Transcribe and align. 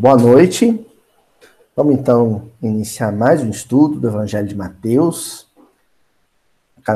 Boa 0.00 0.16
noite. 0.16 0.86
Vamos 1.74 1.94
então 1.96 2.52
iniciar 2.62 3.10
mais 3.10 3.42
um 3.42 3.50
estudo 3.50 3.98
do 3.98 4.06
Evangelho 4.06 4.46
de 4.46 4.54
Mateus. 4.54 5.48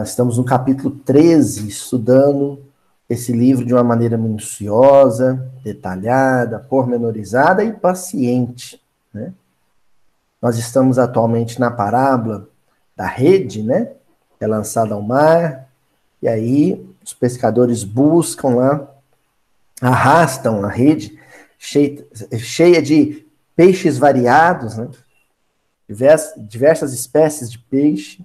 Estamos 0.04 0.38
no 0.38 0.44
capítulo 0.44 0.94
13, 1.04 1.66
estudando 1.66 2.62
esse 3.10 3.32
livro 3.32 3.66
de 3.66 3.74
uma 3.74 3.82
maneira 3.82 4.16
minuciosa, 4.16 5.50
detalhada, 5.64 6.60
pormenorizada 6.60 7.64
e 7.64 7.72
paciente. 7.72 8.80
Né? 9.12 9.32
Nós 10.40 10.56
estamos 10.56 10.96
atualmente 10.96 11.58
na 11.58 11.72
parábola 11.72 12.48
da 12.96 13.08
rede, 13.08 13.64
né? 13.64 13.94
É 14.38 14.46
lançada 14.46 14.94
ao 14.94 15.02
mar, 15.02 15.68
e 16.22 16.28
aí 16.28 16.88
os 17.04 17.12
pescadores 17.12 17.82
buscam 17.82 18.50
lá, 18.50 18.88
arrastam 19.80 20.64
a 20.64 20.68
rede 20.68 21.20
cheia, 21.62 22.82
de 22.82 23.24
peixes 23.54 23.96
variados, 23.96 24.76
né? 24.76 24.90
Diversas, 25.88 26.48
diversas 26.48 26.92
espécies 26.92 27.50
de 27.50 27.58
peixe. 27.58 28.24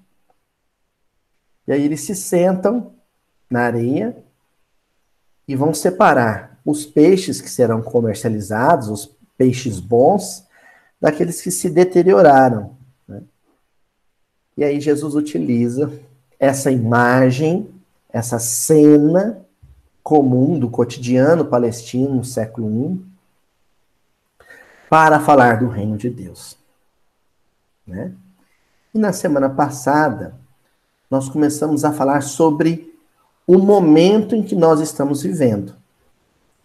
E 1.67 1.71
aí 1.71 1.83
eles 1.83 2.01
se 2.01 2.15
sentam 2.15 2.93
na 3.49 3.61
areia 3.61 4.17
e 5.47 5.55
vão 5.55 5.73
separar 5.73 6.59
os 6.65 6.85
peixes 6.85 7.39
que 7.39 7.49
serão 7.49 7.81
comercializados, 7.81 8.89
os 8.89 9.15
peixes 9.37 9.79
bons, 9.79 10.45
daqueles 10.99 11.41
que 11.41 11.51
se 11.51 11.69
deterioraram. 11.69 12.75
Né? 13.07 13.21
E 14.57 14.63
aí 14.63 14.81
Jesus 14.81 15.13
utiliza 15.13 15.91
essa 16.39 16.71
imagem, 16.71 17.69
essa 18.09 18.39
cena 18.39 19.45
comum 20.01 20.57
do 20.57 20.69
cotidiano 20.69 21.45
palestino 21.45 22.15
no 22.15 22.23
século 22.23 22.93
I, 22.93 23.16
para 24.89 25.19
falar 25.19 25.59
do 25.59 25.67
reino 25.67 25.97
de 25.97 26.09
Deus. 26.09 26.57
Né? 27.85 28.13
E 28.93 28.99
na 28.99 29.13
semana 29.13 29.49
passada, 29.49 30.35
nós 31.09 31.29
começamos 31.29 31.85
a 31.85 31.93
falar 31.93 32.21
sobre 32.21 32.93
o 33.45 33.57
momento 33.57 34.35
em 34.35 34.43
que 34.43 34.55
nós 34.55 34.79
estamos 34.81 35.23
vivendo. 35.23 35.73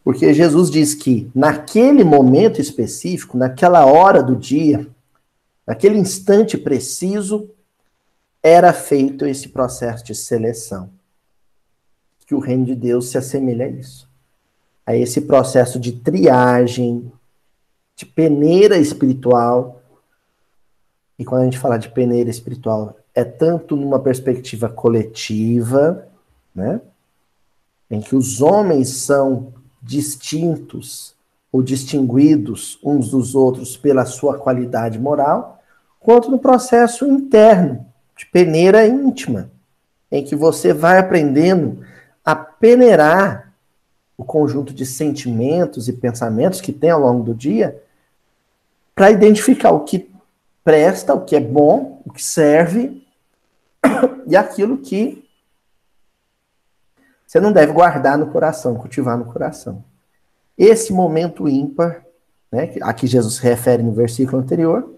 Porque 0.05 0.35
Jesus 0.35 0.69
diz 0.69 0.95
que 0.95 1.31
naquele 1.35 2.03
momento 2.03 2.61
específico, 2.61 3.39
naquela 3.39 3.87
hora 3.87 4.21
do 4.21 4.35
dia, 4.35 4.89
naquele 5.65 5.97
instante 5.97 6.59
preciso, 6.59 7.49
era 8.43 8.73
feito 8.73 9.25
esse 9.25 9.49
processo 9.49 10.05
de 10.05 10.15
seleção. 10.15 10.91
Que 12.27 12.35
o 12.35 12.41
reino 12.41 12.65
de 12.65 12.75
Deus 12.75 13.11
se 13.11 13.19
assemelha 13.19 13.67
a 13.67 13.69
isso. 13.69 14.11
A 14.85 14.97
esse 14.97 15.21
processo 15.21 15.79
de 15.79 15.93
triagem, 15.93 17.13
de 17.97 18.07
peneira 18.07 18.77
espiritual. 18.77 19.81
E 21.19 21.25
quando 21.25 21.43
a 21.43 21.45
gente 21.45 21.59
fala 21.59 21.79
de 21.79 21.89
peneira 21.89 22.31
espiritual, 22.31 22.97
é 23.15 23.25
tanto 23.25 23.77
numa 23.77 23.99
perspectiva 23.99 24.69
coletiva, 24.69 26.09
né? 26.55 26.81
Em 27.91 28.01
que 28.01 28.17
os 28.17 28.41
homens 28.41 28.89
são 28.89 29.53
distintos 29.83 31.15
ou 31.53 31.63
distinguidos 31.63 32.79
uns 32.83 33.11
dos 33.11 33.35
outros 33.35 33.77
pela 33.77 34.07
sua 34.07 34.39
qualidade 34.39 34.99
moral, 34.99 35.61
quanto 36.01 36.31
no 36.31 36.39
processo 36.39 37.07
interno, 37.07 37.87
de 38.17 38.27
peneira 38.27 38.87
íntima, 38.87 39.51
em 40.11 40.25
que 40.25 40.35
você 40.35 40.73
vai 40.73 40.99
aprendendo 40.99 41.85
a 42.25 42.35
peneirar 42.35 43.52
o 44.23 44.25
conjunto 44.25 44.73
de 44.73 44.87
sentimentos 44.87 45.89
e 45.89 45.93
pensamentos 45.93 46.61
que 46.61 46.73
tem 46.73 46.91
ao 46.91 47.01
longo 47.01 47.25
do 47.25 47.35
dia 47.35 47.83
para 48.95 49.11
identificar 49.11 49.73
o 49.73 49.81
que 49.81 50.11
presta, 50.63 51.13
o 51.13 51.25
que 51.25 51.35
é 51.35 51.41
bom, 51.41 52.01
o 52.07 52.13
que 52.13 52.23
serve 52.23 53.05
e 54.27 54.37
aquilo 54.37 54.79
que 54.79 55.29
você 57.27 57.41
não 57.41 57.53
deve 57.53 57.73
guardar 57.73 58.17
no 58.17 58.29
coração, 58.29 58.77
cultivar 58.77 59.19
no 59.19 59.25
coração. 59.25 59.83
Esse 60.57 60.93
momento 60.93 61.49
ímpar, 61.49 62.05
né, 62.51 62.75
a 62.83 62.93
que 62.93 63.07
Jesus 63.07 63.39
refere 63.39 63.83
no 63.83 63.93
versículo 63.93 64.41
anterior, 64.41 64.95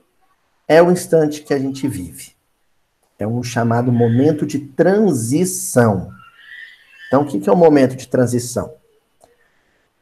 é 0.69 0.83
o 0.83 0.91
instante 0.91 1.43
que 1.43 1.55
a 1.55 1.59
gente 1.59 1.89
vive. 1.89 2.33
É 3.19 3.27
um 3.27 3.43
chamado 3.43 3.91
momento 3.91 4.45
de 4.45 4.59
transição. 4.59 6.13
Então, 7.07 7.23
o 7.23 7.27
que 7.27 7.49
é 7.49 7.53
um 7.53 7.57
momento 7.57 7.95
de 7.95 8.09
transição? 8.09 8.75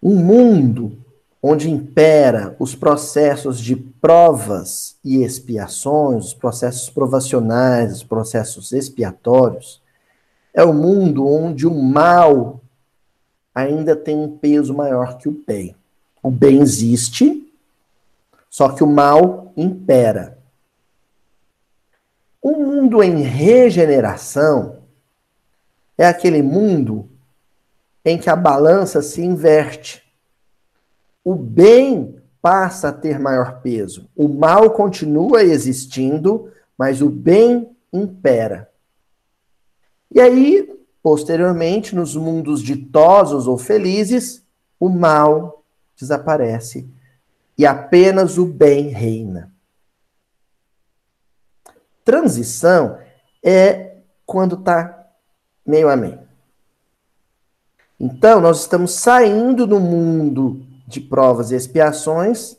Um 0.03 0.17
mundo 0.17 0.99
onde 1.43 1.71
impera 1.71 2.57
os 2.59 2.75
processos 2.75 3.61
de 3.61 3.77
provas 3.77 4.97
e 5.05 5.23
expiações, 5.23 6.27
os 6.27 6.35
processos 6.35 6.89
provacionais, 6.89 7.97
os 7.97 8.05
processos 8.05 8.73
expiatórios, 8.73 9.83
é 10.55 10.63
o 10.63 10.73
mundo 10.73 11.27
onde 11.27 11.67
o 11.67 11.75
mal 11.75 12.61
ainda 13.55 13.97
tem 13.97 14.17
um 14.17 14.37
peso 14.37 14.73
maior 14.73 15.19
que 15.19 15.29
o 15.29 15.43
bem. 15.47 15.75
O 16.23 16.31
bem 16.31 16.61
existe, 16.61 17.53
só 18.49 18.69
que 18.71 18.85
o 18.85 18.87
mal 18.87 19.53
impera. 19.57 20.39
O 22.41 22.53
mundo 22.53 23.03
em 23.03 23.23
regeneração 23.23 24.79
é 25.97 26.07
aquele 26.07 26.43
mundo 26.43 27.09
em 28.05 28.19
que 28.19 28.29
a 28.29 28.37
balança 28.37 29.01
se 29.03 29.23
inverte. 29.23 30.03
O 31.25 31.35
bem 31.35 32.17
passa 32.41 32.89
a 32.89 32.93
ter 32.93 33.19
maior 33.19 33.61
peso. 33.61 34.09
O 34.17 34.29
mal 34.29 34.71
continua 34.71 35.43
existindo, 35.43 36.51
mas 36.77 37.01
o 37.01 37.09
bem 37.09 37.77
impera. 37.93 38.69
E 40.11 40.21
aí, 40.21 40.69
posteriormente, 41.03 41.95
nos 41.95 42.17
mundos 42.17 42.61
ditosos 42.61 43.47
ou 43.47 43.57
felizes, 43.57 44.45
o 44.79 44.89
mal 44.89 45.65
desaparece 45.97 46.89
e 47.57 47.65
apenas 47.65 48.39
o 48.39 48.45
bem 48.45 48.89
reina. 48.89 49.53
Transição 52.05 52.99
é 53.43 53.99
quando 54.27 54.57
está 54.57 55.09
meio 55.65 55.89
a 55.89 55.97
meio. 55.97 56.32
Então, 58.05 58.41
nós 58.41 58.63
estamos 58.63 58.95
saindo 58.95 59.65
do 59.65 59.79
mundo 59.79 60.61
de 60.89 61.01
provas 61.01 61.53
e 61.53 61.55
expiações 61.55 62.57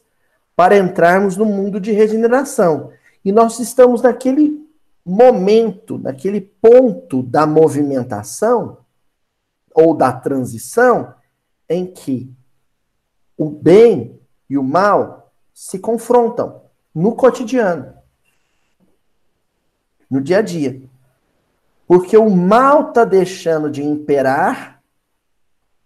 para 0.55 0.77
entrarmos 0.77 1.35
no 1.35 1.43
mundo 1.43 1.81
de 1.81 1.91
regeneração. 1.91 2.91
E 3.25 3.29
nós 3.29 3.59
estamos 3.59 4.01
naquele 4.01 4.65
momento, 5.05 5.97
naquele 5.97 6.39
ponto 6.39 7.21
da 7.21 7.45
movimentação 7.45 8.77
ou 9.75 9.93
da 9.93 10.13
transição 10.13 11.13
em 11.67 11.85
que 11.87 12.33
o 13.37 13.49
bem 13.49 14.17
e 14.49 14.57
o 14.57 14.63
mal 14.63 15.33
se 15.53 15.77
confrontam 15.77 16.61
no 16.95 17.17
cotidiano, 17.17 17.93
no 20.09 20.21
dia 20.21 20.37
a 20.37 20.41
dia. 20.41 20.81
Porque 21.85 22.15
o 22.15 22.29
mal 22.29 22.89
está 22.89 23.03
deixando 23.03 23.69
de 23.69 23.83
imperar, 23.83 24.72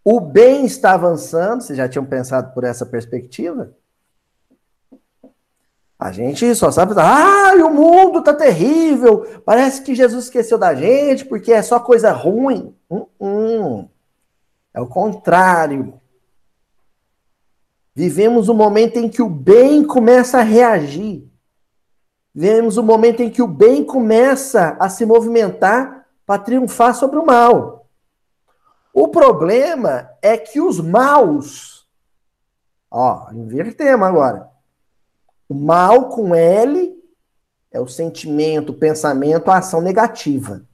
o 0.10 0.22
bem 0.22 0.66
está 0.66 0.94
avançando. 0.94 1.62
Vocês 1.62 1.76
já 1.76 1.90
tinham 1.90 2.06
pensado 2.06 2.54
por 2.54 2.64
essa 2.64 2.86
perspectiva? 2.86 3.74
A 6.00 6.14
gente 6.14 6.56
só 6.56 6.72
sabe, 6.72 6.94
ah, 6.96 7.54
o 7.56 7.70
mundo 7.70 8.24
tá 8.24 8.34
terrível, 8.34 9.42
parece 9.44 9.82
que 9.82 9.94
Jesus 9.94 10.26
esqueceu 10.26 10.58
da 10.58 10.74
gente 10.74 11.26
porque 11.26 11.52
é 11.52 11.62
só 11.62 11.78
coisa 11.78 12.14
ruim. 12.14 12.74
Hum, 12.90 13.06
hum. 13.20 13.90
É 14.74 14.80
o 14.80 14.88
contrário. 14.88 16.00
Vivemos 17.94 18.48
um 18.48 18.54
momento 18.54 18.96
em 18.96 19.10
que 19.10 19.22
o 19.22 19.30
bem 19.30 19.84
começa 19.84 20.38
a 20.38 20.44
reagir. 20.44 21.30
Vivemos 22.34 22.78
um 22.78 22.84
momento 22.84 23.22
em 23.22 23.30
que 23.30 23.42
o 23.42 23.48
bem 23.48 23.84
começa 23.84 24.78
a 24.80 24.88
se 24.88 25.06
movimentar 25.06 26.06
para 26.26 26.42
triunfar 26.42 26.96
sobre 26.96 27.20
o 27.20 27.26
mal. 27.26 27.87
O 29.00 29.10
problema 29.10 30.10
é 30.24 30.36
que 30.36 30.60
os 30.60 30.80
maus, 30.80 31.88
ó, 32.90 33.32
invertemos 33.32 34.08
agora 34.08 34.50
o 35.48 35.54
mal 35.54 36.10
com 36.10 36.34
L 36.34 36.98
é 37.72 37.80
o 37.80 37.88
sentimento, 37.88 38.72
o 38.72 38.74
pensamento, 38.74 39.52
a 39.52 39.60
ação 39.60 39.82
negativa. 39.82 40.66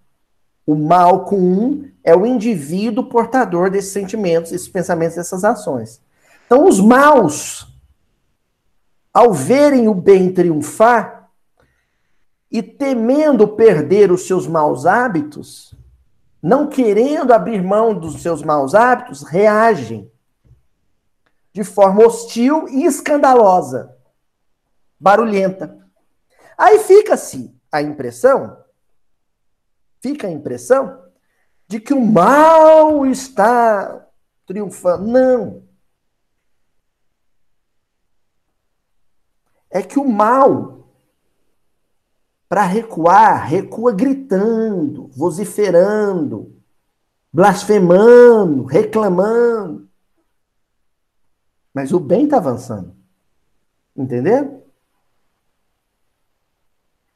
O 0.66 0.74
mal 0.74 1.26
com 1.26 1.36
um 1.36 1.92
é 2.02 2.16
o 2.16 2.26
indivíduo 2.26 3.10
portador 3.10 3.70
desses 3.70 3.92
sentimentos, 3.92 4.54
esses 4.54 4.70
pensamentos, 4.70 5.18
essas 5.18 5.44
ações. 5.44 6.02
Então, 6.46 6.66
os 6.66 6.80
maus, 6.80 7.68
ao 9.14 9.34
verem 9.34 9.90
o 9.90 9.94
bem 9.94 10.32
triunfar 10.34 11.30
e 12.50 12.64
temendo 12.64 13.50
perder 13.50 14.14
os 14.14 14.26
seus 14.26 14.48
maus 14.48 14.86
hábitos, 14.86 15.76
não 16.44 16.68
querendo 16.68 17.32
abrir 17.32 17.64
mão 17.64 17.98
dos 17.98 18.22
seus 18.22 18.44
maus 18.44 18.76
hábitos, 18.76 19.24
reagem. 19.24 20.12
de 21.54 21.64
forma 21.64 22.04
hostil 22.04 22.68
e 22.68 22.84
escandalosa, 22.84 23.96
barulhenta. 25.00 25.78
Aí 26.58 26.80
fica-se 26.80 27.56
a 27.72 27.80
impressão, 27.80 28.58
fica 30.02 30.26
a 30.26 30.32
impressão 30.32 31.00
de 31.68 31.80
que 31.80 31.94
o 31.94 32.04
mal 32.04 33.06
está 33.06 34.04
triunfando. 34.48 35.08
Não. 35.08 35.64
É 39.70 39.84
que 39.84 40.00
o 40.00 40.10
mal, 40.10 40.83
para 42.54 42.66
recuar, 42.66 43.48
recua 43.48 43.92
gritando, 43.92 45.10
vociferando, 45.16 46.56
blasfemando, 47.34 48.64
reclamando. 48.64 49.90
Mas 51.74 51.92
o 51.92 52.00
bem 52.00 52.26
está 52.26 52.38
avançando. 52.38 52.96
Entendeu? 53.98 54.64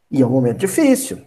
E 0.09 0.23
é 0.23 0.25
um 0.25 0.31
momento 0.31 0.57
difícil. 0.57 1.23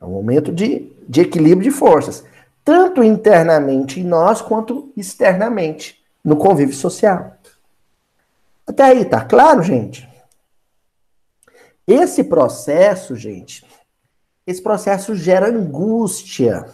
É 0.00 0.04
um 0.06 0.12
momento 0.12 0.50
de, 0.50 0.90
de 1.06 1.20
equilíbrio 1.20 1.70
de 1.70 1.76
forças. 1.76 2.24
Tanto 2.64 3.04
internamente 3.04 4.00
em 4.00 4.04
nós, 4.04 4.40
quanto 4.40 4.90
externamente, 4.96 6.02
no 6.24 6.36
convívio 6.38 6.74
social. 6.74 7.36
Até 8.66 8.82
aí, 8.82 9.04
tá 9.04 9.22
claro, 9.22 9.62
gente? 9.62 10.15
Esse 11.86 12.24
processo, 12.24 13.14
gente, 13.14 13.64
esse 14.46 14.60
processo 14.62 15.14
gera 15.14 15.48
angústia. 15.48 16.66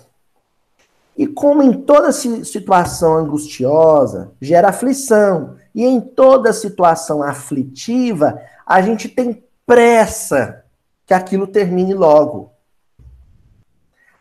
E 1.17 1.27
como 1.27 1.63
em 1.63 1.73
toda 1.83 2.13
situação 2.13 3.19
angustiosa, 3.19 4.33
gera 4.41 4.71
aflição. 4.71 5.57
E 5.75 5.85
em 5.85 6.01
toda 6.01 6.53
situação 6.53 7.23
aflitiva, 7.23 8.41
a 8.67 8.81
gente 8.81 9.09
tem 9.09 9.45
pressa 9.67 10.65
que 11.07 11.13
aquilo 11.13 11.47
termine 11.47 11.93
logo. 11.93 12.51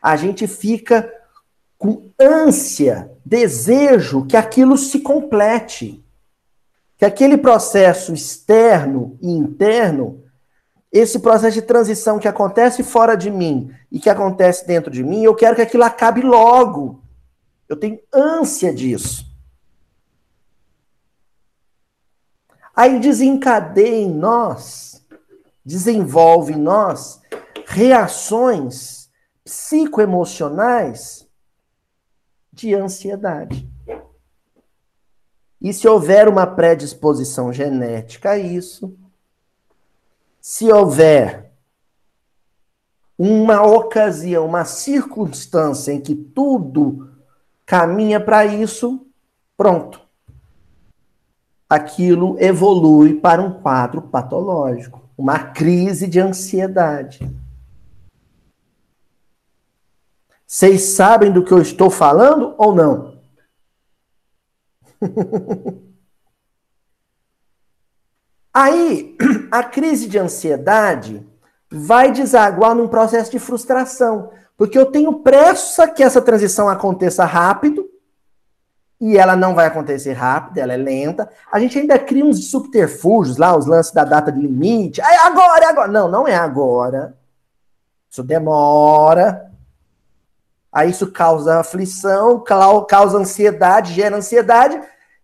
A 0.01 0.15
gente 0.17 0.47
fica 0.47 1.09
com 1.77 2.11
ânsia, 2.19 3.11
desejo 3.25 4.25
que 4.25 4.35
aquilo 4.35 4.77
se 4.77 4.99
complete. 4.99 6.03
Que 6.97 7.05
aquele 7.05 7.37
processo 7.37 8.13
externo 8.13 9.17
e 9.21 9.31
interno, 9.31 10.23
esse 10.91 11.19
processo 11.19 11.53
de 11.53 11.61
transição 11.61 12.19
que 12.19 12.27
acontece 12.27 12.83
fora 12.83 13.15
de 13.15 13.31
mim 13.31 13.73
e 13.89 13.99
que 13.99 14.09
acontece 14.09 14.67
dentro 14.67 14.91
de 14.91 15.03
mim, 15.03 15.23
eu 15.23 15.33
quero 15.33 15.55
que 15.55 15.61
aquilo 15.61 15.83
acabe 15.83 16.21
logo. 16.21 17.01
Eu 17.69 17.77
tenho 17.77 17.99
ânsia 18.13 18.73
disso. 18.73 19.25
Aí 22.75 22.99
desencadeia 22.99 24.01
em 24.01 24.13
nós, 24.13 25.05
desenvolve 25.63 26.53
em 26.53 26.57
nós 26.57 27.21
reações 27.65 29.09
psicoemocionais 29.45 31.27
de 32.51 32.73
ansiedade. 32.75 33.69
E 35.61 35.71
se 35.73 35.87
houver 35.87 36.27
uma 36.27 36.47
predisposição 36.47 37.53
genética 37.53 38.31
a 38.31 38.37
isso, 38.37 38.97
se 40.41 40.71
houver 40.71 41.53
uma 43.17 43.61
ocasião, 43.61 44.47
uma 44.47 44.65
circunstância 44.65 45.91
em 45.91 46.01
que 46.01 46.15
tudo 46.15 47.11
caminha 47.63 48.19
para 48.19 48.43
isso, 48.45 49.05
pronto. 49.55 50.01
Aquilo 51.69 52.35
evolui 52.39 53.13
para 53.13 53.41
um 53.41 53.61
quadro 53.61 54.01
patológico, 54.01 55.07
uma 55.15 55.37
crise 55.37 56.07
de 56.07 56.19
ansiedade. 56.19 57.29
Vocês 60.47 60.81
sabem 60.95 61.31
do 61.31 61.45
que 61.45 61.53
eu 61.53 61.61
estou 61.61 61.89
falando 61.91 62.55
ou 62.57 62.75
não? 62.75 63.21
Aí, 68.53 69.15
a 69.51 69.63
crise 69.63 70.07
de 70.07 70.17
ansiedade 70.17 71.25
vai 71.69 72.11
desaguar 72.11 72.75
num 72.75 72.87
processo 72.87 73.31
de 73.31 73.39
frustração, 73.39 74.31
porque 74.57 74.77
eu 74.77 74.85
tenho 74.85 75.19
pressa 75.19 75.87
que 75.87 76.03
essa 76.03 76.21
transição 76.21 76.67
aconteça 76.67 77.23
rápido, 77.25 77.89
e 79.01 79.17
ela 79.17 79.35
não 79.35 79.55
vai 79.55 79.65
acontecer 79.65 80.13
rápido, 80.13 80.59
ela 80.59 80.73
é 80.73 80.77
lenta. 80.77 81.27
A 81.51 81.59
gente 81.59 81.79
ainda 81.79 81.97
cria 81.97 82.23
uns 82.23 82.51
subterfúgios 82.51 83.37
lá, 83.37 83.57
os 83.57 83.65
lances 83.65 83.91
da 83.91 84.03
data 84.03 84.31
de 84.31 84.39
limite. 84.39 85.01
É 85.01 85.25
agora, 85.25 85.65
é 85.65 85.67
agora. 85.67 85.87
Não, 85.87 86.07
não 86.07 86.27
é 86.27 86.35
agora. 86.35 87.17
Isso 88.07 88.21
demora. 88.21 89.51
Aí 90.71 90.91
isso 90.91 91.11
causa 91.11 91.59
aflição, 91.59 92.43
causa 92.87 93.17
ansiedade, 93.17 93.93
gera 93.93 94.15
ansiedade. 94.15 94.79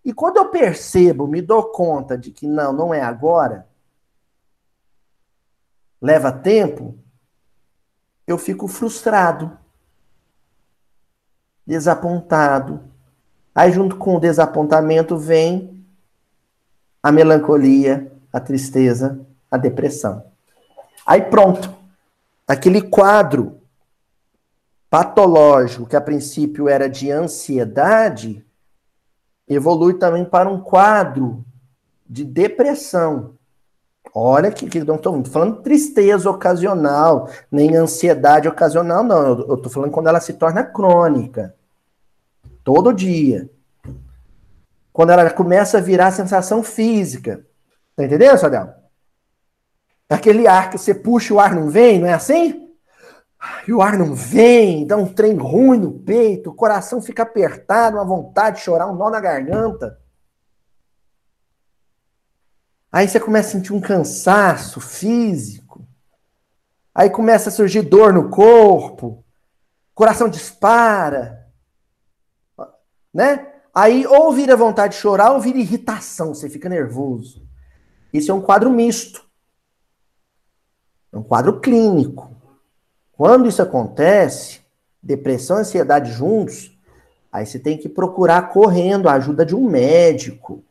E 0.07 0.13
quando 0.13 0.37
eu 0.37 0.45
percebo, 0.45 1.27
me 1.27 1.41
dou 1.41 1.65
conta 1.65 2.17
de 2.17 2.31
que 2.31 2.47
não, 2.47 2.71
não 2.71 2.93
é 2.93 3.01
agora, 3.01 3.67
leva 6.01 6.31
tempo, 6.31 6.97
eu 8.25 8.37
fico 8.37 8.69
frustrado, 8.69 9.59
desapontado. 11.65 12.89
Aí, 13.53 13.69
junto 13.73 13.97
com 13.97 14.15
o 14.15 14.19
desapontamento, 14.19 15.17
vem 15.17 15.85
a 17.03 17.11
melancolia, 17.11 18.09
a 18.31 18.39
tristeza, 18.39 19.19
a 19.51 19.57
depressão. 19.57 20.25
Aí, 21.05 21.21
pronto. 21.21 21.75
Aquele 22.47 22.81
quadro 22.81 23.59
patológico, 24.89 25.85
que 25.85 25.97
a 25.97 26.01
princípio 26.01 26.69
era 26.69 26.89
de 26.89 27.11
ansiedade, 27.11 28.46
evolui 29.47 29.93
também 29.93 30.25
para 30.25 30.49
um 30.49 30.59
quadro 30.59 31.45
de 32.07 32.23
depressão. 32.23 33.35
Olha 34.13 34.51
que, 34.51 34.69
que 34.69 34.83
não 34.83 34.95
estou 34.95 35.23
falando 35.25 35.61
tristeza 35.61 36.29
ocasional, 36.29 37.29
nem 37.51 37.75
ansiedade 37.75 38.47
ocasional, 38.47 39.03
não. 39.03 39.39
Eu 39.41 39.55
estou 39.55 39.71
falando 39.71 39.91
quando 39.91 40.07
ela 40.07 40.19
se 40.19 40.33
torna 40.33 40.63
crônica. 40.63 41.55
Todo 42.63 42.93
dia. 42.93 43.49
Quando 44.91 45.11
ela 45.11 45.29
começa 45.29 45.77
a 45.77 45.81
virar 45.81 46.11
sensação 46.11 46.63
física. 46.63 47.45
Tá 47.95 48.03
entendendo, 48.03 48.37
Sadel? 48.37 48.73
Aquele 50.09 50.47
ar 50.47 50.69
que 50.69 50.77
você 50.77 50.93
puxa 50.93 51.33
o 51.33 51.39
ar 51.39 51.53
não 51.53 51.69
vem, 51.69 51.99
não 51.99 52.07
é 52.07 52.13
assim? 52.13 52.66
E 53.67 53.73
o 53.73 53.81
ar 53.81 53.97
não 53.97 54.15
vem, 54.15 54.85
dá 54.85 54.97
um 54.97 55.11
trem 55.13 55.35
ruim 55.35 55.79
no 55.79 55.99
peito, 55.99 56.49
o 56.49 56.55
coração 56.55 57.01
fica 57.01 57.23
apertado, 57.23 57.97
uma 57.97 58.05
vontade 58.05 58.57
de 58.57 58.63
chorar, 58.63 58.87
um 58.87 58.95
nó 58.95 59.09
na 59.09 59.19
garganta. 59.19 59.99
Aí 62.91 63.07
você 63.07 63.19
começa 63.19 63.49
a 63.49 63.51
sentir 63.51 63.73
um 63.73 63.81
cansaço 63.81 64.79
físico. 64.79 65.87
Aí 66.95 67.09
começa 67.09 67.49
a 67.49 67.51
surgir 67.51 67.83
dor 67.83 68.11
no 68.11 68.29
corpo, 68.29 69.23
coração 69.93 70.27
dispara, 70.27 71.47
né? 73.13 73.53
Aí 73.73 74.07
ou 74.07 74.31
vira 74.33 74.55
vontade 74.55 74.95
de 74.95 74.99
chorar 74.99 75.31
ou 75.31 75.39
vira 75.39 75.59
irritação, 75.59 76.33
você 76.33 76.49
fica 76.49 76.67
nervoso. 76.67 77.47
Isso 78.11 78.31
é 78.31 78.33
um 78.33 78.41
quadro 78.41 78.71
misto. 78.71 79.23
É 81.11 81.17
um 81.17 81.23
quadro 81.23 81.59
clínico. 81.59 82.36
Quando 83.17 83.49
isso 83.49 83.63
acontece, 83.63 84.61
depressão 85.01 85.57
e 85.57 85.61
ansiedade 85.61 86.11
juntos, 86.11 86.77
aí 87.31 87.47
você 87.47 87.57
tem 87.57 87.75
que 87.75 87.89
procurar 87.89 88.49
correndo 88.49 89.09
a 89.09 89.13
ajuda 89.13 89.43
de 89.43 89.55
um 89.55 89.67
médico. 89.67 90.63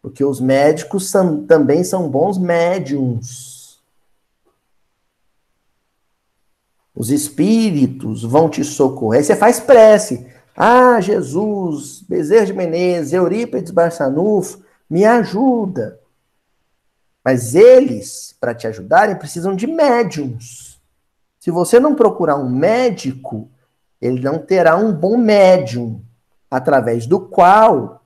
Porque 0.00 0.24
os 0.24 0.40
médicos 0.40 1.10
são, 1.10 1.44
também 1.44 1.82
são 1.82 2.08
bons 2.08 2.38
médiums. 2.38 3.80
Os 6.94 7.10
espíritos 7.10 8.22
vão 8.22 8.48
te 8.48 8.62
socorrer. 8.62 9.18
Aí 9.18 9.24
você 9.24 9.34
faz 9.34 9.58
prece. 9.58 10.30
Ah, 10.56 11.00
Jesus, 11.00 12.02
Bezerra 12.02 12.46
de 12.46 12.52
Menezes, 12.52 13.12
Eurípides 13.12 13.72
Barçanufo, 13.72 14.62
me 14.88 15.04
ajuda. 15.04 15.98
Mas 17.24 17.54
eles, 17.54 18.36
para 18.40 18.54
te 18.54 18.66
ajudarem, 18.68 19.16
precisam 19.16 19.56
de 19.56 19.66
médiums. 19.66 20.69
Se 21.40 21.50
você 21.50 21.80
não 21.80 21.94
procurar 21.94 22.36
um 22.36 22.48
médico, 22.48 23.50
ele 24.00 24.20
não 24.20 24.38
terá 24.38 24.76
um 24.76 24.92
bom 24.92 25.16
médium, 25.16 26.02
através 26.50 27.06
do 27.06 27.18
qual 27.18 28.04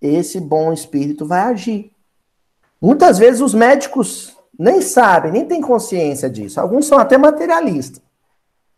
esse 0.00 0.40
bom 0.40 0.72
espírito 0.72 1.24
vai 1.24 1.42
agir. 1.42 1.92
Muitas 2.80 3.16
vezes 3.18 3.40
os 3.40 3.54
médicos 3.54 4.36
nem 4.58 4.82
sabem, 4.82 5.30
nem 5.30 5.46
têm 5.46 5.60
consciência 5.60 6.28
disso. 6.28 6.60
Alguns 6.60 6.86
são 6.86 6.98
até 6.98 7.16
materialistas. 7.16 8.02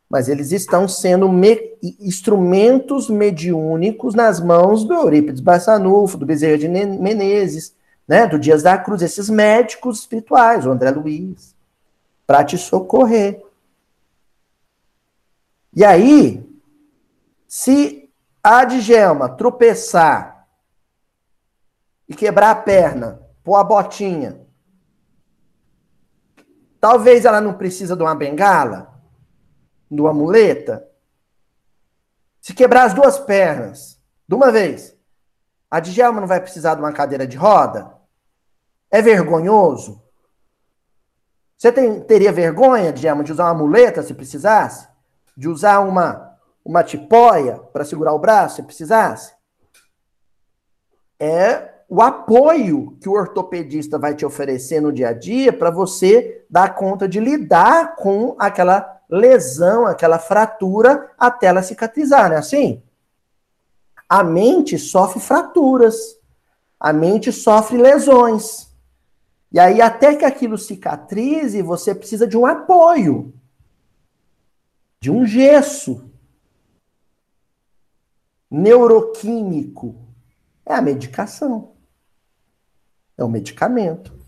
mas 0.08 0.28
eles 0.28 0.52
estão 0.52 0.86
sendo 0.86 1.28
me 1.28 1.76
instrumentos 1.98 3.08
mediúnicos 3.10 4.14
nas 4.14 4.38
mãos 4.38 4.84
do 4.84 4.94
Eurípides 4.94 5.40
Bassanufo, 5.40 6.16
do 6.16 6.26
Bezerra 6.26 6.58
de 6.58 6.68
Menezes, 6.68 7.74
né, 8.06 8.26
do 8.26 8.38
Dias 8.38 8.62
da 8.62 8.78
Cruz, 8.78 9.02
esses 9.02 9.28
médicos 9.28 10.00
espirituais, 10.00 10.66
o 10.66 10.70
André 10.70 10.90
Luiz, 10.90 11.54
para 12.26 12.44
te 12.44 12.56
socorrer. 12.58 13.42
E 15.76 15.84
aí, 15.84 16.44
se 17.48 18.12
a 18.42 18.64
Djalma 18.64 19.28
tropeçar 19.28 20.46
e 22.08 22.14
quebrar 22.14 22.50
a 22.50 22.54
perna, 22.54 23.20
pôr 23.42 23.56
a 23.56 23.64
botinha, 23.64 24.46
talvez 26.80 27.24
ela 27.24 27.40
não 27.40 27.54
precisa 27.54 27.96
de 27.96 28.02
uma 28.02 28.14
bengala, 28.14 29.00
de 29.90 30.00
uma 30.00 30.12
muleta. 30.12 30.88
Se 32.40 32.54
quebrar 32.54 32.84
as 32.84 32.94
duas 32.94 33.18
pernas 33.18 34.00
de 34.28 34.34
uma 34.34 34.52
vez, 34.52 34.96
a 35.70 35.80
Djalma 35.80 36.20
não 36.20 36.28
vai 36.28 36.40
precisar 36.40 36.74
de 36.74 36.82
uma 36.82 36.92
cadeira 36.92 37.26
de 37.26 37.36
roda? 37.36 37.92
É 38.90 39.02
vergonhoso? 39.02 40.00
Você 41.56 41.72
tem, 41.72 42.00
teria 42.02 42.30
vergonha, 42.30 42.92
Djalma, 42.92 43.24
de 43.24 43.32
usar 43.32 43.46
uma 43.46 43.54
muleta 43.54 44.02
se 44.02 44.14
precisasse? 44.14 44.93
De 45.36 45.48
usar 45.48 45.80
uma, 45.80 46.36
uma 46.64 46.82
tipóia 46.82 47.58
para 47.72 47.84
segurar 47.84 48.12
o 48.12 48.18
braço, 48.18 48.56
se 48.56 48.62
precisasse, 48.62 49.34
é 51.18 51.72
o 51.88 52.02
apoio 52.02 52.96
que 53.00 53.08
o 53.08 53.12
ortopedista 53.12 53.98
vai 53.98 54.14
te 54.14 54.24
oferecer 54.24 54.80
no 54.80 54.92
dia 54.92 55.08
a 55.08 55.12
dia 55.12 55.52
para 55.52 55.70
você 55.70 56.44
dar 56.48 56.74
conta 56.74 57.08
de 57.08 57.20
lidar 57.20 57.96
com 57.96 58.34
aquela 58.38 59.00
lesão, 59.08 59.86
aquela 59.86 60.18
fratura 60.18 61.10
até 61.18 61.46
ela 61.46 61.62
cicatrizar, 61.62 62.28
não 62.28 62.36
é 62.36 62.38
assim? 62.38 62.82
A 64.08 64.24
mente 64.24 64.78
sofre 64.78 65.20
fraturas, 65.20 65.96
a 66.78 66.92
mente 66.92 67.32
sofre 67.32 67.76
lesões. 67.76 68.68
E 69.52 69.60
aí, 69.60 69.80
até 69.80 70.16
que 70.16 70.24
aquilo 70.24 70.58
cicatrize, 70.58 71.62
você 71.62 71.94
precisa 71.94 72.26
de 72.26 72.36
um 72.36 72.44
apoio 72.44 73.32
de 75.04 75.10
um 75.10 75.26
gesso 75.26 76.10
neuroquímico. 78.50 79.94
É 80.64 80.72
a 80.72 80.80
medicação. 80.80 81.74
É 83.14 83.22
o 83.22 83.28
medicamento. 83.28 84.18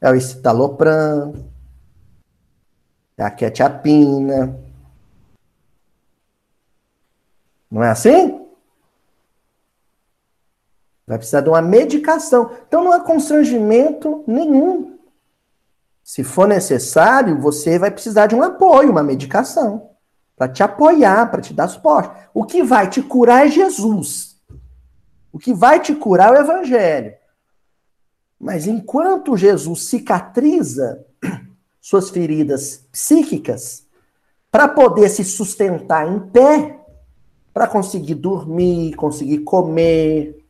É 0.00 0.08
o 0.08 0.14
escitalopram. 0.14 1.50
É 3.16 3.24
a 3.24 3.32
quetiapina. 3.32 4.56
Não 7.68 7.82
é 7.82 7.90
assim? 7.90 8.46
Vai 11.04 11.18
precisar 11.18 11.40
de 11.40 11.48
uma 11.48 11.60
medicação. 11.60 12.56
Então 12.68 12.84
não 12.84 12.92
há 12.92 13.00
constrangimento 13.00 14.22
nenhum. 14.24 14.97
Se 16.08 16.24
for 16.24 16.48
necessário, 16.48 17.38
você 17.38 17.78
vai 17.78 17.90
precisar 17.90 18.28
de 18.28 18.34
um 18.34 18.42
apoio, 18.42 18.90
uma 18.90 19.02
medicação, 19.02 19.90
para 20.34 20.48
te 20.48 20.62
apoiar, 20.62 21.30
para 21.30 21.42
te 21.42 21.52
dar 21.52 21.68
suporte. 21.68 22.10
O 22.32 22.44
que 22.44 22.62
vai 22.62 22.88
te 22.88 23.02
curar 23.02 23.46
é 23.46 23.50
Jesus. 23.50 24.40
O 25.30 25.38
que 25.38 25.52
vai 25.52 25.80
te 25.80 25.94
curar 25.94 26.34
é 26.34 26.38
o 26.38 26.40
Evangelho. 26.40 27.12
Mas 28.40 28.66
enquanto 28.66 29.36
Jesus 29.36 29.84
cicatriza 29.84 31.04
suas 31.78 32.08
feridas 32.08 32.86
psíquicas, 32.90 33.84
para 34.50 34.66
poder 34.66 35.10
se 35.10 35.22
sustentar 35.22 36.10
em 36.10 36.20
pé, 36.20 36.80
para 37.52 37.66
conseguir 37.66 38.14
dormir, 38.14 38.94
conseguir 38.94 39.40
comer, 39.40 40.42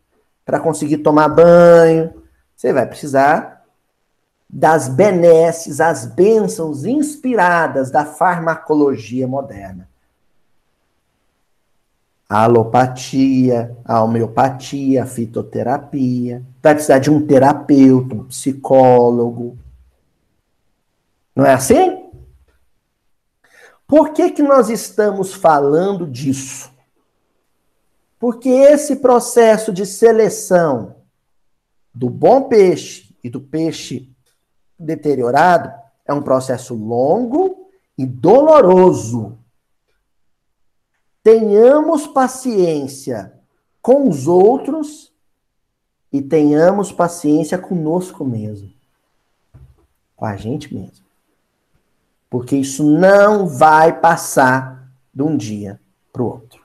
para 0.44 0.60
conseguir 0.60 0.98
tomar 0.98 1.28
banho, 1.28 2.14
você 2.54 2.72
vai 2.72 2.86
precisar 2.86 3.57
das 4.48 4.88
benesses, 4.88 5.80
as 5.80 6.06
bênçãos 6.06 6.84
inspiradas 6.84 7.90
da 7.90 8.04
farmacologia 8.04 9.28
moderna. 9.28 9.88
A 12.28 12.44
alopatia, 12.44 13.76
a 13.84 14.02
homeopatia, 14.02 15.02
a 15.02 15.06
fitoterapia. 15.06 16.42
Vai 16.62 16.74
precisar 16.74 16.98
de 16.98 17.10
um 17.10 17.26
terapeuta, 17.26 18.14
um 18.14 18.24
psicólogo. 18.24 19.58
Não 21.34 21.44
é 21.44 21.54
assim? 21.54 22.10
Por 23.86 24.12
que, 24.12 24.30
que 24.30 24.42
nós 24.42 24.68
estamos 24.68 25.32
falando 25.32 26.06
disso? 26.06 26.70
Porque 28.18 28.48
esse 28.48 28.96
processo 28.96 29.72
de 29.72 29.86
seleção 29.86 30.96
do 31.94 32.10
bom 32.10 32.42
peixe 32.42 33.14
e 33.24 33.30
do 33.30 33.40
peixe 33.40 34.07
deteriorado 34.78 35.72
é 36.06 36.12
um 36.12 36.22
processo 36.22 36.74
longo 36.74 37.68
e 37.96 38.06
doloroso. 38.06 39.36
Tenhamos 41.22 42.06
paciência 42.06 43.32
com 43.82 44.08
os 44.08 44.26
outros 44.26 45.12
e 46.12 46.22
tenhamos 46.22 46.92
paciência 46.92 47.58
conosco 47.58 48.24
mesmo. 48.24 48.72
Com 50.16 50.24
a 50.24 50.36
gente 50.36 50.72
mesmo. 50.74 51.04
Porque 52.30 52.56
isso 52.56 52.84
não 52.84 53.46
vai 53.46 54.00
passar 54.00 54.90
de 55.12 55.22
um 55.22 55.36
dia 55.36 55.80
para 56.12 56.22
o 56.22 56.26
outro. 56.26 56.62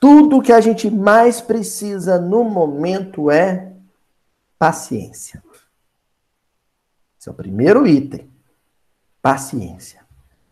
Tudo 0.00 0.42
que 0.42 0.52
a 0.52 0.60
gente 0.60 0.90
mais 0.90 1.40
precisa 1.40 2.18
no 2.18 2.44
momento 2.44 3.30
é 3.30 3.72
paciência. 4.58 5.42
Esse 7.24 7.30
é 7.30 7.32
o 7.32 7.34
primeiro 7.34 7.86
item. 7.86 8.30
Paciência. 9.22 10.02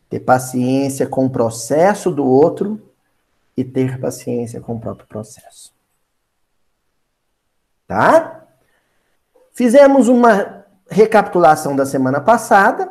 Ter 0.08 0.20
paciência 0.20 1.06
com 1.06 1.26
o 1.26 1.30
processo 1.30 2.10
do 2.10 2.24
outro 2.24 2.80
e 3.54 3.62
ter 3.62 4.00
paciência 4.00 4.58
com 4.58 4.76
o 4.76 4.80
próprio 4.80 5.06
processo. 5.06 5.74
Tá? 7.86 8.46
Fizemos 9.52 10.08
uma 10.08 10.64
recapitulação 10.88 11.76
da 11.76 11.84
semana 11.84 12.22
passada, 12.22 12.90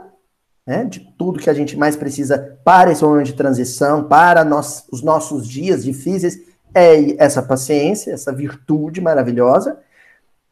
né, 0.63 0.85
de 0.85 0.99
tudo 1.17 1.39
que 1.39 1.49
a 1.49 1.53
gente 1.53 1.75
mais 1.75 1.95
precisa 1.95 2.59
para 2.63 2.91
esse 2.91 3.03
momento 3.03 3.25
de 3.25 3.33
transição, 3.33 4.03
para 4.03 4.45
nós, 4.45 4.85
os 4.91 5.01
nossos 5.01 5.47
dias 5.47 5.83
difíceis, 5.83 6.39
é 6.71 7.15
essa 7.17 7.41
paciência, 7.41 8.13
essa 8.13 8.31
virtude 8.31 9.01
maravilhosa. 9.01 9.79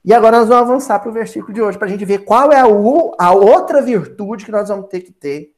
E 0.03 0.13
agora 0.13 0.39
nós 0.39 0.47
vamos 0.47 0.69
avançar 0.69 0.99
para 0.99 1.09
o 1.09 1.13
versículo 1.13 1.53
de 1.53 1.61
hoje, 1.61 1.77
para 1.77 1.87
a 1.87 1.89
gente 1.89 2.05
ver 2.05 2.19
qual 2.19 2.51
é 2.51 2.59
a, 2.59 2.65
a 3.25 3.33
outra 3.33 3.81
virtude 3.81 4.45
que 4.45 4.51
nós 4.51 4.69
vamos 4.69 4.87
ter 4.87 5.01
que 5.01 5.11
ter 5.11 5.55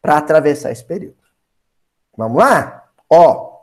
para 0.00 0.18
atravessar 0.18 0.72
esse 0.72 0.84
período. 0.84 1.16
Vamos 2.16 2.38
lá? 2.38 2.90
Ó, 3.08 3.60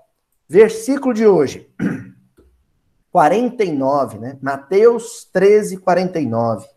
versículo 0.48 1.14
de 1.14 1.28
hoje, 1.28 1.70
49, 3.12 4.20
né? 4.20 4.38
Mateus 4.42 5.26
13, 5.32 5.78
49. 5.78 6.68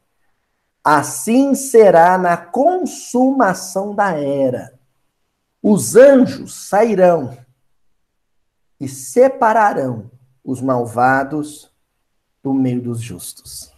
Assim 0.84 1.54
será 1.54 2.18
na 2.18 2.36
consumação 2.36 3.94
da 3.94 4.12
era. 4.12 4.78
Os 5.62 5.94
anjos 5.94 6.68
sairão 6.68 7.38
e 8.80 8.88
separarão 8.88 10.10
os 10.44 10.60
malvados 10.60 11.71
do 12.42 12.52
meio 12.52 12.82
dos 12.82 13.00
justos. 13.00 13.72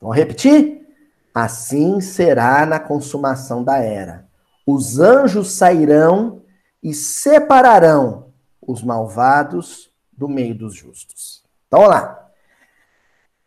Vamos 0.00 0.16
repetir? 0.16 0.86
Assim 1.34 2.00
será 2.00 2.66
na 2.66 2.78
consumação 2.78 3.64
da 3.64 3.78
era. 3.78 4.28
Os 4.66 4.98
anjos 4.98 5.52
sairão 5.52 6.42
e 6.82 6.92
separarão 6.92 8.32
os 8.60 8.82
malvados 8.82 9.90
do 10.12 10.28
meio 10.28 10.54
dos 10.54 10.74
justos. 10.74 11.42
Então, 11.66 11.80
vamos 11.80 11.96
lá. 11.96 12.30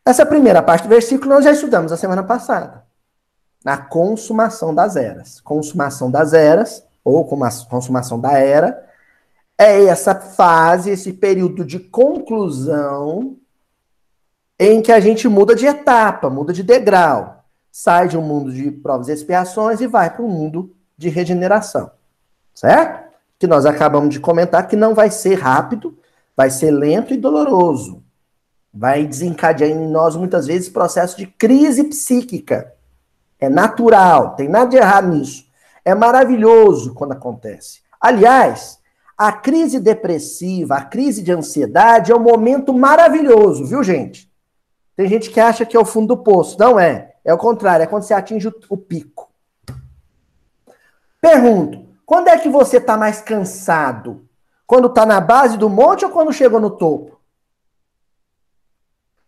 Essa 0.06 0.25
primeira 0.25 0.62
parte 0.62 0.84
do 0.84 0.89
versículo 0.89 1.29
nós 1.29 1.44
já 1.44 1.51
estudamos 1.51 1.91
a 1.91 1.98
semana 1.98 2.24
passada. 2.24 2.86
Na 3.63 3.77
consumação 3.77 4.74
das 4.74 4.96
eras. 4.96 5.39
Consumação 5.41 6.10
das 6.10 6.34
eras, 6.34 6.84
ou 7.03 7.25
consumação 7.25 8.20
da 8.20 8.34
era, 8.34 8.87
é 9.58 9.86
essa 9.86 10.14
fase, 10.14 10.92
esse 10.92 11.14
período 11.14 11.66
de 11.66 11.80
conclusão 11.80 13.38
em 14.60 14.82
que 14.82 14.92
a 14.92 15.00
gente 15.00 15.28
muda 15.28 15.56
de 15.56 15.66
etapa, 15.66 16.30
muda 16.30 16.54
de 16.54 16.64
degrau. 16.64 17.44
Sai 17.72 18.08
de 18.08 18.18
um 18.18 18.22
mundo 18.22 18.52
de 18.52 18.72
provas 18.72 19.08
e 19.08 19.12
expiações 19.12 19.82
e 19.82 19.88
vai 19.88 20.10
para 20.10 20.24
um 20.24 20.30
mundo 20.30 20.76
de 20.98 21.10
regeneração. 21.10 21.92
Certo? 22.54 23.08
Que 23.38 23.48
nós 23.48 23.66
acabamos 23.66 24.10
de 24.10 24.20
comentar 24.20 24.68
que 24.68 24.76
não 24.76 24.96
vai 24.96 25.12
ser 25.12 25.36
rápido, 25.36 25.98
vai 26.36 26.50
ser 26.50 26.72
lento 26.72 27.14
e 27.14 27.18
doloroso. 27.18 28.04
Vai 28.74 29.06
desencadear 29.06 29.70
em 29.70 29.88
nós 29.88 30.16
muitas 30.16 30.48
vezes 30.48 30.70
processo 30.70 31.18
de 31.18 31.28
crise 31.28 31.84
psíquica. 31.84 32.74
É 33.40 33.50
natural, 33.50 34.36
tem 34.36 34.50
nada 34.50 34.70
de 34.70 34.78
errado 34.78 35.10
nisso. 35.10 35.46
É 35.86 35.94
maravilhoso 35.94 36.94
quando 36.94 37.14
acontece. 37.14 37.82
Aliás, 38.02 38.80
a 39.18 39.32
crise 39.32 39.80
depressiva, 39.80 40.76
a 40.76 40.86
crise 40.86 41.24
de 41.24 41.32
ansiedade 41.32 42.12
é 42.12 42.16
um 42.16 42.20
momento 42.20 42.72
maravilhoso, 42.72 43.66
viu, 43.66 43.84
gente? 43.84 44.32
Tem 44.96 45.08
gente 45.08 45.32
que 45.32 45.40
acha 45.40 45.66
que 45.66 45.76
é 45.76 45.80
o 45.80 45.86
fundo 45.86 46.16
do 46.16 46.24
poço. 46.24 46.58
Não 46.60 46.80
é. 46.80 47.16
É 47.26 47.34
o 47.34 47.38
contrário, 47.38 47.84
é 47.84 47.88
quando 47.88 48.04
você 48.04 48.14
atinge 48.14 48.48
o 48.70 48.78
pico. 48.78 49.30
Pergunto, 51.20 51.86
quando 52.06 52.30
é 52.30 52.38
que 52.38 52.48
você 52.48 52.78
está 52.78 52.96
mais 52.96 53.20
cansado? 53.20 54.26
Quando 54.66 54.88
está 54.88 55.06
na 55.06 55.20
base 55.20 55.58
do 55.58 55.70
monte 55.70 56.06
ou 56.06 56.12
quando 56.12 56.32
chegou 56.32 56.60
no 56.60 56.70
topo? 56.70 57.20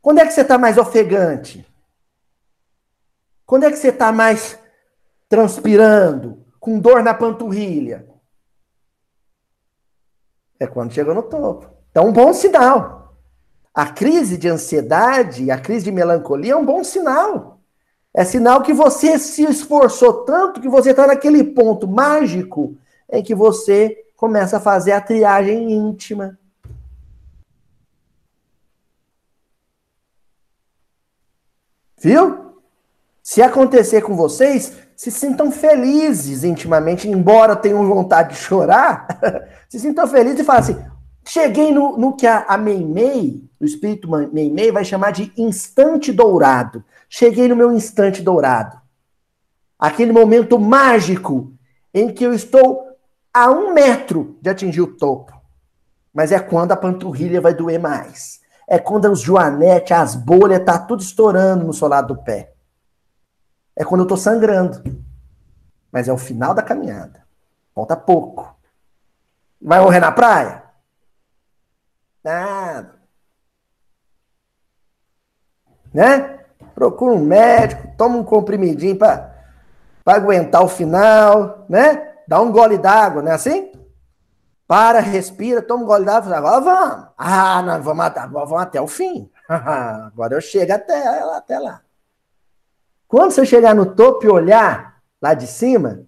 Quando 0.01 0.19
é 0.19 0.25
que 0.25 0.31
você 0.31 0.41
está 0.41 0.57
mais 0.57 0.77
ofegante? 0.77 1.65
Quando 3.45 3.63
é 3.63 3.71
que 3.71 3.77
você 3.77 3.89
está 3.89 4.11
mais 4.11 4.57
transpirando, 5.27 6.45
com 6.59 6.79
dor 6.79 7.03
na 7.03 7.13
panturrilha? 7.13 8.07
É 10.59 10.67
quando 10.67 10.93
chegou 10.93 11.15
no 11.15 11.23
topo. 11.23 11.69
Então, 11.89 12.07
um 12.07 12.11
bom 12.11 12.33
sinal. 12.33 13.15
A 13.73 13.87
crise 13.87 14.37
de 14.37 14.49
ansiedade, 14.49 15.49
a 15.49 15.59
crise 15.59 15.85
de 15.85 15.91
melancolia 15.91 16.53
é 16.53 16.55
um 16.55 16.65
bom 16.65 16.83
sinal. 16.83 17.59
É 18.13 18.25
sinal 18.25 18.61
que 18.61 18.73
você 18.73 19.17
se 19.17 19.43
esforçou 19.43 20.25
tanto 20.25 20.59
que 20.59 20.67
você 20.67 20.91
está 20.91 21.07
naquele 21.07 21.43
ponto 21.43 21.87
mágico 21.87 22.75
em 23.09 23.23
que 23.23 23.33
você 23.33 24.05
começa 24.15 24.57
a 24.57 24.59
fazer 24.59 24.91
a 24.91 25.01
triagem 25.01 25.71
íntima. 25.71 26.37
Viu? 31.97 32.38
Se 33.29 33.43
acontecer 33.43 34.01
com 34.01 34.15
vocês, 34.15 34.73
se 34.95 35.11
sintam 35.11 35.51
felizes 35.51 36.43
intimamente, 36.43 37.07
embora 37.07 37.55
tenham 37.55 37.87
vontade 37.87 38.29
de 38.29 38.37
chorar, 38.37 39.05
se 39.69 39.79
sintam 39.79 40.07
felizes 40.07 40.39
e 40.39 40.43
falem 40.43 40.61
assim: 40.61 40.85
cheguei 41.23 41.71
no, 41.71 41.95
no 41.95 42.15
que 42.15 42.25
a, 42.25 42.43
a 42.47 42.57
Meimei, 42.57 43.47
o 43.61 43.65
espírito 43.65 44.09
Meimei, 44.09 44.71
vai 44.71 44.83
chamar 44.83 45.11
de 45.11 45.31
instante 45.37 46.11
dourado. 46.11 46.83
Cheguei 47.07 47.47
no 47.47 47.55
meu 47.55 47.71
instante 47.71 48.23
dourado. 48.23 48.81
Aquele 49.77 50.11
momento 50.11 50.57
mágico 50.57 51.53
em 51.93 52.11
que 52.11 52.23
eu 52.23 52.33
estou 52.33 52.81
a 53.31 53.51
um 53.51 53.75
metro 53.75 54.39
de 54.41 54.49
atingir 54.49 54.81
o 54.81 54.97
topo. 54.97 55.39
Mas 56.11 56.31
é 56.31 56.39
quando 56.39 56.71
a 56.71 56.75
panturrilha 56.75 57.39
vai 57.39 57.53
doer 57.53 57.79
mais. 57.79 58.39
É 58.67 58.79
quando 58.79 59.07
os 59.11 59.21
joanetes, 59.21 59.91
as 59.91 60.15
bolhas, 60.15 60.65
tá 60.65 60.79
tudo 60.79 61.03
estourando 61.03 61.63
no 61.63 61.73
solado 61.73 62.15
do 62.15 62.23
pé 62.23 62.53
é 63.79 63.85
quando 63.85 64.01
eu 64.01 64.03
estou 64.03 64.17
sangrando. 64.17 64.83
Mas 65.89 66.09
é 66.09 66.13
o 66.13 66.17
final 66.17 66.53
da 66.53 66.61
caminhada. 66.61 67.25
Falta 67.73 67.95
pouco. 67.95 68.53
Vai 69.59 69.79
morrer 69.79 70.01
na 70.01 70.11
praia? 70.11 70.63
Nada. 72.21 72.99
Né? 75.93 76.39
Procura 76.75 77.15
um 77.15 77.23
médico, 77.23 77.95
toma 77.97 78.17
um 78.17 78.23
comprimidinho 78.23 78.97
para 78.97 79.33
aguentar 80.05 80.61
o 80.61 80.69
final, 80.69 81.65
né? 81.69 82.15
Dá 82.27 82.41
um 82.41 82.51
gole 82.51 82.77
d'água, 82.77 83.21
não 83.21 83.31
é 83.31 83.35
assim? 83.35 83.71
Para, 84.67 84.99
respira, 84.99 85.61
toma 85.61 85.83
um 85.83 85.87
gole 85.87 86.05
d'água, 86.05 86.37
agora 86.37 86.61
vamos. 86.61 87.07
Ah, 87.17 87.61
nós 87.61 87.83
vamos, 87.83 88.05
vamos 88.31 88.61
até 88.61 88.79
o 88.79 88.87
fim. 88.87 89.31
agora 89.47 90.35
eu 90.35 90.41
chego 90.41 90.73
até, 90.73 91.07
até 91.35 91.57
lá. 91.57 91.81
Quando 93.09 93.31
você 93.31 93.43
chegar 93.43 93.73
no 93.73 93.95
topo 93.95 94.23
e 94.23 94.29
olhar 94.29 95.01
lá 95.19 95.33
de 95.33 95.47
cima, 95.47 96.05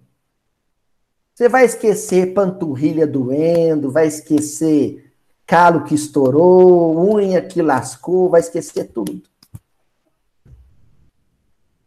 você 1.34 1.48
vai 1.48 1.64
esquecer 1.64 2.32
panturrilha 2.32 3.08
doendo, 3.08 3.90
vai 3.90 4.06
esquecer 4.06 5.12
calo 5.44 5.82
que 5.82 5.96
estourou, 5.96 6.96
unha 7.16 7.42
que 7.42 7.60
lascou, 7.60 8.30
vai 8.30 8.40
esquecer 8.40 8.84
tudo. 8.92 9.20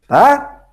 Tá? 0.06 0.67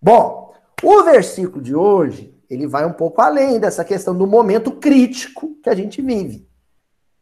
Bom, 0.00 0.52
o 0.82 1.02
versículo 1.04 1.62
de 1.62 1.74
hoje, 1.74 2.38
ele 2.50 2.66
vai 2.66 2.84
um 2.84 2.92
pouco 2.92 3.22
além 3.22 3.58
dessa 3.58 3.82
questão 3.82 4.14
do 4.14 4.26
momento 4.26 4.72
crítico 4.72 5.56
que 5.62 5.70
a 5.70 5.74
gente 5.74 6.02
vive. 6.02 6.46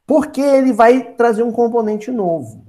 Porque 0.05 0.41
ele 0.41 0.73
vai 0.73 1.15
trazer 1.15 1.45
um 1.45 1.53
componente 1.53 2.11
novo. 2.11 2.67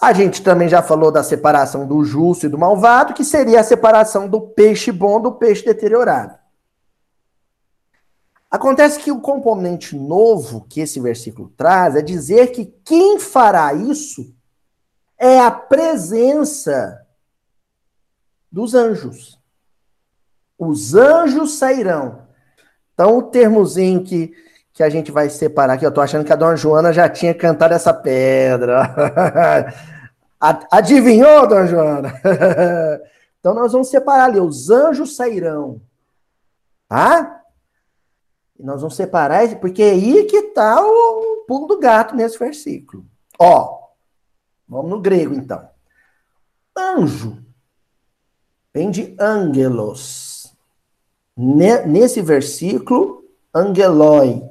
A 0.00 0.12
gente 0.12 0.42
também 0.42 0.68
já 0.68 0.80
falou 0.80 1.10
da 1.10 1.24
separação 1.24 1.84
do 1.84 2.04
justo 2.04 2.46
e 2.46 2.48
do 2.48 2.56
malvado, 2.56 3.14
que 3.14 3.24
seria 3.24 3.58
a 3.58 3.64
separação 3.64 4.28
do 4.28 4.40
peixe 4.40 4.92
bom 4.92 5.20
do 5.20 5.32
peixe 5.32 5.64
deteriorado. 5.64 6.38
Acontece 8.48 9.00
que 9.00 9.10
o 9.10 9.20
componente 9.20 9.96
novo 9.96 10.64
que 10.68 10.80
esse 10.80 11.00
versículo 11.00 11.52
traz 11.56 11.96
é 11.96 12.00
dizer 12.00 12.52
que 12.52 12.66
quem 12.84 13.18
fará 13.18 13.74
isso 13.74 14.32
é 15.18 15.40
a 15.40 15.50
presença 15.50 17.04
dos 18.50 18.74
anjos. 18.74 19.38
Os 20.56 20.94
anjos 20.94 21.58
sairão. 21.58 22.26
Então, 22.94 23.18
o 23.18 23.22
termozinho 23.22 24.02
que, 24.02 24.32
que 24.78 24.82
a 24.84 24.88
gente 24.88 25.10
vai 25.10 25.28
separar 25.28 25.72
aqui. 25.72 25.84
Eu 25.84 25.90
tô 25.90 26.00
achando 26.00 26.24
que 26.24 26.32
a 26.32 26.36
dona 26.36 26.54
Joana 26.54 26.92
já 26.92 27.08
tinha 27.08 27.34
cantado 27.34 27.74
essa 27.74 27.92
pedra. 27.92 28.94
Adivinhou, 30.70 31.48
dona 31.48 31.66
Joana? 31.66 32.14
então 33.40 33.54
nós 33.54 33.72
vamos 33.72 33.90
separar 33.90 34.26
ali. 34.26 34.38
Os 34.38 34.70
anjos 34.70 35.16
sairão. 35.16 35.80
Tá? 36.88 37.42
E 38.56 38.62
nós 38.62 38.80
vamos 38.80 38.94
separar, 38.94 39.52
porque 39.56 39.82
é 39.82 39.90
aí 39.90 40.24
que 40.26 40.36
está 40.36 40.80
o 40.80 41.44
pulo 41.48 41.66
do 41.66 41.80
gato 41.80 42.14
nesse 42.14 42.38
versículo. 42.38 43.04
Ó, 43.36 43.80
vamos 44.68 44.90
no 44.90 45.00
grego 45.00 45.34
então. 45.34 45.68
Anjo 46.78 47.36
vem 48.72 48.92
de 48.92 49.16
angelos. 49.18 50.54
Nesse 51.36 52.22
versículo, 52.22 53.24
angeloi 53.52 54.47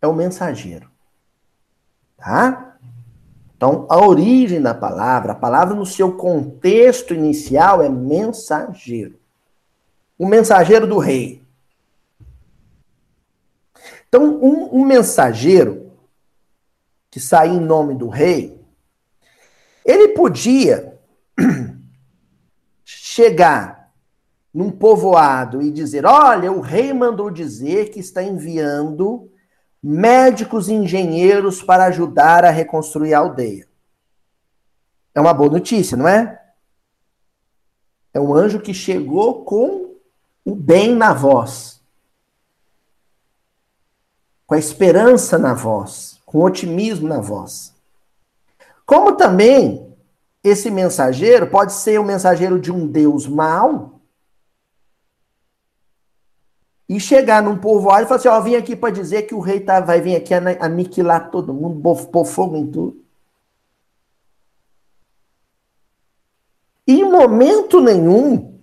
é 0.00 0.06
o 0.06 0.14
mensageiro. 0.14 0.90
Tá? 2.16 2.76
Então, 3.56 3.86
a 3.88 3.98
origem 3.98 4.62
da 4.62 4.74
palavra, 4.74 5.32
a 5.32 5.34
palavra 5.34 5.74
no 5.74 5.84
seu 5.84 6.16
contexto 6.16 7.12
inicial 7.12 7.82
é 7.82 7.88
mensageiro. 7.88 9.18
O 10.16 10.26
mensageiro 10.26 10.86
do 10.86 10.98
rei. 10.98 11.42
Então, 14.08 14.38
um, 14.40 14.80
um 14.80 14.84
mensageiro 14.84 15.92
que 17.10 17.20
sai 17.20 17.48
em 17.48 17.60
nome 17.60 17.94
do 17.94 18.08
rei, 18.08 18.58
ele 19.84 20.08
podia 20.08 20.98
chegar 22.84 23.92
num 24.52 24.70
povoado 24.70 25.60
e 25.62 25.70
dizer: 25.70 26.06
Olha, 26.06 26.52
o 26.52 26.60
rei 26.60 26.92
mandou 26.92 27.30
dizer 27.30 27.90
que 27.90 28.00
está 28.00 28.22
enviando 28.22 29.30
médicos 29.82 30.68
e 30.68 30.74
engenheiros 30.74 31.62
para 31.62 31.84
ajudar 31.86 32.44
a 32.44 32.50
reconstruir 32.50 33.14
a 33.14 33.20
aldeia. 33.20 33.68
É 35.14 35.20
uma 35.20 35.34
boa 35.34 35.50
notícia, 35.50 35.96
não 35.96 36.06
é? 36.06 36.40
É 38.12 38.20
um 38.20 38.34
anjo 38.34 38.60
que 38.60 38.74
chegou 38.74 39.44
com 39.44 39.94
o 40.44 40.54
bem 40.54 40.94
na 40.94 41.12
voz, 41.12 41.80
com 44.46 44.54
a 44.54 44.58
esperança 44.58 45.38
na 45.38 45.54
voz, 45.54 46.20
com 46.24 46.38
o 46.38 46.44
otimismo 46.44 47.06
na 47.06 47.20
voz. 47.20 47.74
Como 48.86 49.16
também 49.16 49.94
esse 50.42 50.70
mensageiro 50.70 51.48
pode 51.48 51.72
ser 51.72 52.00
o 52.00 52.04
mensageiro 52.04 52.58
de 52.58 52.72
um 52.72 52.86
Deus 52.86 53.26
mau 53.26 53.97
e 56.88 56.98
chegar 56.98 57.42
num 57.42 57.58
povoado 57.58 58.04
e 58.04 58.06
falar 58.06 58.18
assim: 58.18 58.28
Ó, 58.28 58.40
vim 58.40 58.54
aqui 58.54 58.74
para 58.74 58.94
dizer 58.94 59.22
que 59.22 59.34
o 59.34 59.40
rei 59.40 59.60
tá, 59.60 59.80
vai 59.80 60.00
vir 60.00 60.16
aqui 60.16 60.32
aniquilar 60.34 61.30
todo 61.30 61.52
mundo, 61.52 61.80
pôr 62.06 62.24
fogo 62.24 62.56
em 62.56 62.66
tudo. 62.66 63.08
em 66.88 67.04
momento 67.04 67.82
nenhum, 67.82 68.58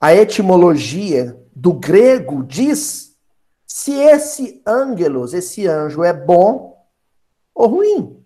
a 0.00 0.14
etimologia 0.14 1.36
do 1.54 1.72
grego 1.72 2.44
diz 2.44 3.16
se 3.66 3.92
esse 3.94 4.62
ângelos, 4.64 5.34
esse 5.34 5.66
anjo, 5.66 6.04
é 6.04 6.12
bom 6.12 6.86
ou 7.52 7.66
ruim. 7.66 8.24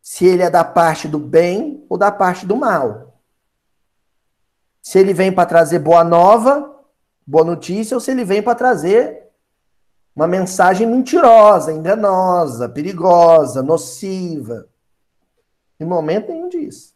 Se 0.00 0.24
ele 0.24 0.42
é 0.42 0.48
da 0.48 0.64
parte 0.64 1.06
do 1.06 1.18
bem 1.18 1.84
ou 1.90 1.98
da 1.98 2.10
parte 2.10 2.46
do 2.46 2.56
mal. 2.56 3.05
Se 4.86 5.00
ele 5.00 5.12
vem 5.12 5.32
para 5.32 5.44
trazer 5.46 5.80
boa 5.80 6.04
nova, 6.04 6.80
boa 7.26 7.44
notícia, 7.44 7.96
ou 7.96 8.00
se 8.00 8.12
ele 8.12 8.24
vem 8.24 8.40
para 8.40 8.54
trazer 8.54 9.32
uma 10.14 10.28
mensagem 10.28 10.86
mentirosa, 10.86 11.72
enganosa, 11.72 12.68
perigosa, 12.68 13.64
nociva. 13.64 14.68
Em 15.80 15.84
momento 15.84 16.30
nenhum 16.30 16.48
disso. 16.48 16.94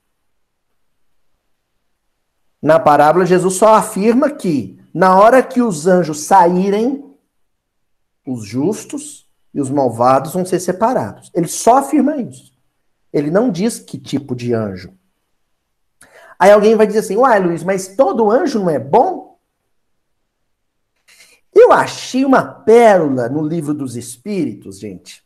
Na 2.62 2.78
parábola, 2.78 3.26
Jesus 3.26 3.54
só 3.54 3.74
afirma 3.74 4.30
que, 4.30 4.80
na 4.94 5.18
hora 5.18 5.42
que 5.42 5.60
os 5.60 5.88
anjos 5.88 6.20
saírem, 6.20 7.12
os 8.24 8.44
justos 8.44 9.28
e 9.52 9.60
os 9.60 9.68
malvados 9.68 10.32
vão 10.32 10.44
ser 10.46 10.60
separados. 10.60 11.28
Ele 11.34 11.48
só 11.48 11.78
afirma 11.78 12.18
isso. 12.18 12.52
Ele 13.12 13.32
não 13.32 13.50
diz 13.50 13.80
que 13.80 13.98
tipo 13.98 14.36
de 14.36 14.54
anjo. 14.54 14.96
Aí 16.40 16.50
alguém 16.50 16.74
vai 16.74 16.86
dizer 16.86 17.00
assim: 17.00 17.16
Uai, 17.16 17.38
Luiz, 17.38 17.62
mas 17.62 17.88
todo 17.88 18.30
anjo 18.30 18.58
não 18.58 18.70
é 18.70 18.78
bom? 18.78 19.38
Eu 21.54 21.70
achei 21.70 22.24
uma 22.24 22.42
pérola 22.42 23.28
no 23.28 23.46
livro 23.46 23.74
dos 23.74 23.94
Espíritos, 23.94 24.78
gente. 24.78 25.22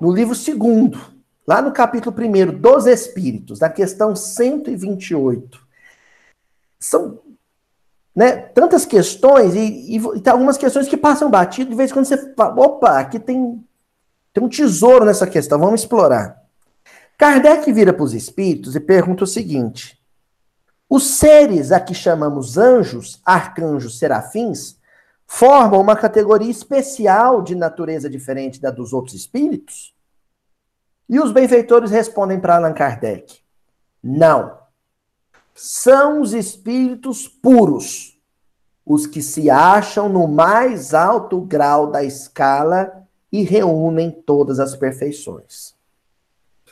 No 0.00 0.12
livro 0.12 0.34
segundo, 0.34 1.00
lá 1.44 1.60
no 1.60 1.72
capítulo 1.72 2.14
primeiro 2.14 2.52
dos 2.52 2.86
Espíritos, 2.86 3.58
na 3.58 3.68
questão 3.68 4.14
128 4.14 5.68
são 6.78 7.20
né, 8.16 8.36
tantas 8.36 8.86
questões 8.86 9.54
e, 9.54 9.58
e, 9.58 9.96
e, 9.96 10.20
tem 10.20 10.32
algumas 10.32 10.56
questões 10.56 10.88
que 10.88 10.96
passam 10.96 11.30
batido. 11.30 11.70
De 11.70 11.76
vez 11.76 11.90
em 11.90 11.94
quando 11.94 12.06
você 12.06 12.34
fala, 12.34 12.58
opa, 12.58 12.98
aqui 12.98 13.18
tem, 13.18 13.62
tem 14.32 14.42
um 14.42 14.48
tesouro 14.48 15.04
nessa 15.04 15.26
questão, 15.26 15.58
vamos 15.58 15.82
explorar. 15.82 16.39
Kardec 17.20 17.70
vira 17.70 17.92
para 17.92 18.02
os 18.02 18.14
espíritos 18.14 18.74
e 18.74 18.80
pergunta 18.80 19.24
o 19.24 19.26
seguinte: 19.26 20.02
os 20.88 21.18
seres 21.18 21.70
a 21.70 21.78
que 21.78 21.92
chamamos 21.92 22.56
anjos, 22.56 23.20
arcanjos, 23.22 23.98
serafins, 23.98 24.78
formam 25.26 25.82
uma 25.82 25.94
categoria 25.94 26.50
especial 26.50 27.42
de 27.42 27.54
natureza 27.54 28.08
diferente 28.08 28.58
da 28.58 28.70
dos 28.70 28.94
outros 28.94 29.14
espíritos? 29.14 29.94
E 31.10 31.20
os 31.20 31.30
benfeitores 31.30 31.90
respondem 31.90 32.40
para 32.40 32.56
Allan 32.56 32.72
Kardec: 32.72 33.40
não 34.02 34.56
são 35.54 36.22
os 36.22 36.32
espíritos 36.32 37.28
puros, 37.28 38.18
os 38.82 39.06
que 39.06 39.20
se 39.20 39.50
acham 39.50 40.08
no 40.08 40.26
mais 40.26 40.94
alto 40.94 41.38
grau 41.42 41.90
da 41.90 42.02
escala 42.02 43.06
e 43.30 43.42
reúnem 43.42 44.10
todas 44.10 44.58
as 44.58 44.74
perfeições. 44.74 45.78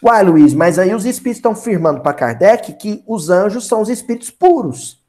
Uai, 0.03 0.23
Luiz, 0.23 0.55
mas 0.55 0.79
aí 0.79 0.95
os 0.95 1.05
espíritos 1.05 1.39
estão 1.39 1.55
firmando 1.55 2.01
para 2.01 2.15
Kardec 2.15 2.73
que 2.75 3.03
os 3.07 3.31
anjos 3.31 3.67
são 3.67 3.81
os 3.81 3.89
espíritos 3.89 4.31
puros, 4.31 5.03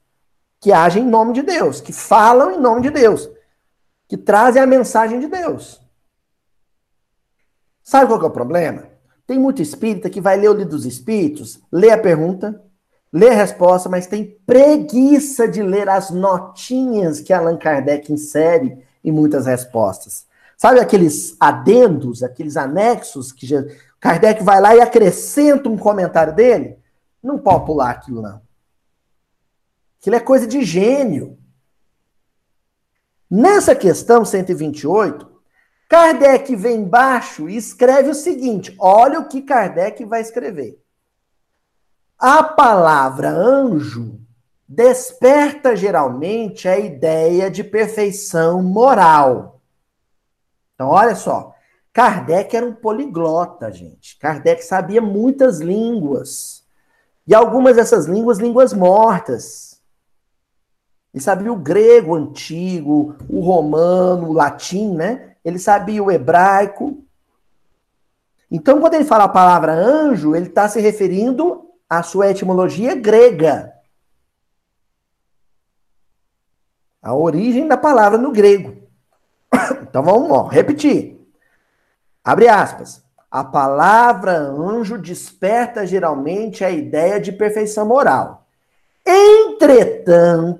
que 0.59 0.71
agem 0.71 1.03
em 1.03 1.09
nome 1.09 1.33
de 1.33 1.43
Deus, 1.43 1.79
que 1.79 1.93
falam 1.93 2.51
em 2.51 2.59
nome 2.59 2.81
de 2.81 2.89
Deus, 2.89 3.29
que 4.07 4.17
trazem 4.17 4.61
a 4.61 4.67
mensagem 4.67 5.19
de 5.19 5.27
Deus. 5.27 5.79
Sabe 7.83 8.07
qual 8.07 8.21
é 8.21 8.25
o 8.25 8.31
problema? 8.31 8.87
Tem 9.27 9.37
muito 9.37 9.61
espírita 9.61 10.09
que 10.09 10.19
vai 10.19 10.37
ler 10.37 10.49
o 10.49 10.53
livro 10.53 10.71
dos 10.71 10.85
espíritos, 10.85 11.59
lê 11.71 11.91
a 11.91 11.97
pergunta, 11.97 12.59
lê 13.13 13.29
a 13.29 13.33
resposta, 13.33 13.87
mas 13.87 14.07
tem 14.07 14.39
preguiça 14.45 15.47
de 15.47 15.61
ler 15.61 15.87
as 15.87 16.09
notinhas 16.09 17.19
que 17.19 17.31
Allan 17.31 17.57
Kardec 17.57 18.11
insere 18.11 18.83
em 19.03 19.11
muitas 19.11 19.45
respostas. 19.45 20.25
Sabe 20.57 20.79
aqueles 20.79 21.37
adendos, 21.39 22.21
aqueles 22.21 22.57
anexos 22.57 23.31
que 23.31 23.45
Kardec 23.99 24.43
vai 24.43 24.61
lá 24.61 24.75
e 24.75 24.81
acrescenta 24.81 25.67
um 25.69 25.77
comentário 25.77 26.33
dele? 26.33 26.79
Não 27.21 27.37
pode 27.37 27.65
pular 27.65 27.91
aquilo, 27.91 28.21
não. 28.21 28.41
Aquilo 29.99 30.15
é 30.15 30.19
coisa 30.19 30.47
de 30.47 30.63
gênio. 30.63 31.37
Nessa 33.29 33.75
questão 33.75 34.23
128, 34.23 35.29
Kardec 35.89 36.55
vem 36.55 36.81
embaixo 36.81 37.49
e 37.49 37.57
escreve 37.57 38.09
o 38.09 38.15
seguinte: 38.15 38.75
olha 38.79 39.19
o 39.19 39.27
que 39.27 39.41
Kardec 39.41 40.05
vai 40.05 40.21
escrever. 40.21 40.81
A 42.17 42.43
palavra 42.43 43.29
anjo 43.29 44.19
desperta 44.67 45.75
geralmente 45.75 46.67
a 46.67 46.77
ideia 46.77 47.49
de 47.49 47.63
perfeição 47.63 48.61
moral. 48.61 49.61
Então, 50.75 50.89
olha 50.89 51.15
só. 51.15 51.55
Kardec 51.99 52.55
era 52.55 52.65
um 52.65 52.73
poliglota, 52.73 53.69
gente. 53.73 54.17
Kardec 54.19 54.63
sabia 54.63 55.01
muitas 55.01 55.59
línguas. 55.59 56.63
E 57.27 57.35
algumas 57.35 57.75
dessas 57.75 58.05
línguas, 58.05 58.39
línguas 58.39 58.71
mortas. 58.71 59.81
Ele 61.13 61.21
sabia 61.21 61.51
o 61.51 61.57
grego 61.57 62.15
antigo, 62.15 63.17
o 63.27 63.41
romano, 63.41 64.29
o 64.29 64.31
latim, 64.31 64.95
né? 64.95 65.35
Ele 65.43 65.59
sabia 65.59 66.01
o 66.01 66.09
hebraico. 66.09 67.03
Então, 68.49 68.79
quando 68.79 68.93
ele 68.93 69.03
fala 69.03 69.25
a 69.25 69.27
palavra 69.27 69.73
anjo, 69.73 70.37
ele 70.37 70.47
está 70.47 70.69
se 70.69 70.79
referindo 70.79 71.69
a 71.89 72.01
sua 72.01 72.31
etimologia 72.31 72.95
grega. 72.95 73.73
A 77.01 77.13
origem 77.13 77.67
da 77.67 77.75
palavra 77.75 78.17
no 78.17 78.31
grego. 78.31 78.87
Então 79.89 80.01
vamos 80.01 80.31
ó, 80.31 80.43
repetir. 80.47 81.18
Abre 82.29 82.47
aspas. 82.47 83.03
A 83.31 83.43
palavra 83.43 84.37
anjo 84.37 84.99
desperta 84.99 85.83
geralmente 85.83 86.63
a 86.63 86.69
ideia 86.69 87.19
de 87.19 87.31
perfeição 87.31 87.87
moral. 87.87 88.45
Entretanto, 89.03 90.59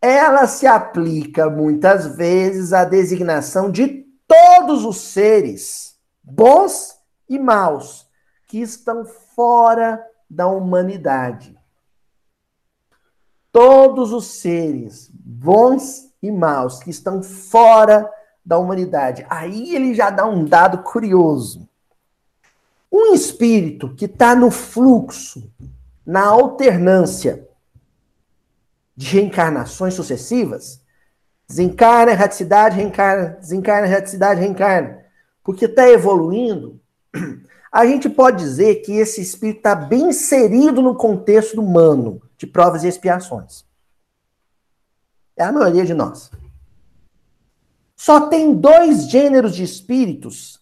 ela 0.00 0.46
se 0.46 0.66
aplica 0.66 1.50
muitas 1.50 2.16
vezes 2.16 2.72
à 2.72 2.82
designação 2.86 3.70
de 3.70 4.06
todos 4.26 4.86
os 4.86 4.96
seres, 4.96 5.98
bons 6.22 6.96
e 7.28 7.38
maus, 7.38 8.08
que 8.48 8.62
estão 8.62 9.04
fora 9.04 10.02
da 10.30 10.46
humanidade. 10.46 11.54
Todos 13.52 14.14
os 14.14 14.40
seres, 14.40 15.10
bons 15.12 16.10
e 16.22 16.32
maus, 16.32 16.82
que 16.82 16.88
estão 16.88 17.22
fora 17.22 18.00
da 18.04 18.23
humanidade. 18.58 19.26
Aí 19.28 19.74
ele 19.74 19.94
já 19.94 20.10
dá 20.10 20.26
um 20.26 20.44
dado 20.44 20.82
curioso. 20.82 21.68
Um 22.92 23.14
espírito 23.14 23.94
que 23.94 24.04
está 24.04 24.36
no 24.36 24.50
fluxo, 24.50 25.50
na 26.06 26.26
alternância 26.26 27.48
de 28.96 29.06
reencarnações 29.06 29.94
sucessivas, 29.94 30.80
desencarna, 31.48 32.12
erraticidade, 32.12 32.76
reencarna, 32.76 33.36
desencarna, 33.40 33.88
erraticidade, 33.88 34.40
reencarna, 34.40 35.04
porque 35.42 35.64
está 35.64 35.88
evoluindo, 35.88 36.80
a 37.72 37.84
gente 37.86 38.08
pode 38.08 38.38
dizer 38.38 38.76
que 38.76 38.92
esse 38.92 39.20
espírito 39.20 39.56
está 39.56 39.74
bem 39.74 40.10
inserido 40.10 40.80
no 40.80 40.94
contexto 40.94 41.60
humano 41.60 42.22
de 42.38 42.46
provas 42.46 42.84
e 42.84 42.88
expiações. 42.88 43.64
É 45.36 45.42
a 45.42 45.50
maioria 45.50 45.84
de 45.84 45.92
nós. 45.92 46.30
Só 47.96 48.28
tem 48.28 48.54
dois 48.54 49.08
gêneros 49.08 49.54
de 49.54 49.62
espíritos 49.62 50.60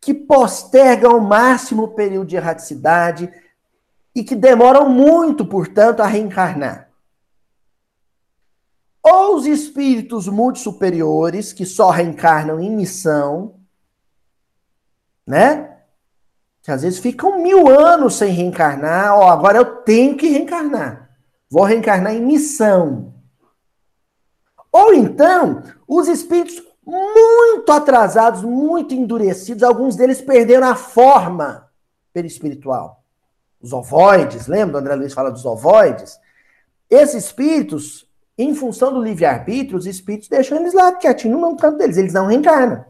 que 0.00 0.14
postergam 0.14 1.12
ao 1.12 1.20
máximo 1.20 1.84
o 1.84 1.94
período 1.94 2.28
de 2.28 2.36
erraticidade 2.36 3.32
e 4.14 4.22
que 4.22 4.34
demoram 4.34 4.88
muito, 4.88 5.44
portanto, 5.44 6.00
a 6.00 6.06
reencarnar. 6.06 6.90
Ou 9.02 9.36
os 9.36 9.46
espíritos 9.46 10.26
muito 10.28 10.58
superiores, 10.58 11.52
que 11.52 11.64
só 11.64 11.90
reencarnam 11.90 12.60
em 12.60 12.70
missão, 12.70 13.60
né? 15.26 15.76
que 16.66 16.72
às 16.72 16.82
vezes 16.82 16.98
ficam 16.98 17.40
mil 17.40 17.68
anos 17.68 18.14
sem 18.14 18.32
reencarnar. 18.32 19.16
Ó, 19.16 19.30
agora 19.30 19.58
eu 19.58 19.64
tenho 19.82 20.16
que 20.16 20.28
reencarnar. 20.28 21.10
Vou 21.48 21.62
reencarnar 21.62 22.12
em 22.12 22.20
missão. 22.20 23.14
Ou 24.76 24.92
então, 24.92 25.62
os 25.88 26.06
espíritos 26.06 26.62
muito 26.86 27.72
atrasados, 27.72 28.42
muito 28.42 28.94
endurecidos, 28.94 29.62
alguns 29.62 29.96
deles 29.96 30.20
perderam 30.20 30.68
a 30.68 30.74
forma 30.74 31.70
perispiritual. 32.12 33.02
Os 33.58 33.72
ovoides, 33.72 34.46
lembra? 34.46 34.76
O 34.76 34.80
André 34.80 34.94
Luiz 34.94 35.14
fala 35.14 35.30
dos 35.30 35.46
ovoides. 35.46 36.20
Esses 36.90 37.24
espíritos, 37.24 38.06
em 38.36 38.54
função 38.54 38.92
do 38.92 39.02
livre-arbítrio, 39.02 39.78
os 39.78 39.86
espíritos 39.86 40.28
deixam 40.28 40.58
eles 40.58 40.74
lá 40.74 40.92
quietinho 40.92 41.38
no 41.38 41.56
canto 41.56 41.78
deles. 41.78 41.96
Eles 41.96 42.12
não 42.12 42.26
reencarnam. 42.26 42.84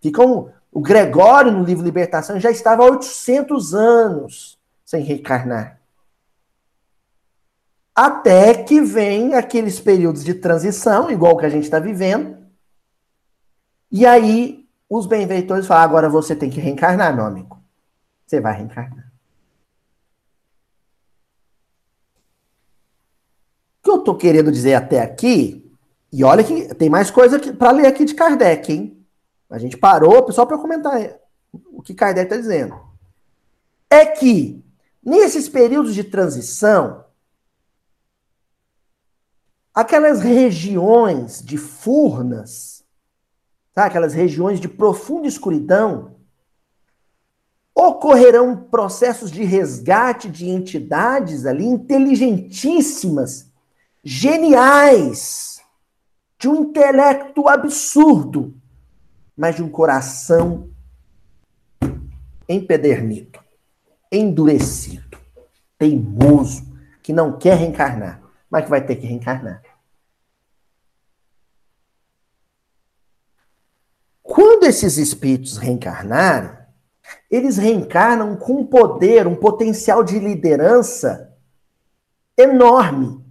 Ficam 0.00 0.50
o 0.72 0.80
Gregório, 0.80 1.52
no 1.52 1.62
livro 1.62 1.84
Libertação, 1.84 2.40
já 2.40 2.50
estava 2.50 2.82
há 2.82 2.90
800 2.90 3.72
anos 3.72 4.58
sem 4.84 5.04
reencarnar. 5.04 5.79
Até 7.94 8.62
que 8.62 8.80
vem 8.80 9.34
aqueles 9.34 9.80
períodos 9.80 10.24
de 10.24 10.34
transição, 10.34 11.10
igual 11.10 11.36
que 11.36 11.46
a 11.46 11.50
gente 11.50 11.64
está 11.64 11.78
vivendo. 11.78 12.38
E 13.90 14.06
aí 14.06 14.68
os 14.88 15.06
benfeitores 15.06 15.66
falam: 15.66 15.84
agora 15.84 16.08
você 16.08 16.34
tem 16.34 16.50
que 16.50 16.60
reencarnar, 16.60 17.14
meu 17.14 17.24
amigo. 17.24 17.60
Você 18.26 18.40
vai 18.40 18.56
reencarnar. 18.56 19.10
O 23.78 23.82
que 23.82 23.90
eu 23.90 23.96
estou 23.96 24.16
querendo 24.16 24.52
dizer 24.52 24.74
até 24.74 25.00
aqui, 25.00 25.74
e 26.12 26.22
olha 26.22 26.44
que 26.44 26.74
tem 26.74 26.88
mais 26.88 27.10
coisa 27.10 27.38
para 27.54 27.70
ler 27.70 27.86
aqui 27.86 28.04
de 28.04 28.14
Kardec, 28.14 28.72
hein? 28.72 29.06
A 29.48 29.58
gente 29.58 29.76
parou 29.76 30.30
só 30.30 30.46
para 30.46 30.58
comentar 30.58 31.18
o 31.72 31.82
que 31.82 31.94
Kardec 31.94 32.26
está 32.26 32.36
dizendo. 32.36 32.78
É 33.88 34.06
que 34.06 34.64
nesses 35.04 35.48
períodos 35.48 35.94
de 35.94 36.04
transição, 36.04 37.04
aquelas 39.80 40.20
regiões 40.20 41.42
de 41.42 41.56
furnas, 41.56 42.84
tá? 43.72 43.86
aquelas 43.86 44.12
regiões 44.12 44.60
de 44.60 44.68
profunda 44.68 45.26
escuridão, 45.26 46.16
ocorrerão 47.74 48.54
processos 48.56 49.30
de 49.30 49.42
resgate 49.42 50.28
de 50.28 50.50
entidades 50.50 51.46
ali 51.46 51.64
inteligentíssimas, 51.64 53.50
geniais, 54.04 55.62
de 56.38 56.46
um 56.46 56.56
intelecto 56.56 57.48
absurdo, 57.48 58.54
mas 59.34 59.56
de 59.56 59.62
um 59.62 59.70
coração 59.70 60.68
empedernido, 62.46 63.38
endurecido, 64.12 65.18
teimoso, 65.78 66.68
que 67.02 67.14
não 67.14 67.38
quer 67.38 67.56
reencarnar, 67.56 68.20
mas 68.50 68.64
que 68.64 68.70
vai 68.70 68.84
ter 68.84 68.96
que 68.96 69.06
reencarnar. 69.06 69.69
Quando 74.30 74.62
esses 74.62 74.96
espíritos 74.96 75.56
reencarnarem, 75.56 76.56
eles 77.28 77.56
reencarnam 77.56 78.36
com 78.36 78.60
um 78.60 78.64
poder, 78.64 79.26
um 79.26 79.34
potencial 79.34 80.04
de 80.04 80.20
liderança 80.20 81.36
enorme. 82.36 83.24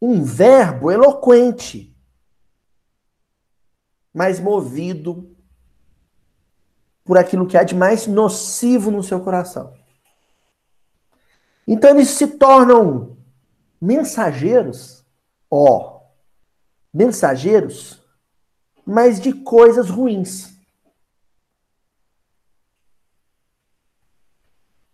Um 0.00 0.22
verbo 0.22 0.92
eloquente, 0.92 1.92
mas 4.14 4.38
movido 4.38 5.36
por 7.04 7.18
aquilo 7.18 7.48
que 7.48 7.58
há 7.58 7.64
de 7.64 7.74
mais 7.74 8.06
nocivo 8.06 8.92
no 8.92 9.02
seu 9.02 9.18
coração. 9.18 9.74
Então 11.66 11.90
eles 11.90 12.10
se 12.10 12.28
tornam 12.28 13.18
mensageiros, 13.80 15.04
ó, 15.50 16.00
mensageiros, 16.94 18.06
mas 18.88 19.20
de 19.20 19.34
coisas 19.34 19.90
ruins. 19.90 20.50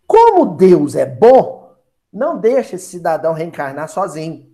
Como 0.05 0.57
Deus 0.57 0.95
é 0.95 1.05
bom, 1.05 1.73
não 2.11 2.37
deixa 2.37 2.75
esse 2.75 2.87
cidadão 2.87 3.31
reencarnar 3.31 3.87
sozinho 3.87 4.53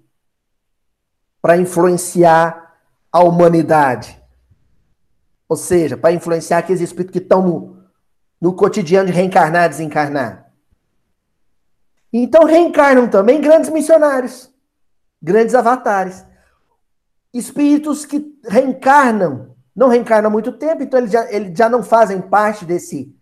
para 1.42 1.58
influenciar 1.58 2.78
a 3.12 3.24
humanidade. 3.24 4.22
Ou 5.50 5.58
seja, 5.58 5.98
para 5.98 6.14
influenciar 6.14 6.60
aqueles 6.60 6.80
espíritos 6.80 7.14
que 7.14 7.18
estão 7.18 7.42
no, 7.42 7.84
no 8.40 8.54
cotidiano 8.54 9.08
de 9.08 9.12
reencarnar 9.12 9.68
desencarnar. 9.70 10.52
Então 12.14 12.46
reencarnam 12.46 13.10
também 13.10 13.42
grandes 13.42 13.72
missionários, 13.72 14.54
grandes 15.20 15.56
avatares. 15.56 16.30
Espíritos 17.34 18.06
que 18.06 18.38
reencarnam, 18.46 19.56
não 19.76 19.88
reencarnam 19.88 20.30
há 20.30 20.32
muito 20.32 20.52
tempo, 20.52 20.84
então 20.84 21.00
eles 21.00 21.12
já, 21.12 21.32
eles 21.32 21.58
já 21.58 21.70
não 21.70 21.82
fazem 21.82 22.22
parte 22.22 22.66
desse 22.66 23.16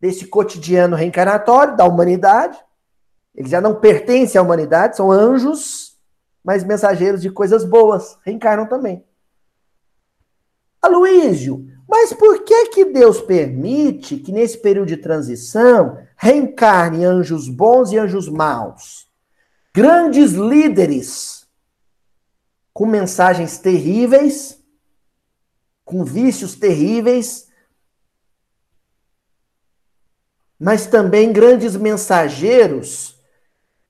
desse 0.00 0.26
cotidiano 0.26 0.96
reencarnatório 0.96 1.76
da 1.76 1.84
humanidade. 1.84 2.58
Eles 3.34 3.50
já 3.50 3.60
não 3.60 3.78
pertencem 3.78 4.38
à 4.38 4.42
humanidade, 4.42 4.96
são 4.96 5.12
anjos, 5.12 5.98
mas 6.42 6.64
mensageiros 6.64 7.20
de 7.20 7.30
coisas 7.30 7.64
boas, 7.64 8.18
reencarnam 8.24 8.66
também. 8.66 9.04
Aloísio, 10.80 11.66
mas 11.86 12.12
por 12.12 12.42
que 12.44 12.68
que 12.68 12.84
Deus 12.86 13.20
permite 13.20 14.16
que 14.16 14.32
nesse 14.32 14.56
período 14.58 14.88
de 14.88 14.96
transição 14.96 15.98
reencarnem 16.16 17.04
anjos 17.04 17.48
bons 17.48 17.92
e 17.92 17.98
anjos 17.98 18.28
maus? 18.28 19.06
Grandes 19.74 20.32
líderes 20.32 21.39
com 22.72 22.86
mensagens 22.86 23.58
terríveis, 23.58 24.62
com 25.84 26.04
vícios 26.04 26.54
terríveis, 26.54 27.48
mas 30.58 30.86
também 30.86 31.32
grandes 31.32 31.74
mensageiros 31.74 33.18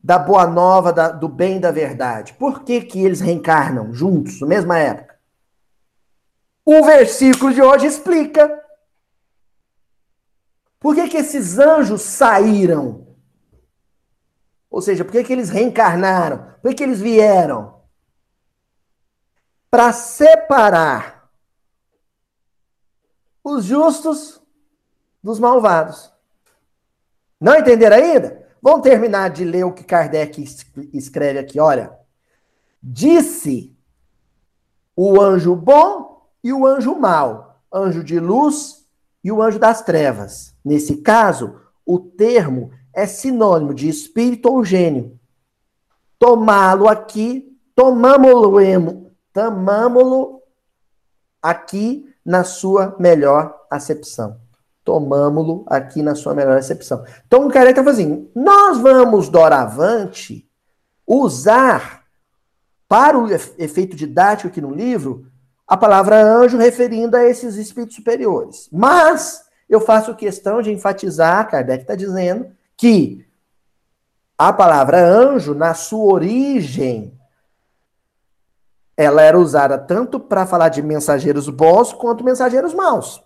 da 0.03 0.19
boa 0.19 0.47
nova, 0.47 0.93
da, 0.93 1.11
do 1.11 1.29
bem 1.29 1.61
da 1.61 1.71
verdade. 1.71 2.33
Por 2.35 2.63
que, 2.63 2.81
que 2.81 3.05
eles 3.05 3.21
reencarnam 3.21 3.93
juntos, 3.93 4.41
na 4.41 4.47
mesma 4.47 4.79
época? 4.79 5.19
O 6.65 6.85
versículo 6.85 7.53
de 7.53 7.61
hoje 7.61 7.87
explica. 7.87 8.59
Por 10.79 10.95
que, 10.95 11.09
que 11.09 11.17
esses 11.19 11.59
anjos 11.59 12.03
saíram? 12.03 13.07
Ou 14.71 14.81
seja, 14.81 15.05
por 15.05 15.11
que, 15.11 15.25
que 15.25 15.33
eles 15.33 15.51
reencarnaram? 15.51 16.55
Por 16.63 16.71
que, 16.71 16.77
que 16.77 16.83
eles 16.85 17.01
vieram? 17.01 17.80
Para 19.71 19.93
separar 19.93 21.31
os 23.43 23.65
justos 23.65 24.41
dos 25.23 25.39
malvados. 25.39 26.13
Não 27.41 27.57
entenderam 27.57 27.97
ainda? 27.97 28.47
Vamos 28.61 28.83
terminar 28.83 29.31
de 29.31 29.45
ler 29.45 29.65
o 29.65 29.73
que 29.73 29.85
Kardec 29.85 30.45
escreve 30.93 31.39
aqui. 31.39 31.59
Olha. 31.59 31.99
Disse 32.83 33.77
o 34.97 35.21
anjo 35.21 35.55
bom 35.55 36.29
e 36.43 36.53
o 36.53 36.67
anjo 36.67 36.95
mau, 36.95 37.63
anjo 37.73 38.03
de 38.03 38.19
luz 38.19 38.87
e 39.23 39.31
o 39.31 39.43
anjo 39.43 39.59
das 39.59 39.83
trevas. 39.83 40.55
Nesse 40.65 40.99
caso, 40.99 41.61
o 41.85 41.99
termo 41.99 42.71
é 42.93 43.07
sinônimo 43.07 43.75
de 43.75 43.89
espírito 43.89 44.51
ou 44.51 44.65
gênio. 44.65 45.19
Tomá-lo 46.19 46.89
aqui, 46.89 47.59
tomamos-lo 47.75 48.61
tomamos 49.45 50.41
aqui 51.43 52.13
na 52.25 52.45
sua 52.45 52.97
melhor 52.99 53.57
acepção 53.71 54.39
tomamos-lo 54.91 55.65
aqui 55.69 56.03
na 56.03 56.17
sua 56.17 56.35
melhor 56.35 56.57
recepção. 56.57 57.05
Então 57.27 57.47
o 57.47 57.51
Kardec 57.51 57.79
está 57.79 57.85
fazendo, 57.85 58.29
nós 58.35 58.79
vamos 58.79 59.29
doravante 59.29 60.49
usar 61.07 62.03
para 62.89 63.17
o 63.17 63.31
efeito 63.33 63.95
didático 63.95 64.49
aqui 64.49 64.61
no 64.61 64.75
livro 64.75 65.27
a 65.67 65.77
palavra 65.77 66.21
anjo 66.21 66.57
referindo 66.57 67.17
a 67.17 67.25
esses 67.25 67.55
espíritos 67.55 67.95
superiores. 67.95 68.69
Mas 68.73 69.45
eu 69.69 69.81
faço 69.81 70.17
questão 70.17 70.61
de 70.61 70.73
enfatizar, 70.73 71.49
Kardec 71.49 71.83
está 71.83 71.95
dizendo, 71.95 72.51
que 72.77 73.25
a 74.37 74.53
palavra 74.53 74.99
anjo, 74.99 75.55
na 75.55 75.75
sua 75.75 76.15
origem, 76.15 77.17
ela 78.97 79.23
era 79.23 79.39
usada 79.39 79.79
tanto 79.79 80.21
para 80.21 80.47
falar 80.47 80.69
de 80.69 80.83
mensageiros 80.83 81.49
bons 81.49 81.93
quanto 81.93 82.25
mensageiros 82.25 82.75
maus. 82.75 83.23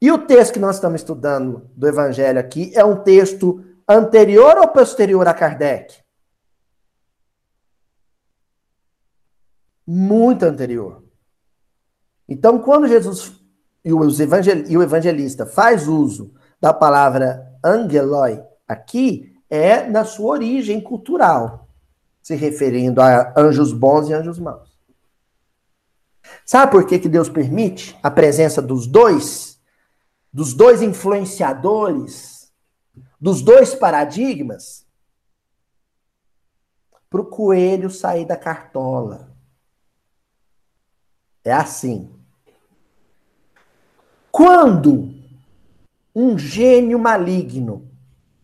E 0.00 0.10
o 0.12 0.18
texto 0.18 0.54
que 0.54 0.58
nós 0.58 0.76
estamos 0.76 1.00
estudando 1.00 1.70
do 1.74 1.88
Evangelho 1.88 2.38
aqui 2.38 2.70
é 2.74 2.84
um 2.84 3.02
texto 3.02 3.64
anterior 3.88 4.58
ou 4.58 4.68
posterior 4.68 5.26
a 5.26 5.34
Kardec? 5.34 6.02
Muito 9.86 10.44
anterior. 10.44 11.02
Então, 12.28 12.58
quando 12.58 12.88
Jesus 12.88 13.46
e 13.86 13.92
o, 13.92 14.82
evangelista 14.82 15.46
faz 15.46 15.86
uso 15.86 16.34
da 16.60 16.74
palavra 16.74 17.46
angeloi 17.64 18.42
aqui, 18.66 19.32
é 19.48 19.88
na 19.88 20.04
sua 20.04 20.32
origem 20.32 20.80
cultural, 20.80 21.65
se 22.26 22.34
referindo 22.34 23.00
a 23.00 23.32
anjos 23.36 23.72
bons 23.72 24.08
e 24.08 24.12
anjos 24.12 24.38
maus. 24.38 24.76
Sabe 26.44 26.72
por 26.72 26.86
que, 26.86 26.98
que 26.98 27.08
Deus 27.08 27.28
permite 27.28 27.96
a 28.02 28.10
presença 28.10 28.60
dos 28.60 28.86
dois? 28.86 29.56
dos 30.36 30.52
dois 30.52 30.82
influenciadores, 30.82 32.52
dos 33.18 33.40
dois 33.40 33.74
paradigmas, 33.74 34.86
para 37.08 37.22
o 37.22 37.24
coelho 37.24 37.88
sair 37.88 38.26
da 38.26 38.36
cartola. 38.36 39.34
É 41.42 41.54
assim. 41.54 42.14
Quando 44.30 45.14
um 46.14 46.36
gênio 46.36 46.98
maligno, 46.98 47.90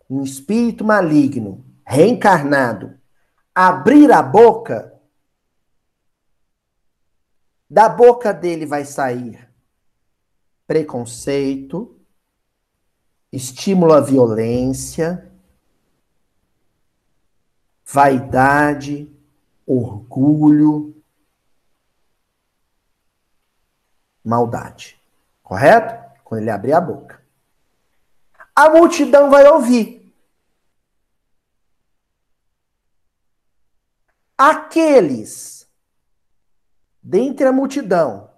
um 0.09 0.23
espírito 0.23 0.83
maligno, 0.83 1.63
reencarnado, 1.87 2.99
abrir 3.55 4.11
a 4.13 4.23
boca, 4.23 4.93
da 7.69 7.89
boca 7.89 8.33
dele 8.33 8.67
vai 8.67 8.85
sair 8.85 9.49
preconceito, 10.67 12.01
estímulo 13.31 13.93
à 13.93 14.01
violência, 14.01 15.31
vaidade, 17.85 19.11
orgulho, 19.67 21.03
maldade. 24.25 24.99
Correto? 25.43 26.01
Quando 26.25 26.41
ele 26.41 26.51
abrir 26.51 26.73
a 26.73 26.81
boca. 26.81 27.23
A 28.55 28.71
multidão 28.71 29.31
vai 29.31 29.47
ouvir. 29.47 30.02
Aqueles 34.45 35.71
dentre 37.01 37.47
a 37.47 37.53
multidão 37.53 38.29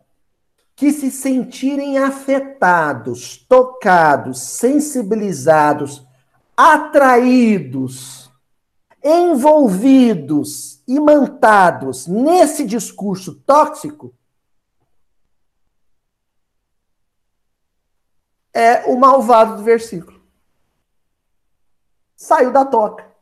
que 0.76 0.92
se 0.92 1.10
sentirem 1.10 1.96
afetados, 1.96 3.38
tocados, 3.38 4.38
sensibilizados, 4.38 6.06
atraídos, 6.54 8.30
envolvidos, 9.02 10.82
imantados 10.86 12.06
nesse 12.06 12.66
discurso 12.66 13.36
tóxico, 13.36 14.14
é 18.52 18.84
o 18.84 18.98
malvado 18.98 19.56
do 19.56 19.62
versículo. 19.62 20.22
Saiu 22.14 22.52
da 22.52 22.66
toca. 22.66 23.13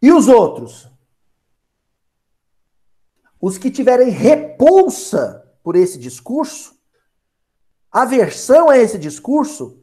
E 0.00 0.12
os 0.12 0.28
outros? 0.28 0.88
Os 3.40 3.58
que 3.58 3.70
tiverem 3.70 4.10
repulsa 4.10 5.44
por 5.62 5.76
esse 5.76 5.98
discurso, 5.98 6.76
aversão 7.90 8.68
a 8.70 8.78
esse 8.78 8.98
discurso, 8.98 9.82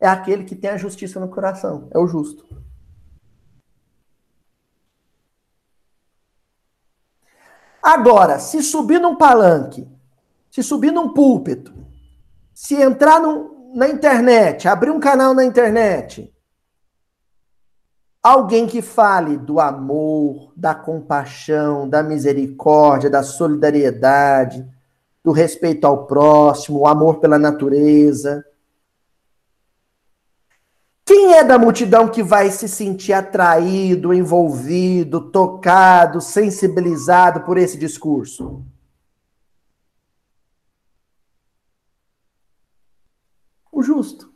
é 0.00 0.08
aquele 0.08 0.44
que 0.44 0.56
tem 0.56 0.70
a 0.70 0.76
justiça 0.76 1.18
no 1.20 1.28
coração, 1.28 1.88
é 1.92 1.98
o 1.98 2.06
justo. 2.06 2.46
Agora, 7.82 8.38
se 8.38 8.62
subir 8.62 9.00
num 9.00 9.16
palanque, 9.16 9.86
se 10.50 10.62
subir 10.62 10.90
num 10.90 11.12
púlpito, 11.12 11.74
se 12.52 12.74
entrar 12.74 13.20
na 13.74 13.88
internet, 13.88 14.66
abrir 14.66 14.90
um 14.90 15.00
canal 15.00 15.34
na 15.34 15.44
internet, 15.44 16.33
alguém 18.24 18.66
que 18.66 18.80
fale 18.80 19.36
do 19.36 19.60
amor, 19.60 20.50
da 20.56 20.74
compaixão, 20.74 21.86
da 21.86 22.02
misericórdia, 22.02 23.10
da 23.10 23.22
solidariedade, 23.22 24.66
do 25.22 25.30
respeito 25.30 25.86
ao 25.86 26.06
próximo, 26.06 26.80
o 26.80 26.86
amor 26.86 27.20
pela 27.20 27.38
natureza, 27.38 28.42
quem 31.04 31.34
é 31.34 31.44
da 31.44 31.58
multidão 31.58 32.08
que 32.08 32.22
vai 32.22 32.50
se 32.50 32.66
sentir 32.66 33.12
atraído, 33.12 34.14
envolvido, 34.14 35.30
tocado, 35.30 36.18
sensibilizado 36.20 37.42
por 37.42 37.58
esse 37.58 37.76
discurso? 37.76 38.64
O 43.70 43.82
justo. 43.82 44.32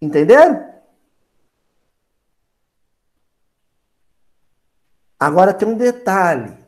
Entenderam? 0.00 0.71
Agora 5.22 5.54
tem 5.54 5.68
um 5.68 5.76
detalhe. 5.76 6.58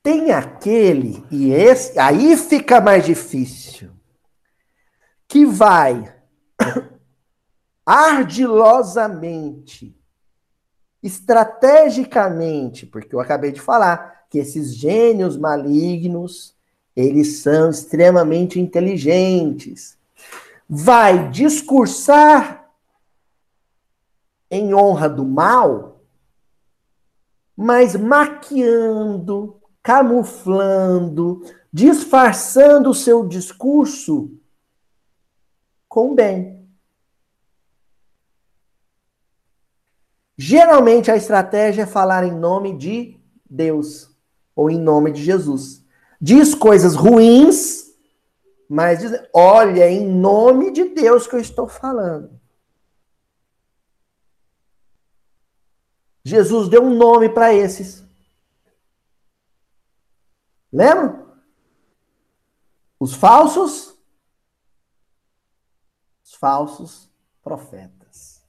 Tem 0.00 0.30
aquele, 0.30 1.24
e 1.28 1.52
esse, 1.52 1.98
aí 1.98 2.36
fica 2.36 2.80
mais 2.80 3.04
difícil 3.04 3.90
que 5.26 5.44
vai 5.44 6.14
ardilosamente, 7.84 10.00
estrategicamente, 11.02 12.86
porque 12.86 13.12
eu 13.12 13.18
acabei 13.18 13.50
de 13.50 13.60
falar 13.60 14.24
que 14.30 14.38
esses 14.38 14.72
gênios 14.72 15.36
malignos, 15.36 16.54
eles 16.94 17.38
são 17.38 17.70
extremamente 17.70 18.60
inteligentes. 18.60 19.98
Vai 20.68 21.28
discursar 21.28 22.57
em 24.50 24.74
honra 24.74 25.08
do 25.08 25.24
mal, 25.24 26.04
mas 27.56 27.96
maquiando, 27.96 29.60
camuflando, 29.82 31.42
disfarçando 31.72 32.90
o 32.90 32.94
seu 32.94 33.26
discurso 33.26 34.30
com 35.88 36.14
bem. 36.14 36.58
Geralmente 40.36 41.10
a 41.10 41.16
estratégia 41.16 41.82
é 41.82 41.86
falar 41.86 42.22
em 42.22 42.30
nome 42.32 42.76
de 42.76 43.18
Deus 43.48 44.08
ou 44.54 44.70
em 44.70 44.78
nome 44.78 45.10
de 45.10 45.24
Jesus. 45.24 45.84
Diz 46.20 46.54
coisas 46.54 46.94
ruins, 46.94 47.86
mas 48.68 49.00
diz, 49.00 49.12
olha, 49.34 49.82
é 49.82 49.90
em 49.90 50.06
nome 50.06 50.70
de 50.70 50.84
Deus 50.84 51.26
que 51.26 51.34
eu 51.34 51.40
estou 51.40 51.66
falando. 51.66 52.37
Jesus 56.24 56.68
deu 56.68 56.82
um 56.82 56.96
nome 56.96 57.28
para 57.28 57.54
esses. 57.54 58.04
Lembra? 60.72 61.26
Os 63.00 63.14
falsos 63.14 63.98
falsos 66.38 67.10
profetas. 67.42 68.42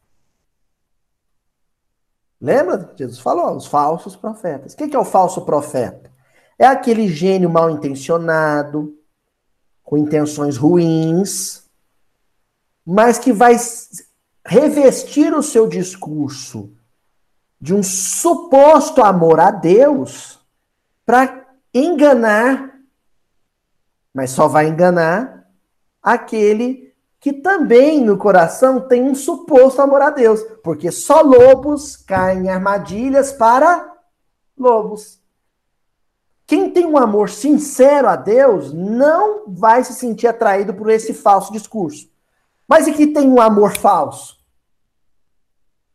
Lembra? 2.39 2.93
Jesus 2.97 3.19
falou, 3.19 3.55
os 3.55 3.65
falsos 3.65 4.15
profetas. 4.15 4.73
O 4.73 4.77
que 4.77 4.95
é 4.95 4.99
o 4.99 5.05
falso 5.05 5.41
profeta? 5.41 6.11
É 6.57 6.65
aquele 6.65 7.07
gênio 7.07 7.49
mal 7.49 7.69
intencionado, 7.69 8.97
com 9.83 9.97
intenções 9.97 10.55
ruins, 10.55 11.63
mas 12.85 13.17
que 13.17 13.33
vai 13.33 13.55
revestir 14.45 15.33
o 15.33 15.43
seu 15.43 15.67
discurso 15.67 16.73
de 17.59 17.73
um 17.73 17.83
suposto 17.83 19.01
amor 19.01 19.39
a 19.39 19.51
Deus 19.51 20.39
para 21.05 21.45
enganar, 21.73 22.79
mas 24.13 24.31
só 24.31 24.47
vai 24.47 24.67
enganar 24.67 25.47
aquele 26.01 26.93
que 27.19 27.33
também 27.33 28.03
no 28.03 28.17
coração 28.17 28.87
tem 28.87 29.03
um 29.03 29.13
suposto 29.13 29.81
amor 29.81 30.01
a 30.01 30.09
Deus, 30.09 30.41
porque 30.63 30.89
só 30.89 31.21
lobos 31.21 31.97
caem 31.97 32.45
em 32.45 32.49
armadilhas 32.49 33.33
para 33.33 33.93
lobos. 34.57 35.19
Quem 36.47 36.71
tem 36.71 36.85
um 36.85 36.97
amor 36.97 37.29
sincero 37.29 38.07
a 38.07 38.15
Deus 38.15 38.73
não 38.73 39.43
vai 39.47 39.83
se 39.83 39.93
sentir 39.93 40.27
atraído 40.27 40.73
por 40.73 40.89
esse 40.89 41.13
falso 41.13 41.51
discurso. 41.51 42.09
Mas 42.67 42.87
e 42.87 42.93
que 42.93 43.07
tem 43.07 43.27
um 43.27 43.41
amor 43.41 43.75
falso? 43.75 44.38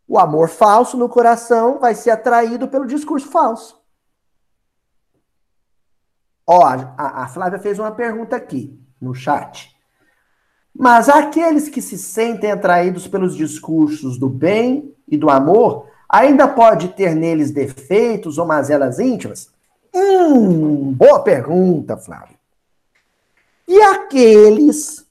O 0.06 0.18
amor 0.18 0.48
falso 0.48 0.96
no 0.96 1.08
coração 1.08 1.78
vai 1.78 1.94
ser 1.94 2.10
atraído 2.10 2.68
pelo 2.68 2.86
discurso 2.86 3.28
falso. 3.28 3.82
Ó, 6.46 6.62
a, 6.64 7.22
a 7.22 7.28
Flávia 7.28 7.58
fez 7.58 7.78
uma 7.78 7.90
pergunta 7.90 8.36
aqui 8.36 8.78
no 9.00 9.14
chat. 9.14 9.74
Mas 10.74 11.08
aqueles 11.08 11.68
que 11.68 11.80
se 11.80 11.96
sentem 11.96 12.50
atraídos 12.50 13.06
pelos 13.06 13.34
discursos 13.36 14.18
do 14.18 14.28
bem 14.28 14.94
e 15.08 15.16
do 15.16 15.30
amor, 15.30 15.88
ainda 16.08 16.46
pode 16.46 16.88
ter 16.88 17.14
neles 17.14 17.50
defeitos 17.50 18.36
ou 18.36 18.44
mazelas 18.44 18.98
íntimas? 18.98 19.50
Hum, 19.94 20.92
boa 20.92 21.22
pergunta, 21.22 21.96
Flávio. 21.96 22.36
E 23.66 23.80
aqueles. 23.80 25.06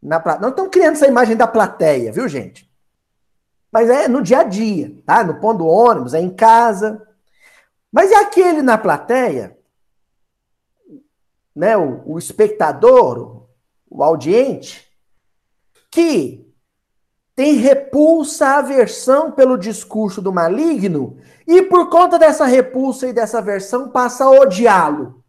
Na, 0.00 0.22
não 0.40 0.50
estão 0.50 0.68
criando 0.68 0.92
essa 0.92 1.08
imagem 1.08 1.36
da 1.36 1.46
plateia, 1.46 2.12
viu, 2.12 2.28
gente? 2.28 2.69
Mas 3.72 3.88
é 3.88 4.08
no 4.08 4.22
dia 4.22 4.40
a 4.40 4.42
dia, 4.42 4.96
tá? 5.06 5.22
No 5.22 5.40
ponto 5.40 5.58
do 5.58 5.66
ônibus, 5.66 6.14
é 6.14 6.20
em 6.20 6.30
casa. 6.30 7.06
Mas 7.92 8.10
e 8.10 8.14
aquele 8.14 8.62
na 8.62 8.76
plateia? 8.76 9.56
Né, 11.54 11.76
o, 11.76 12.02
o 12.06 12.18
espectador, 12.18 13.46
o 13.88 14.02
audiente, 14.02 14.88
que 15.90 16.50
tem 17.34 17.54
repulsa, 17.54 18.58
aversão 18.58 19.32
pelo 19.32 19.56
discurso 19.56 20.20
do 20.20 20.32
maligno 20.32 21.18
e 21.46 21.62
por 21.62 21.88
conta 21.88 22.18
dessa 22.18 22.44
repulsa 22.44 23.08
e 23.08 23.12
dessa 23.12 23.38
aversão 23.38 23.88
passa 23.88 24.24
a 24.24 24.30
odiá-lo. 24.30 25.19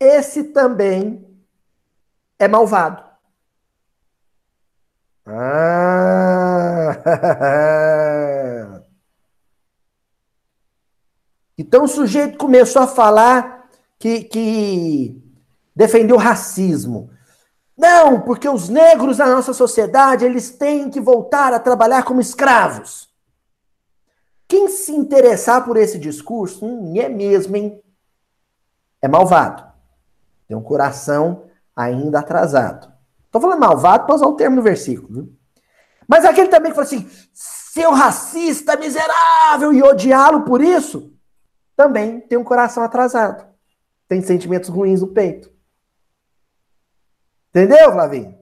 Esse 0.00 0.44
também 0.44 1.26
é 2.38 2.46
malvado. 2.46 3.02
Ah! 5.26 6.94
Então 11.60 11.82
o 11.82 11.88
sujeito 11.88 12.38
começou 12.38 12.82
a 12.82 12.86
falar 12.86 13.68
que, 13.98 14.22
que 14.22 15.20
defendeu 15.74 16.16
racismo. 16.16 17.10
Não, 17.76 18.20
porque 18.20 18.48
os 18.48 18.68
negros 18.68 19.18
na 19.18 19.26
nossa 19.26 19.52
sociedade, 19.52 20.24
eles 20.24 20.50
têm 20.52 20.88
que 20.88 21.00
voltar 21.00 21.52
a 21.52 21.58
trabalhar 21.58 22.04
como 22.04 22.20
escravos. 22.20 23.08
Quem 24.46 24.68
se 24.68 24.92
interessar 24.92 25.64
por 25.64 25.76
esse 25.76 25.98
discurso, 25.98 26.64
hum, 26.64 26.94
é 26.96 27.08
mesmo, 27.08 27.56
hein? 27.56 27.82
É 29.02 29.08
malvado. 29.08 29.67
Tem 30.48 30.56
um 30.56 30.62
coração 30.62 31.48
ainda 31.76 32.20
atrasado. 32.20 32.90
Estou 33.26 33.40
falando 33.40 33.60
malvado 33.60 34.06
para 34.06 34.14
usar 34.14 34.26
o 34.26 34.34
termo 34.34 34.56
no 34.56 34.62
versículo. 34.62 35.30
Mas 36.08 36.24
aquele 36.24 36.48
também 36.48 36.72
que 36.72 36.74
fala 36.74 36.86
assim, 36.86 37.06
seu 37.34 37.92
racista 37.92 38.74
miserável, 38.76 39.74
e 39.74 39.82
odiá-lo 39.82 40.44
por 40.44 40.62
isso, 40.62 41.12
também 41.76 42.20
tem 42.20 42.38
um 42.38 42.42
coração 42.42 42.82
atrasado. 42.82 43.46
Tem 44.08 44.22
sentimentos 44.22 44.70
ruins 44.70 45.02
no 45.02 45.08
peito. 45.08 45.52
Entendeu, 47.50 47.92
Flavinho? 47.92 48.38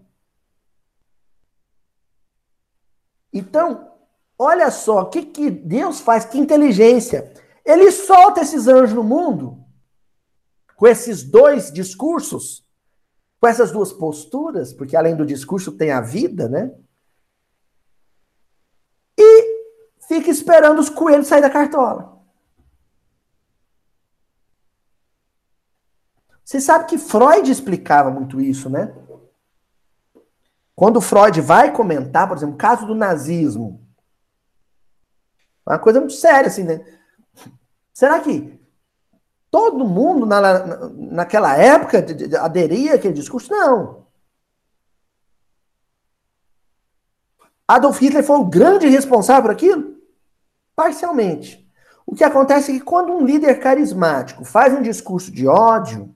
Então, 3.32 3.92
olha 4.38 4.70
só, 4.70 5.02
o 5.02 5.11
que, 5.11 5.22
que 5.22 5.50
Deus 5.50 6.00
faz, 6.00 6.24
que 6.24 6.38
inteligência. 6.38 7.32
Ele 7.64 7.90
solta 7.90 8.42
esses 8.42 8.68
anjos 8.68 8.94
no 8.94 9.02
mundo 9.02 9.66
com 10.77 10.87
esses 10.87 11.22
dois 11.22 11.72
discursos, 11.72 12.64
com 13.41 13.49
essas 13.49 13.72
duas 13.72 13.93
posturas, 13.93 14.72
porque 14.72 14.95
além 14.95 15.16
do 15.16 15.27
discurso 15.27 15.72
tem 15.72 15.91
a 15.91 16.01
vida, 16.01 16.49
né? 16.49 16.72
E 19.18 19.57
fica 20.07 20.31
esperando 20.31 20.79
os 20.79 20.91
coelhos 20.91 21.27
sair 21.27 21.41
da 21.41 21.51
cartola. 21.51 22.14
Você 26.45 26.61
sabe 26.61 26.87
que 26.87 26.99
Freud 26.99 27.51
explicava 27.51 28.11
muito 28.11 28.41
isso, 28.41 28.70
né? 28.70 28.95
Quando 30.77 31.01
Freud 31.01 31.41
vai 31.41 31.72
comentar, 31.72 32.29
por 32.29 32.37
exemplo, 32.37 32.55
o 32.55 32.59
caso 32.59 32.87
do 32.87 32.95
nazismo, 32.95 33.85
é 35.66 35.72
uma 35.72 35.79
coisa 35.79 35.99
muito 35.99 36.12
séria, 36.12 36.47
assim, 36.49 36.62
né? 36.62 36.85
Será 37.93 38.20
que 38.20 38.61
todo 39.51 39.86
mundo 39.86 40.26
na, 40.26 40.40
na, 40.40 40.88
naquela 40.90 41.57
época 41.57 42.05
aderia 42.40 42.94
àquele 42.94 43.14
discurso? 43.14 43.51
Não. 43.51 44.07
Adolf 47.66 48.01
Hitler 48.01 48.22
foi 48.22 48.36
o 48.36 48.44
grande 48.44 48.86
responsável 48.86 49.42
por 49.42 49.51
aquilo? 49.51 49.97
Parcialmente. 50.74 51.66
O 52.07 52.14
que 52.14 52.22
acontece 52.22 52.70
é 52.70 52.74
que 52.74 52.84
quando 52.84 53.12
um 53.12 53.24
líder 53.24 53.59
carismático 53.59 54.44
faz 54.44 54.72
um 54.72 54.82
discurso 54.82 55.32
de 55.32 55.49
ódio, 55.49 56.14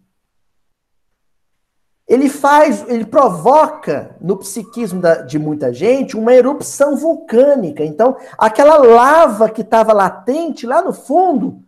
ele 2.06 2.28
faz, 2.28 2.84
ele 2.88 3.04
provoca 3.04 4.16
no 4.20 4.36
psiquismo 4.36 5.00
da, 5.00 5.22
de 5.22 5.38
muita 5.38 5.72
gente 5.72 6.16
uma 6.16 6.34
erupção 6.34 6.96
vulcânica. 6.96 7.84
Então, 7.84 8.16
aquela 8.36 8.76
lava 8.76 9.48
que 9.48 9.62
estava 9.62 9.92
latente 9.92 10.66
lá 10.66 10.82
no 10.82 10.92
fundo 10.92 11.64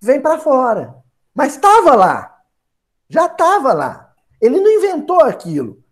vem 0.00 0.20
para 0.20 0.38
fora. 0.38 1.02
Mas 1.34 1.54
estava 1.54 1.94
lá. 1.94 2.42
Já 3.08 3.26
estava 3.26 3.72
lá. 3.72 4.14
Ele 4.40 4.60
não 4.60 4.70
inventou 4.70 5.20
aquilo. 5.20 5.82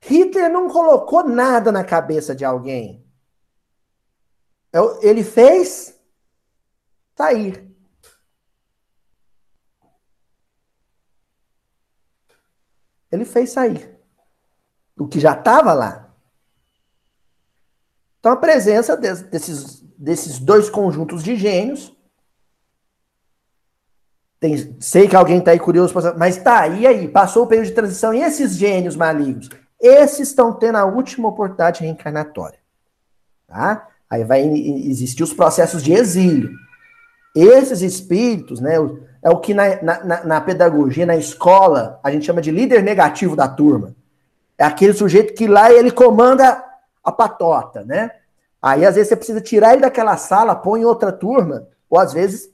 Hitler 0.00 0.50
não 0.50 0.68
colocou 0.68 1.24
nada 1.24 1.72
na 1.72 1.84
cabeça 1.84 2.34
de 2.34 2.44
alguém. 2.44 3.04
Ele 5.02 5.24
fez 5.24 5.98
sair. 7.16 7.68
Ele 13.10 13.24
fez 13.24 13.50
sair. 13.50 13.98
O 14.96 15.08
que 15.08 15.18
já 15.18 15.32
estava 15.32 15.72
lá. 15.72 16.14
Então 18.20 18.32
a 18.32 18.36
presença 18.36 18.96
desses, 18.96 19.80
desses 19.96 20.38
dois 20.38 20.68
conjuntos 20.68 21.22
de 21.22 21.36
gênios. 21.36 21.96
Tem, 24.40 24.76
sei 24.78 25.08
que 25.08 25.16
alguém 25.16 25.38
está 25.38 25.50
aí 25.50 25.58
curioso, 25.58 25.92
mas 26.16 26.36
tá, 26.36 26.68
e 26.68 26.86
aí? 26.86 27.08
Passou 27.08 27.44
o 27.44 27.46
período 27.46 27.66
de 27.66 27.74
transição 27.74 28.14
e 28.14 28.22
esses 28.22 28.56
gênios 28.56 28.94
malignos? 28.94 29.48
Esses 29.80 30.28
estão 30.28 30.52
tendo 30.52 30.76
a 30.76 30.84
última 30.84 31.28
oportunidade 31.28 31.82
reencarnatória. 31.82 32.58
Tá? 33.46 33.88
Aí 34.08 34.24
vai 34.24 34.42
existir 34.42 35.22
os 35.22 35.32
processos 35.32 35.82
de 35.82 35.92
exílio. 35.92 36.50
Esses 37.34 37.82
espíritos, 37.82 38.60
né, 38.60 38.76
é 39.22 39.30
o 39.30 39.38
que 39.38 39.52
na, 39.54 39.82
na, 39.82 40.24
na, 40.24 40.40
pedagogia, 40.40 41.04
na 41.04 41.16
escola, 41.16 42.00
a 42.02 42.10
gente 42.10 42.26
chama 42.26 42.40
de 42.40 42.50
líder 42.50 42.82
negativo 42.82 43.36
da 43.36 43.48
turma. 43.48 43.94
É 44.56 44.64
aquele 44.64 44.92
sujeito 44.92 45.34
que 45.34 45.46
lá 45.46 45.72
ele 45.72 45.90
comanda 45.90 46.64
a 47.04 47.12
patota, 47.12 47.84
né? 47.84 48.10
Aí 48.60 48.84
às 48.84 48.94
vezes 48.94 49.08
você 49.08 49.16
precisa 49.16 49.40
tirar 49.40 49.72
ele 49.72 49.82
daquela 49.82 50.16
sala, 50.16 50.54
põe 50.54 50.80
em 50.80 50.84
outra 50.84 51.12
turma, 51.12 51.68
ou 51.88 51.98
às 51.98 52.12
vezes 52.12 52.50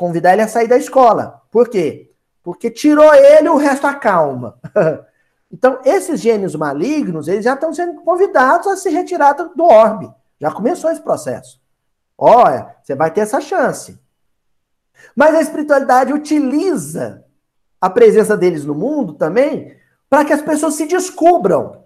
convidar 0.00 0.32
ele 0.32 0.40
a 0.40 0.48
sair 0.48 0.66
da 0.66 0.78
escola. 0.78 1.42
Por 1.50 1.68
quê? 1.68 2.10
Porque 2.42 2.70
tirou 2.70 3.12
ele, 3.14 3.50
o 3.50 3.58
resto 3.58 3.86
acalma. 3.86 4.58
então, 5.52 5.78
esses 5.84 6.18
gênios 6.18 6.54
malignos, 6.54 7.28
eles 7.28 7.44
já 7.44 7.52
estão 7.52 7.70
sendo 7.74 8.00
convidados 8.00 8.66
a 8.66 8.76
se 8.76 8.88
retirar 8.88 9.34
do 9.34 9.62
orbe. 9.62 10.10
Já 10.40 10.50
começou 10.50 10.90
esse 10.90 11.02
processo. 11.02 11.60
Olha, 12.16 12.74
você 12.82 12.94
vai 12.94 13.10
ter 13.10 13.20
essa 13.20 13.42
chance. 13.42 14.00
Mas 15.14 15.34
a 15.34 15.42
espiritualidade 15.42 16.14
utiliza 16.14 17.22
a 17.78 17.90
presença 17.90 18.38
deles 18.38 18.64
no 18.64 18.74
mundo 18.74 19.12
também 19.12 19.76
para 20.08 20.24
que 20.24 20.32
as 20.32 20.40
pessoas 20.40 20.76
se 20.76 20.86
descubram. 20.86 21.84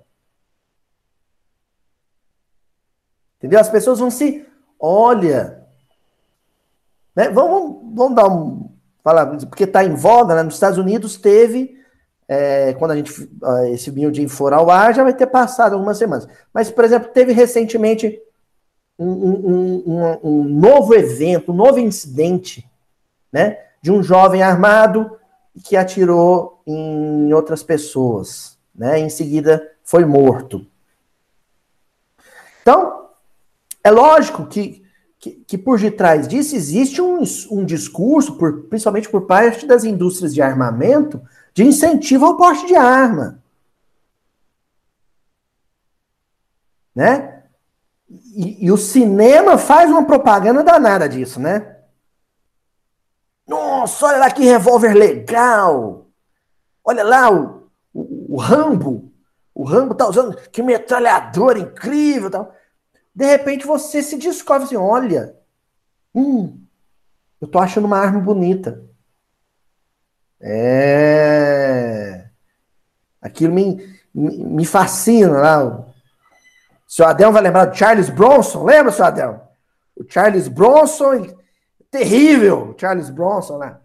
Entendeu? 3.39 3.59
As 3.59 3.69
pessoas 3.69 3.99
vão 3.99 4.09
se. 4.09 4.47
Olha. 4.79 5.64
Né? 7.15 7.29
Vamos, 7.29 7.95
vamos 7.95 8.15
dar 8.15 8.29
um. 8.29 8.71
Falar, 9.03 9.27
porque 9.27 9.65
está 9.65 9.85
em 9.85 9.95
voga, 9.95 10.35
né? 10.35 10.43
nos 10.43 10.55
Estados 10.55 10.79
Unidos 10.79 11.17
teve. 11.17 11.79
É, 12.27 12.73
quando 12.75 12.93
a 12.93 12.97
gente. 12.97 13.13
Esse 13.71 13.91
vinho 13.91 14.11
de 14.11 14.27
for 14.29 14.53
ao 14.53 14.71
ar 14.71 14.95
já 14.95 15.03
vai 15.03 15.13
ter 15.13 15.27
passado 15.27 15.75
algumas 15.75 15.99
semanas. 15.99 16.27
Mas, 16.53 16.71
por 16.71 16.85
exemplo, 16.85 17.11
teve 17.13 17.33
recentemente 17.33 18.19
um, 18.99 19.09
um, 19.09 19.83
um, 19.87 20.19
um 20.23 20.45
novo 20.45 20.95
evento, 20.95 21.53
um 21.53 21.57
novo 21.57 21.79
incidente 21.79 22.69
né? 23.35 23.59
De 23.83 23.91
um 23.91 24.01
jovem 24.01 24.45
armado 24.45 25.19
que 25.65 25.77
atirou 25.77 26.63
em 26.65 27.33
outras 27.33 27.65
pessoas, 27.65 28.57
né? 28.73 29.01
Em 29.01 29.11
seguida 29.11 29.73
foi 29.83 30.05
morto. 30.05 30.65
Então, 32.63 33.09
é 33.83 33.91
lógico 33.91 34.47
que, 34.47 34.84
que, 35.25 35.31
que 35.47 35.57
por 35.57 35.81
detrás 35.81 36.29
disso 36.29 36.55
existe 36.55 37.01
um, 37.01 37.23
um 37.51 37.65
discurso, 37.65 38.37
por, 38.37 38.65
principalmente 38.65 39.09
por 39.09 39.23
parte 39.23 39.67
das 39.67 39.83
indústrias 39.83 40.35
de 40.35 40.43
armamento, 40.43 41.19
de 41.55 41.65
incentivo 41.65 42.27
ao 42.27 42.37
porte 42.37 42.67
de 42.67 42.77
arma. 42.77 43.43
Né? 46.95 47.43
E, 48.37 48.67
e, 48.67 48.71
o 48.71 48.77
cinema 48.77 49.57
faz 49.57 49.91
uma 49.91 50.05
propaganda 50.05 50.63
danada 50.63 51.09
disso, 51.09 51.41
né? 51.41 51.79
Nossa, 53.47 54.07
olha 54.07 54.19
lá 54.19 54.31
que 54.31 54.45
revólver 54.45 54.93
legal. 54.93 56.07
Olha 56.85 57.03
lá 57.03 57.33
o, 57.33 57.71
o, 57.95 58.35
o 58.35 58.37
Rambo. 58.37 59.11
O 59.55 59.65
Rambo 59.65 59.95
tá 59.95 60.07
usando 60.07 60.37
que 60.51 60.63
metralhador 60.63 61.57
incrível 61.57 62.31
tal. 62.31 62.54
De 63.15 63.25
repente 63.25 63.67
você 63.67 64.03
se 64.03 64.17
descobre 64.17 64.65
assim, 64.65 64.77
olha, 64.77 65.37
hum, 66.15 66.61
eu 67.41 67.47
tô 67.47 67.59
achando 67.59 67.85
uma 67.85 67.99
arma 67.99 68.21
bonita. 68.21 68.83
É. 70.41 72.29
Aquilo 73.23 73.55
me, 73.55 73.77
me, 74.15 74.37
me 74.39 74.67
fascina 74.67 75.39
lá. 75.39 75.65
O 75.65 75.87
seu 76.87 77.07
Adel 77.07 77.33
vai 77.33 77.43
lembrar 77.43 77.67
do 77.67 77.77
Charles 77.77 78.11
Bronson, 78.11 78.65
lembra, 78.65 78.93
seu 78.93 79.05
Adel? 79.05 79.49
O 79.97 80.05
Charles 80.09 80.49
Bronson 80.49 81.27
terrível, 81.91 82.75
Charles 82.77 83.09
Bronson, 83.09 83.59
né? 83.59 83.79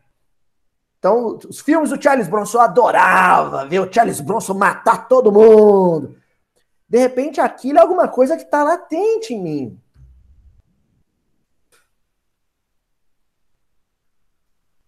Então, 0.98 1.40
os 1.48 1.62
filmes 1.62 1.92
do 1.92 2.02
Charles 2.02 2.28
Bronson 2.28 2.58
eu 2.58 2.62
adorava 2.62 3.66
ver 3.66 3.80
o 3.80 3.92
Charles 3.92 4.20
Bronson 4.20 4.54
matar 4.54 5.08
todo 5.08 5.32
mundo. 5.32 6.19
De 6.90 6.98
repente, 6.98 7.40
aquilo 7.40 7.78
é 7.78 7.82
alguma 7.82 8.08
coisa 8.08 8.36
que 8.36 8.44
está 8.44 8.64
latente 8.64 9.34
em 9.34 9.42
mim. 9.42 9.82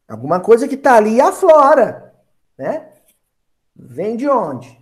Alguma 0.08 0.40
coisa 0.40 0.68
que 0.68 0.76
está 0.76 0.96
ali 0.96 1.16
e 1.16 1.22
aflora, 1.22 2.14
né? 2.58 2.92
Vem 3.76 4.18
de 4.18 4.28
onde? 4.28 4.78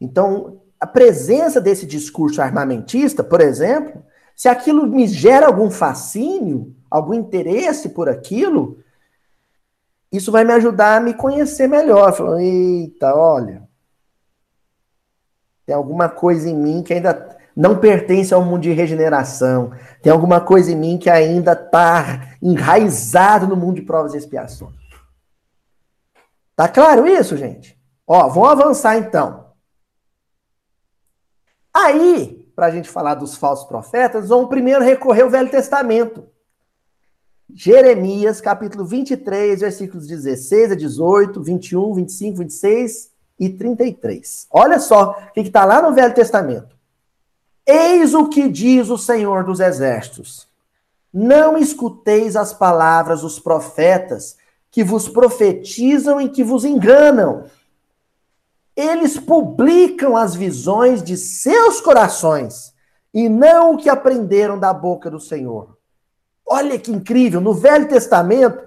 Então, 0.00 0.60
a 0.78 0.86
presença 0.86 1.60
desse 1.60 1.86
discurso 1.86 2.40
armamentista, 2.40 3.24
por 3.24 3.40
exemplo, 3.40 4.04
se 4.36 4.48
aquilo 4.48 4.86
me 4.86 5.06
gera 5.08 5.46
algum 5.46 5.70
fascínio, 5.70 6.76
algum 6.90 7.14
interesse 7.14 7.88
por 7.88 8.08
aquilo, 8.08 8.78
isso 10.12 10.30
vai 10.30 10.44
me 10.44 10.52
ajudar 10.52 10.98
a 10.98 11.00
me 11.00 11.14
conhecer 11.14 11.66
melhor. 11.66 12.12
Falando, 12.12 12.40
eita, 12.40 13.14
olha, 13.16 13.65
tem 15.66 15.74
alguma 15.74 16.08
coisa 16.08 16.48
em 16.48 16.56
mim 16.56 16.82
que 16.82 16.94
ainda 16.94 17.36
não 17.54 17.76
pertence 17.78 18.32
ao 18.32 18.44
mundo 18.44 18.62
de 18.62 18.72
regeneração. 18.72 19.72
Tem 20.00 20.12
alguma 20.12 20.40
coisa 20.40 20.70
em 20.70 20.76
mim 20.76 20.96
que 20.96 21.10
ainda 21.10 21.52
está 21.52 22.36
enraizado 22.40 23.48
no 23.48 23.56
mundo 23.56 23.76
de 23.76 23.82
provas 23.82 24.14
e 24.14 24.18
expiações. 24.18 24.76
Tá 26.54 26.68
claro 26.68 27.06
isso, 27.06 27.36
gente? 27.36 27.76
Ó, 28.06 28.28
vamos 28.28 28.50
avançar 28.50 28.96
então. 28.96 29.46
Aí, 31.74 32.48
para 32.54 32.66
a 32.66 32.70
gente 32.70 32.88
falar 32.88 33.16
dos 33.16 33.36
falsos 33.36 33.66
profetas, 33.66 34.28
vamos 34.28 34.48
primeiro 34.48 34.84
recorrer 34.84 35.22
ao 35.22 35.30
Velho 35.30 35.50
Testamento. 35.50 36.28
Jeremias, 37.52 38.40
capítulo 38.40 38.84
23, 38.84 39.60
versículos 39.60 40.06
16 40.06 40.72
a 40.72 40.74
18, 40.76 41.42
21, 41.42 41.94
25, 41.94 42.38
26 42.38 43.15
e 43.38 43.48
33. 43.48 44.46
Olha 44.50 44.78
só 44.78 45.10
o 45.10 45.32
que 45.32 45.40
está 45.40 45.64
lá 45.64 45.82
no 45.82 45.94
Velho 45.94 46.14
Testamento. 46.14 46.76
Eis 47.66 48.14
o 48.14 48.28
que 48.28 48.48
diz 48.48 48.88
o 48.90 48.96
Senhor 48.98 49.44
dos 49.44 49.60
Exércitos: 49.60 50.48
Não 51.12 51.58
escuteis 51.58 52.36
as 52.36 52.52
palavras 52.52 53.22
dos 53.22 53.38
profetas 53.38 54.36
que 54.70 54.84
vos 54.84 55.08
profetizam 55.08 56.20
e 56.20 56.28
que 56.28 56.44
vos 56.44 56.64
enganam. 56.64 57.44
Eles 58.76 59.18
publicam 59.18 60.16
as 60.16 60.34
visões 60.34 61.02
de 61.02 61.16
seus 61.16 61.80
corações 61.80 62.74
e 63.12 63.28
não 63.28 63.74
o 63.74 63.76
que 63.78 63.88
aprenderam 63.88 64.58
da 64.58 64.72
boca 64.74 65.10
do 65.10 65.18
Senhor. 65.18 65.76
Olha 66.46 66.78
que 66.78 66.92
incrível, 66.92 67.40
no 67.40 67.54
Velho 67.54 67.88
Testamento, 67.88 68.62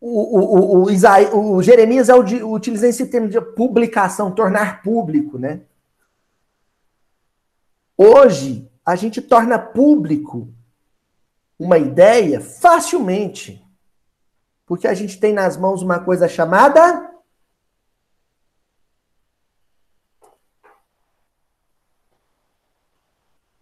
o, 0.00 0.08
o, 0.08 0.84
o, 0.84 0.88
o, 0.88 1.56
o 1.56 1.62
Jeremias 1.62 2.08
é 2.08 2.14
utiliza 2.14 2.88
esse 2.88 3.06
termo 3.06 3.28
de 3.28 3.40
publicação, 3.40 4.34
tornar 4.34 4.82
público, 4.82 5.38
né? 5.38 5.60
Hoje, 7.96 8.70
a 8.84 8.96
gente 8.96 9.20
torna 9.20 9.58
público 9.58 10.52
uma 11.58 11.76
ideia 11.76 12.40
facilmente, 12.40 13.62
porque 14.64 14.88
a 14.88 14.94
gente 14.94 15.20
tem 15.20 15.34
nas 15.34 15.58
mãos 15.58 15.82
uma 15.82 15.98
coisa 15.98 16.26
chamada 16.26 17.10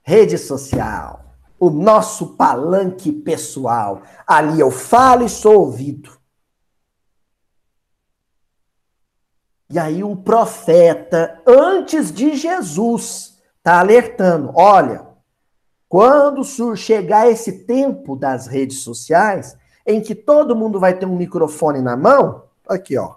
rede 0.03 0.39
social, 0.39 1.35
o 1.59 1.69
nosso 1.69 2.37
palanque 2.37 3.13
pessoal. 3.13 4.03
Ali 4.27 4.61
eu 4.61 4.71
falo 4.71 5.27
e 5.27 5.29
sou 5.29 5.61
ouvido. 5.61 6.18
E 9.71 9.79
aí 9.79 10.03
o 10.03 10.17
profeta, 10.17 11.43
antes 11.47 12.11
de 12.11 12.37
Jesus, 12.37 13.39
está 13.59 13.81
alertando: 13.81 14.51
olha, 14.55 15.07
quando 15.89 16.43
chegar 16.77 17.31
esse 17.31 17.65
tempo 17.65 18.17
das 18.17 18.47
redes 18.47 18.81
sociais, 18.81 19.57
em 19.87 20.01
que 20.01 20.15
todo 20.15 20.57
mundo 20.57 20.81
vai 20.81 20.99
ter 20.99 21.07
um 21.07 21.17
microfone 21.17 21.81
na 21.81 21.97
mão, 21.97 22.45
aqui 22.67 22.97
ó, 22.97 23.17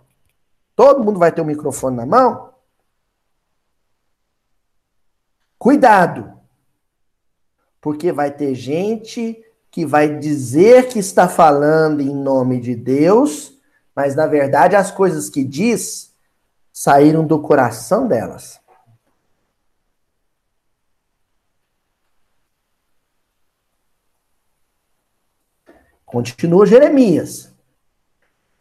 todo 0.76 1.04
mundo 1.04 1.20
vai 1.20 1.32
ter 1.32 1.42
um 1.42 1.46
microfone 1.46 1.96
na 1.96 2.06
mão, 2.06 2.54
cuidado, 5.58 6.34
porque 7.80 8.12
vai 8.12 8.32
ter 8.32 8.56
gente 8.56 9.42
que 9.70 9.86
vai 9.86 10.18
dizer 10.18 10.90
que 10.90 11.00
está 11.00 11.30
falando 11.30 12.02
em 12.02 12.14
nome 12.14 12.60
de 12.60 12.76
Deus, 12.76 13.54
mas 13.96 14.16
na 14.16 14.28
verdade 14.28 14.76
as 14.76 14.92
coisas 14.92 15.30
que 15.30 15.46
diz 15.46 16.11
saíram 16.72 17.26
do 17.26 17.42
coração 17.42 18.08
delas. 18.08 18.60
Continua 26.06 26.66
Jeremias. 26.66 27.56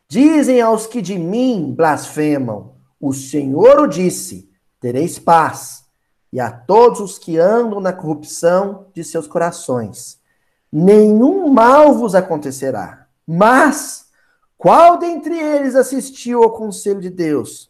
Dizem 0.09 0.61
aos 0.61 0.87
que 0.87 1.03
de 1.03 1.19
mim 1.19 1.75
blasfemam: 1.75 2.77
O 3.01 3.13
Senhor 3.13 3.81
o 3.81 3.87
disse, 3.87 4.51
tereis 4.79 5.19
paz, 5.19 5.85
e 6.33 6.39
a 6.39 6.51
todos 6.51 7.01
os 7.01 7.19
que 7.19 7.39
andam 7.39 7.81
na 7.81 7.93
corrupção 7.93 8.87
de 8.95 9.03
seus 9.03 9.27
corações. 9.27 10.21
Nenhum 10.73 11.49
mal 11.49 11.95
vos 11.95 12.15
acontecerá. 12.15 13.09
Mas 13.27 14.11
qual 14.57 14.99
dentre 14.99 15.37
eles 15.37 15.75
assistiu 15.75 16.43
ao 16.43 16.53
conselho 16.53 17.01
de 17.01 17.11
Deus? 17.11 17.70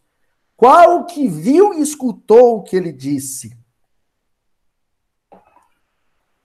Qual 0.61 1.05
que 1.07 1.27
viu 1.27 1.73
e 1.73 1.81
escutou 1.81 2.57
o 2.57 2.63
que 2.63 2.75
ele 2.75 2.91
disse? 2.91 3.57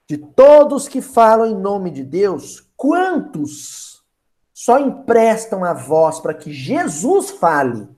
De 0.09 0.17
todos 0.17 0.89
que 0.89 1.03
falam 1.03 1.47
em 1.47 1.55
nome 1.55 1.91
de 1.91 2.03
Deus, 2.03 2.67
Quantos 2.77 4.05
só 4.53 4.79
emprestam 4.79 5.65
a 5.65 5.73
voz 5.73 6.21
para 6.21 6.35
que 6.35 6.53
Jesus 6.53 7.31
fale? 7.31 7.89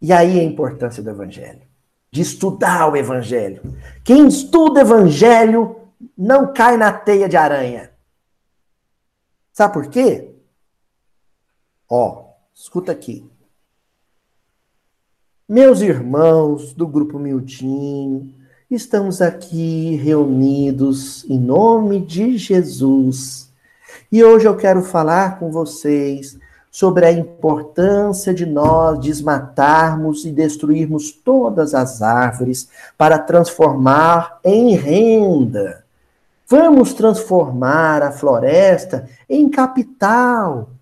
E 0.00 0.12
aí 0.12 0.38
a 0.38 0.44
importância 0.44 1.02
do 1.02 1.08
evangelho, 1.08 1.66
de 2.10 2.20
estudar 2.20 2.92
o 2.92 2.96
evangelho. 2.96 3.62
Quem 4.04 4.28
estuda 4.28 4.82
evangelho 4.82 5.90
não 6.16 6.52
cai 6.52 6.76
na 6.76 6.92
teia 6.92 7.28
de 7.28 7.36
aranha. 7.36 7.90
Sabe 9.52 9.72
por 9.72 9.88
quê? 9.88 10.35
Ó, 11.88 12.24
escuta 12.52 12.90
aqui. 12.90 13.24
Meus 15.48 15.80
irmãos 15.80 16.72
do 16.72 16.84
grupo 16.84 17.16
Miltinho, 17.16 18.34
estamos 18.68 19.22
aqui 19.22 19.94
reunidos 19.94 21.24
em 21.30 21.38
nome 21.38 22.00
de 22.00 22.36
Jesus. 22.36 23.52
E 24.10 24.24
hoje 24.24 24.46
eu 24.48 24.56
quero 24.56 24.82
falar 24.82 25.38
com 25.38 25.52
vocês 25.52 26.36
sobre 26.72 27.06
a 27.06 27.12
importância 27.12 28.34
de 28.34 28.44
nós 28.44 28.98
desmatarmos 28.98 30.24
e 30.24 30.32
destruirmos 30.32 31.12
todas 31.12 31.72
as 31.72 32.02
árvores 32.02 32.68
para 32.98 33.16
transformar 33.16 34.40
em 34.42 34.74
renda. 34.74 35.84
Vamos 36.48 36.94
transformar 36.94 38.02
a 38.02 38.10
floresta 38.10 39.08
em 39.28 39.48
capital 39.48 40.75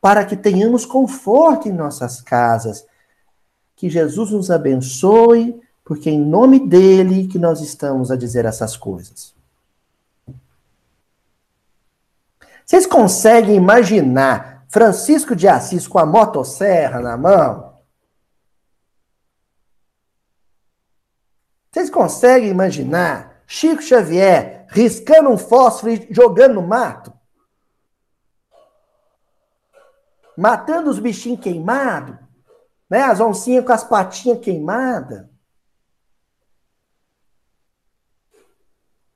para 0.00 0.24
que 0.24 0.36
tenhamos 0.36 0.86
conforto 0.86 1.68
em 1.68 1.72
nossas 1.72 2.20
casas. 2.20 2.86
Que 3.74 3.88
Jesus 3.88 4.30
nos 4.30 4.50
abençoe 4.50 5.60
porque 5.84 6.10
é 6.10 6.12
em 6.12 6.20
nome 6.20 6.68
dele 6.68 7.26
que 7.26 7.38
nós 7.38 7.62
estamos 7.62 8.10
a 8.10 8.16
dizer 8.16 8.44
essas 8.44 8.76
coisas. 8.76 9.34
Vocês 12.66 12.86
conseguem 12.86 13.56
imaginar 13.56 14.66
Francisco 14.68 15.34
de 15.34 15.48
Assis 15.48 15.88
com 15.88 15.98
a 15.98 16.04
motosserra 16.04 17.00
na 17.00 17.16
mão? 17.16 17.72
Vocês 21.72 21.88
conseguem 21.88 22.50
imaginar 22.50 23.42
Chico 23.46 23.80
Xavier 23.80 24.66
riscando 24.68 25.30
um 25.30 25.38
fósforo 25.38 25.92
e 25.92 26.08
jogando 26.10 26.56
no 26.56 26.62
mato? 26.62 27.17
Matando 30.38 30.88
os 30.88 31.00
bichinhos 31.00 31.40
queimados? 31.40 32.16
Né? 32.88 33.02
As 33.02 33.18
oncinhas 33.18 33.64
com 33.64 33.72
as 33.72 33.82
patinhas 33.82 34.38
queimadas? 34.38 35.26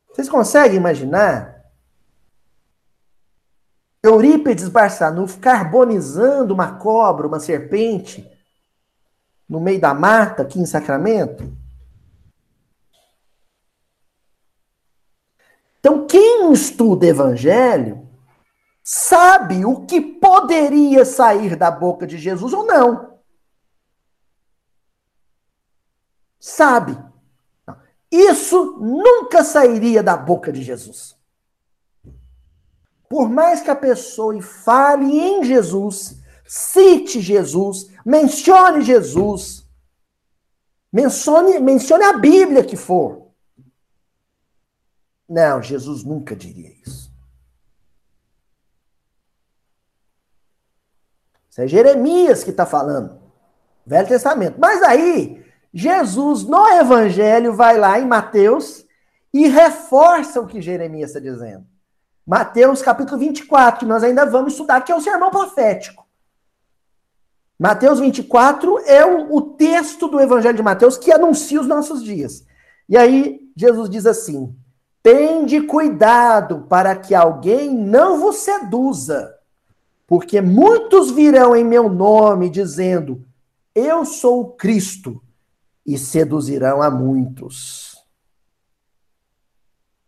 Vocês 0.09 0.29
conseguem 0.29 0.79
imaginar? 0.79 1.62
Eurípides 4.03 4.68
Barçanufo 4.68 5.39
carbonizando 5.39 6.53
uma 6.53 6.77
cobra, 6.77 7.29
uma 7.29 7.39
serpente, 7.39 8.29
no 9.49 9.61
meio 9.61 9.81
da 9.81 9.95
mata 9.95 10.43
aqui 10.43 10.59
em 10.59 10.66
Sacramento? 10.66 11.57
Então, 15.79 16.05
quem 16.05 16.53
estuda 16.53 17.07
evangelho 17.07 18.02
sabe 18.83 19.64
o 19.64 19.87
que 19.87 20.01
poderia 20.01 21.05
sair 21.05 21.57
da 21.57 21.70
boca 21.70 22.07
de 22.07 22.18
Jesus 22.18 22.53
ou 22.53 22.66
não. 22.66 23.18
Sabe. 26.39 26.99
Isso 28.11 28.76
nunca 28.78 29.43
sairia 29.43 30.03
da 30.03 30.16
boca 30.16 30.53
de 30.53 30.62
Jesus. 30.62 31.16
Por 33.09 33.28
mais 33.28 33.62
que 33.62 33.70
a 33.70 33.76
pessoa 33.76 34.41
fale 34.43 35.18
em 35.18 35.45
Jesus, 35.45 36.20
cite 36.45 37.20
Jesus, 37.20 37.91
mencione 38.05 38.83
Jesus, 38.83 39.66
mencione, 40.93 41.59
mencione 41.59 42.05
a 42.05 42.14
Bíblia 42.14 42.64
que 42.64 42.76
for. 42.76 43.28
Não, 45.28 45.62
Jesus 45.62 46.05
nunca 46.05 46.37
diria 46.37 46.70
isso. 46.85 47.02
Isso 51.53 51.61
é 51.61 51.69
Jeremias 51.69 52.43
que 52.43 52.49
está 52.49 52.65
falando. 52.65 53.21
Velho 53.85 54.09
Testamento. 54.09 54.57
Mas 54.59 54.83
aí, 54.83 55.45
Jesus, 55.73 56.45
no 56.45 56.67
Evangelho, 56.67 57.53
vai 57.53 57.77
lá 57.77 58.01
em 58.01 58.07
Mateus 58.07 58.87
e 59.35 59.47
reforça 59.49 60.41
o 60.41 60.47
que 60.47 60.63
Jeremias 60.63 61.11
está 61.11 61.21
dizendo. 61.21 61.67
Mateus 62.27 62.81
capítulo 62.81 63.19
24, 63.19 63.81
que 63.81 63.85
nós 63.85 64.03
ainda 64.03 64.25
vamos 64.25 64.55
estudar, 64.55 64.81
que 64.81 64.91
é 64.91 64.97
o 64.97 65.01
sermão 65.01 65.31
profético. 65.31 66.07
Mateus 67.59 68.01
24 68.01 68.79
é 68.87 69.05
o, 69.05 69.35
o 69.35 69.43
texto 69.43 70.09
do 70.09 70.21
Evangelho 70.21 70.57
de 70.57 70.63
Mateus 70.63 70.97
que 70.97 71.13
anuncia 71.13 71.61
os 71.61 71.67
nossos 71.67 72.03
dias. 72.03 72.47
E 72.89 72.97
aí, 72.97 73.53
Jesus 73.55 73.91
diz 73.91 74.07
assim: 74.07 74.57
Tende 75.03 75.61
cuidado 75.61 76.67
para 76.67 76.97
que 76.97 77.15
alguém 77.15 77.75
não 77.75 78.19
vos 78.19 78.37
seduza, 78.37 79.35
porque 80.13 80.43
muitos 80.43 81.11
virão 81.11 81.57
em 81.57 81.65
meu 81.65 81.89
nome 81.89 82.51
dizendo: 82.51 83.25
Eu 83.75 84.05
sou 84.05 84.43
o 84.43 84.53
Cristo, 84.53 85.23
e 85.87 85.97
seduzirão 85.97 86.83
a 86.83 86.91
muitos. 86.91 87.97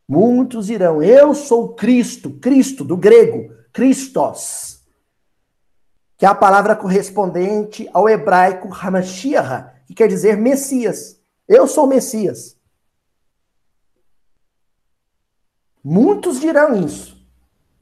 Muitos 0.06 0.68
irão, 0.68 1.02
eu 1.02 1.34
sou 1.34 1.74
Cristo, 1.74 2.32
Cristo 2.32 2.84
do 2.84 2.98
grego, 2.98 3.50
Christos, 3.72 4.84
que 6.18 6.26
é 6.26 6.28
a 6.28 6.34
palavra 6.34 6.76
correspondente 6.76 7.88
ao 7.90 8.06
hebraico 8.06 8.68
Hamashiach, 8.70 9.72
que 9.86 9.94
quer 9.94 10.08
dizer 10.08 10.36
Messias. 10.36 11.18
Eu 11.48 11.66
sou 11.66 11.86
Messias. 11.86 12.58
Muitos 15.82 16.40
dirão 16.40 16.76
isso. 16.84 17.23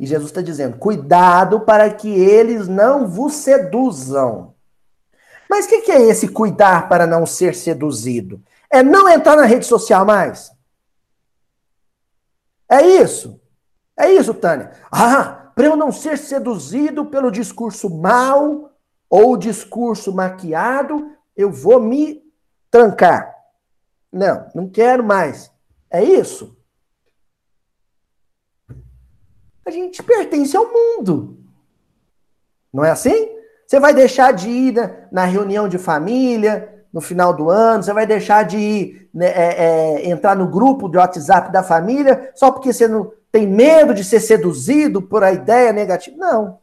E 0.03 0.07
Jesus 0.07 0.31
está 0.31 0.43
dizendo: 0.43 0.79
cuidado 0.79 1.61
para 1.61 1.89
que 1.89 2.09
eles 2.09 2.67
não 2.67 3.07
vos 3.07 3.35
seduzam. 3.35 4.53
Mas 5.49 5.67
o 5.67 5.69
que, 5.69 5.83
que 5.83 5.93
é 5.93 6.03
esse 6.03 6.27
cuidar 6.27 6.89
para 6.89 7.07
não 7.07 7.25
ser 7.25 7.55
seduzido? 7.55 8.43
É 8.69 8.83
não 8.83 9.09
entrar 9.09 9.37
na 9.37 9.45
rede 9.45 9.65
social 9.65 10.05
mais? 10.05 10.51
É 12.69 12.83
isso. 12.83 13.41
É 13.97 14.11
isso, 14.11 14.35
Tânia. 14.35 14.73
Ah, 14.91 15.53
para 15.55 15.67
eu 15.67 15.77
não 15.77 15.93
ser 15.93 16.19
seduzido 16.19 17.05
pelo 17.05 17.31
discurso 17.31 17.89
mal 17.89 18.73
ou 19.09 19.37
discurso 19.37 20.13
maquiado, 20.13 21.13
eu 21.37 21.53
vou 21.53 21.81
me 21.81 22.25
trancar. 22.73 23.33
Não, 24.11 24.51
não 24.53 24.69
quero 24.69 25.05
mais. 25.05 25.53
É 25.89 26.03
isso? 26.03 26.57
A 29.65 29.71
gente 29.71 30.03
pertence 30.03 30.57
ao 30.57 30.67
mundo. 30.73 31.39
Não 32.73 32.85
é 32.85 32.91
assim? 32.91 33.31
Você 33.67 33.79
vai 33.79 33.95
deixar 33.95 34.33
de 34.33 34.49
ir 34.51 35.09
na, 35.11 35.25
reunião 35.25 35.69
de 35.69 35.79
família 35.79 36.85
no 36.93 37.01
final 37.01 37.35
do 37.35 37.49
ano, 37.49 37.83
você 37.83 37.93
vai 37.93 38.07
deixar 38.07 38.45
de 38.45 38.59
ir, 38.59 39.11
né, 39.15 39.27
é, 39.29 39.65
é, 39.65 40.11
entrar 40.11 40.37
no 40.37 40.47
grupo 40.47 40.91
de 40.91 40.99
WhatsApp 40.99 41.51
da 41.51 41.63
família 41.63 42.31
só 42.35 42.51
porque 42.53 42.71
você 42.71 42.87
não 42.87 43.13
tem 43.31 43.47
medo 43.47 43.95
de 43.95 44.05
ser 44.05 44.21
seduzido 44.21 45.01
por 45.01 45.25
a 45.25 45.33
ideia 45.33 45.73
negativa. 45.73 46.17
Não. 46.19 46.61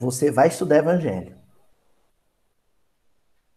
Você 0.00 0.30
vai 0.30 0.48
estudar 0.48 0.78
evangelho. 0.78 1.36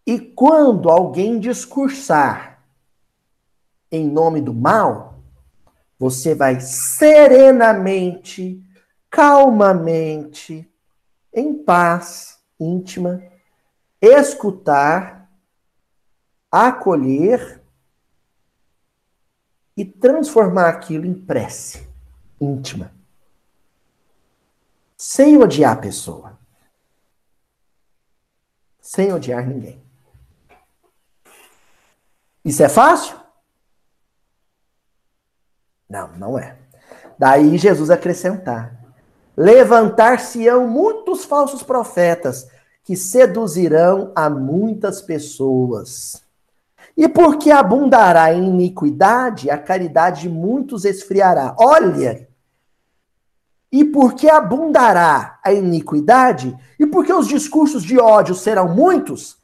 E 0.06 0.20
quando 0.20 0.90
alguém 0.90 1.40
discursar 1.40 2.51
em 3.92 4.08
nome 4.08 4.42
do 4.42 4.54
mal, 4.54 5.20
você 6.00 6.34
vai 6.34 6.62
serenamente, 6.62 8.64
calmamente, 9.10 10.72
em 11.34 11.54
paz 11.54 12.40
íntima, 12.60 13.24
escutar, 14.02 15.30
acolher 16.52 17.62
e 19.76 19.86
transformar 19.86 20.70
aquilo 20.70 21.06
em 21.06 21.14
prece 21.14 21.88
íntima. 22.40 22.94
Sem 24.98 25.38
odiar 25.38 25.74
a 25.74 25.82
pessoa. 25.82 26.40
Sem 28.80 29.14
odiar 29.14 29.48
ninguém. 29.48 29.82
Isso 32.44 32.64
é 32.64 32.70
fácil? 32.70 33.21
Não, 35.92 36.10
não 36.18 36.40
é. 36.40 36.56
Daí 37.20 37.58
Jesus 37.58 37.90
acrescentar: 37.90 38.74
Levantar-se-ão 39.36 40.66
muitos 40.66 41.26
falsos 41.26 41.62
profetas 41.62 42.48
que 42.82 42.96
seduzirão 42.96 44.14
a 44.16 44.30
muitas 44.30 45.02
pessoas. 45.02 46.24
E 46.96 47.10
porque 47.10 47.52
abundará 47.52 48.34
em 48.34 48.46
iniquidade, 48.46 49.50
a 49.50 49.58
caridade 49.58 50.22
de 50.22 50.30
muitos 50.30 50.86
esfriará. 50.86 51.56
Olha! 51.60 52.28
E 53.70 53.84
porque 53.84 54.30
abundará 54.30 55.40
a 55.44 55.52
iniquidade, 55.52 56.58
e 56.80 56.86
porque 56.86 57.12
os 57.12 57.28
discursos 57.28 57.84
de 57.84 58.00
ódio 58.00 58.36
serão 58.36 58.74
muitos, 58.74 59.38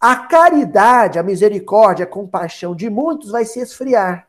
a 0.00 0.16
caridade, 0.16 1.18
a 1.18 1.22
misericórdia, 1.22 2.04
a 2.04 2.08
compaixão 2.08 2.74
de 2.74 2.88
muitos 2.90 3.30
vai 3.30 3.44
se 3.44 3.60
esfriar. 3.60 4.26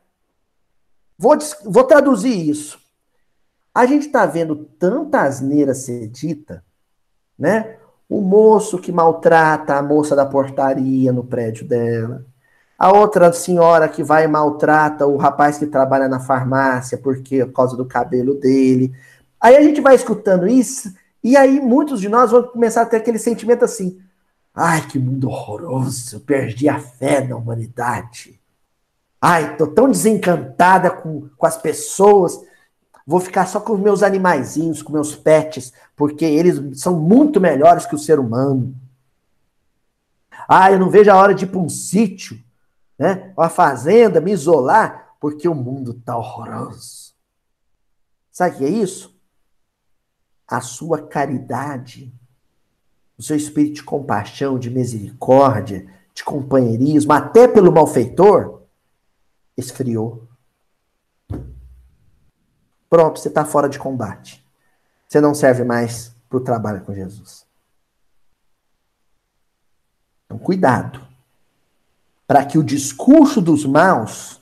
Vou, 1.18 1.36
vou 1.64 1.84
traduzir 1.84 2.48
isso. 2.48 2.78
A 3.74 3.84
gente 3.86 4.06
está 4.06 4.24
vendo 4.24 4.56
tanta 4.78 5.22
asneira 5.22 5.74
ser 5.74 6.06
dita, 6.08 6.64
né? 7.38 7.76
O 8.08 8.20
moço 8.20 8.78
que 8.78 8.92
maltrata 8.92 9.74
a 9.74 9.82
moça 9.82 10.14
da 10.16 10.24
portaria 10.24 11.12
no 11.12 11.24
prédio 11.24 11.66
dela. 11.66 12.24
A 12.78 12.92
outra 12.92 13.32
senhora 13.32 13.88
que 13.88 14.02
vai 14.02 14.24
e 14.24 14.28
maltrata 14.28 15.06
o 15.06 15.16
rapaz 15.16 15.58
que 15.58 15.66
trabalha 15.66 16.08
na 16.08 16.20
farmácia 16.20 16.96
porque 16.96 17.44
por 17.44 17.52
causa 17.52 17.76
do 17.76 17.84
cabelo 17.84 18.34
dele. 18.34 18.94
Aí 19.40 19.56
a 19.56 19.62
gente 19.62 19.80
vai 19.80 19.96
escutando 19.96 20.46
isso 20.46 20.94
e 21.22 21.36
aí 21.36 21.60
muitos 21.60 22.00
de 22.00 22.08
nós 22.08 22.30
vão 22.30 22.44
começar 22.44 22.82
a 22.82 22.86
ter 22.86 22.96
aquele 22.98 23.18
sentimento 23.18 23.64
assim: 23.64 24.00
ai, 24.54 24.86
que 24.86 24.98
mundo 24.98 25.28
horroroso, 25.28 26.16
eu 26.16 26.20
perdi 26.20 26.68
a 26.68 26.78
fé 26.78 27.26
na 27.26 27.36
humanidade. 27.36 28.37
Ai, 29.20 29.56
tô 29.56 29.66
tão 29.66 29.90
desencantada 29.90 30.90
com, 30.90 31.28
com 31.36 31.46
as 31.46 31.56
pessoas. 31.56 32.40
Vou 33.06 33.20
ficar 33.20 33.46
só 33.46 33.58
com 33.58 33.72
os 33.72 33.80
meus 33.80 34.02
animaizinhos, 34.02 34.82
com 34.82 34.92
meus 34.92 35.16
pets, 35.16 35.72
porque 35.96 36.24
eles 36.24 36.80
são 36.80 36.98
muito 36.98 37.40
melhores 37.40 37.86
que 37.86 37.94
o 37.94 37.98
ser 37.98 38.18
humano. 38.18 38.74
Ah, 40.48 40.70
eu 40.70 40.78
não 40.78 40.88
vejo 40.88 41.10
a 41.10 41.16
hora 41.16 41.34
de 41.34 41.44
ir 41.44 41.48
para 41.48 41.58
um 41.58 41.68
sítio, 41.68 42.38
né? 42.98 43.32
Uma 43.36 43.48
fazenda, 43.48 44.20
me 44.20 44.32
isolar, 44.32 45.14
porque 45.20 45.48
o 45.48 45.54
mundo 45.54 45.94
tá 45.94 46.16
horroroso. 46.16 47.12
Sabe 48.30 48.54
o 48.54 48.58
que 48.58 48.64
é 48.64 48.68
isso? 48.68 49.18
A 50.46 50.60
sua 50.60 51.02
caridade, 51.02 52.14
o 53.18 53.22
seu 53.22 53.36
espírito 53.36 53.74
de 53.74 53.82
compaixão, 53.82 54.58
de 54.58 54.70
misericórdia, 54.70 55.86
de 56.14 56.22
companheirismo, 56.22 57.12
até 57.12 57.48
pelo 57.48 57.72
malfeitor, 57.72 58.57
esfriou. 59.58 60.26
Pronto, 62.88 63.18
você 63.18 63.28
está 63.28 63.44
fora 63.44 63.68
de 63.68 63.78
combate. 63.78 64.42
Você 65.06 65.20
não 65.20 65.34
serve 65.34 65.64
mais 65.64 66.14
para 66.28 66.38
o 66.38 66.44
trabalho 66.44 66.84
com 66.84 66.94
Jesus. 66.94 67.46
Então, 70.24 70.38
cuidado. 70.38 71.06
Para 72.26 72.44
que 72.44 72.58
o 72.58 72.62
discurso 72.62 73.40
dos 73.40 73.64
maus 73.64 74.40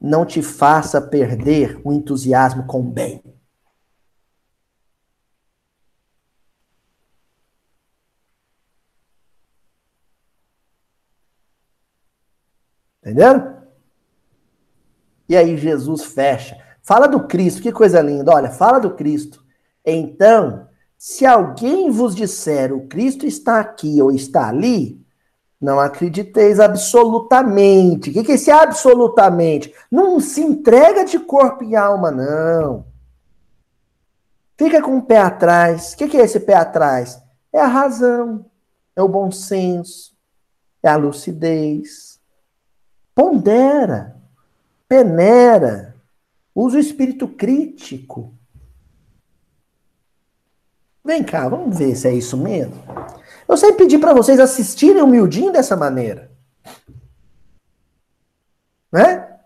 não 0.00 0.24
te 0.24 0.42
faça 0.42 1.00
perder 1.00 1.80
o 1.84 1.92
entusiasmo 1.92 2.66
com 2.66 2.80
o 2.80 2.90
bem. 2.90 3.22
Entenderam? 13.02 13.59
E 15.30 15.36
aí 15.36 15.56
Jesus 15.56 16.06
fecha. 16.06 16.58
Fala 16.82 17.06
do 17.06 17.28
Cristo, 17.28 17.62
que 17.62 17.70
coisa 17.70 18.00
linda. 18.00 18.32
Olha, 18.34 18.50
fala 18.50 18.80
do 18.80 18.96
Cristo. 18.96 19.44
Então, 19.86 20.66
se 20.98 21.24
alguém 21.24 21.88
vos 21.88 22.16
disser 22.16 22.72
o 22.72 22.88
Cristo 22.88 23.24
está 23.24 23.60
aqui 23.60 24.02
ou 24.02 24.10
está 24.10 24.48
ali, 24.48 25.00
não 25.60 25.78
acrediteis 25.78 26.58
absolutamente. 26.58 28.10
O 28.10 28.12
que 28.12 28.32
é 28.32 28.34
esse 28.34 28.50
absolutamente? 28.50 29.72
Não 29.88 30.18
se 30.18 30.40
entrega 30.40 31.04
de 31.04 31.20
corpo 31.20 31.62
e 31.62 31.76
alma, 31.76 32.10
não. 32.10 32.86
Fica 34.58 34.82
com 34.82 34.98
o 34.98 35.02
pé 35.02 35.18
atrás. 35.18 35.92
O 35.92 35.96
que 35.96 36.16
é 36.16 36.24
esse 36.24 36.40
pé 36.40 36.54
atrás? 36.54 37.22
É 37.52 37.60
a 37.60 37.68
razão, 37.68 38.46
é 38.96 39.02
o 39.02 39.06
bom 39.06 39.30
senso, 39.30 40.12
é 40.82 40.88
a 40.88 40.96
lucidez. 40.96 42.18
Pondera 43.14 44.19
peneira, 44.90 45.90
Usa 46.52 46.76
o 46.76 46.80
espírito 46.80 47.28
crítico. 47.28 48.34
Vem 51.04 51.22
cá, 51.22 51.48
vamos 51.48 51.78
ver 51.78 51.94
se 51.94 52.08
é 52.08 52.12
isso 52.12 52.36
mesmo. 52.36 52.74
Eu 53.48 53.56
sempre 53.56 53.84
pedi 53.84 53.98
para 53.98 54.12
vocês 54.12 54.38
assistirem 54.40 55.00
o 55.00 55.06
Mildinho 55.06 55.52
dessa 55.52 55.76
maneira. 55.76 56.32
Né? 58.92 59.38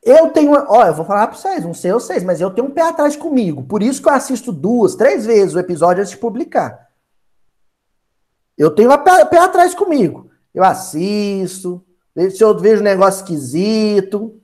Eu 0.00 0.30
tenho. 0.30 0.52
Ó, 0.52 0.86
eu 0.86 0.94
vou 0.94 1.04
falar 1.04 1.26
para 1.26 1.36
vocês, 1.36 1.64
não 1.64 1.74
sei 1.74 1.92
vocês, 1.92 2.22
mas 2.22 2.40
eu 2.40 2.52
tenho 2.52 2.68
um 2.68 2.70
pé 2.70 2.82
atrás 2.82 3.16
comigo. 3.16 3.64
Por 3.64 3.82
isso 3.82 4.00
que 4.00 4.08
eu 4.08 4.12
assisto 4.12 4.52
duas, 4.52 4.94
três 4.94 5.26
vezes 5.26 5.54
o 5.54 5.58
episódio 5.58 6.02
antes 6.02 6.12
de 6.12 6.18
publicar. 6.18 6.88
Eu 8.56 8.70
tenho 8.70 8.92
um 8.92 8.98
pé, 9.02 9.24
pé 9.24 9.38
atrás 9.38 9.74
comigo. 9.74 10.30
Eu 10.54 10.62
assisto, 10.62 11.84
se 12.30 12.42
eu 12.42 12.56
vejo 12.58 12.80
um 12.80 12.84
negócio 12.84 13.20
esquisito. 13.20 14.40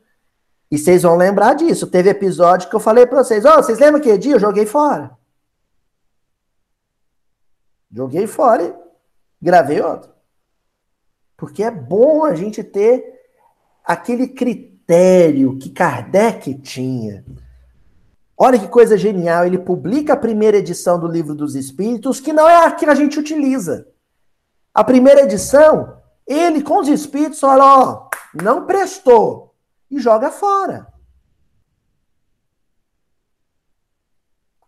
E 0.70 0.78
vocês 0.78 1.02
vão 1.02 1.16
lembrar 1.16 1.54
disso. 1.54 1.86
Teve 1.86 2.10
episódio 2.10 2.68
que 2.68 2.76
eu 2.76 2.80
falei 2.80 3.06
para 3.06 3.22
vocês: 3.24 3.44
Ó, 3.44 3.58
oh, 3.58 3.62
vocês 3.62 3.78
lembram 3.78 4.02
que 4.02 4.16
dia 4.18 4.34
eu 4.34 4.40
joguei 4.40 4.66
fora? 4.66 5.16
Joguei 7.92 8.26
fora 8.26 8.62
e 8.62 8.74
gravei 9.42 9.80
outro. 9.80 10.10
Porque 11.36 11.62
é 11.62 11.70
bom 11.70 12.24
a 12.24 12.34
gente 12.34 12.62
ter 12.62 13.20
aquele 13.84 14.28
critério 14.28 15.58
que 15.58 15.70
Kardec 15.70 16.54
tinha. 16.60 17.24
Olha 18.36 18.58
que 18.58 18.68
coisa 18.68 18.96
genial, 18.96 19.44
ele 19.44 19.58
publica 19.58 20.14
a 20.14 20.16
primeira 20.16 20.56
edição 20.56 20.98
do 20.98 21.06
Livro 21.06 21.34
dos 21.34 21.54
Espíritos, 21.54 22.20
que 22.20 22.32
não 22.32 22.48
é 22.48 22.64
a 22.64 22.72
que 22.72 22.86
a 22.86 22.94
gente 22.94 23.18
utiliza. 23.18 23.86
A 24.72 24.82
primeira 24.82 25.22
edição, 25.22 25.99
ele 26.32 26.62
com 26.62 26.78
os 26.78 26.88
espíritos 26.88 27.40
fala, 27.40 27.80
ó, 27.80 28.08
não 28.34 28.66
prestou, 28.66 29.54
e 29.90 29.98
joga 29.98 30.30
fora. 30.30 30.86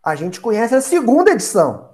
A 0.03 0.15
gente 0.15 0.41
conhece 0.41 0.75
a 0.75 0.81
segunda 0.81 1.31
edição. 1.31 1.93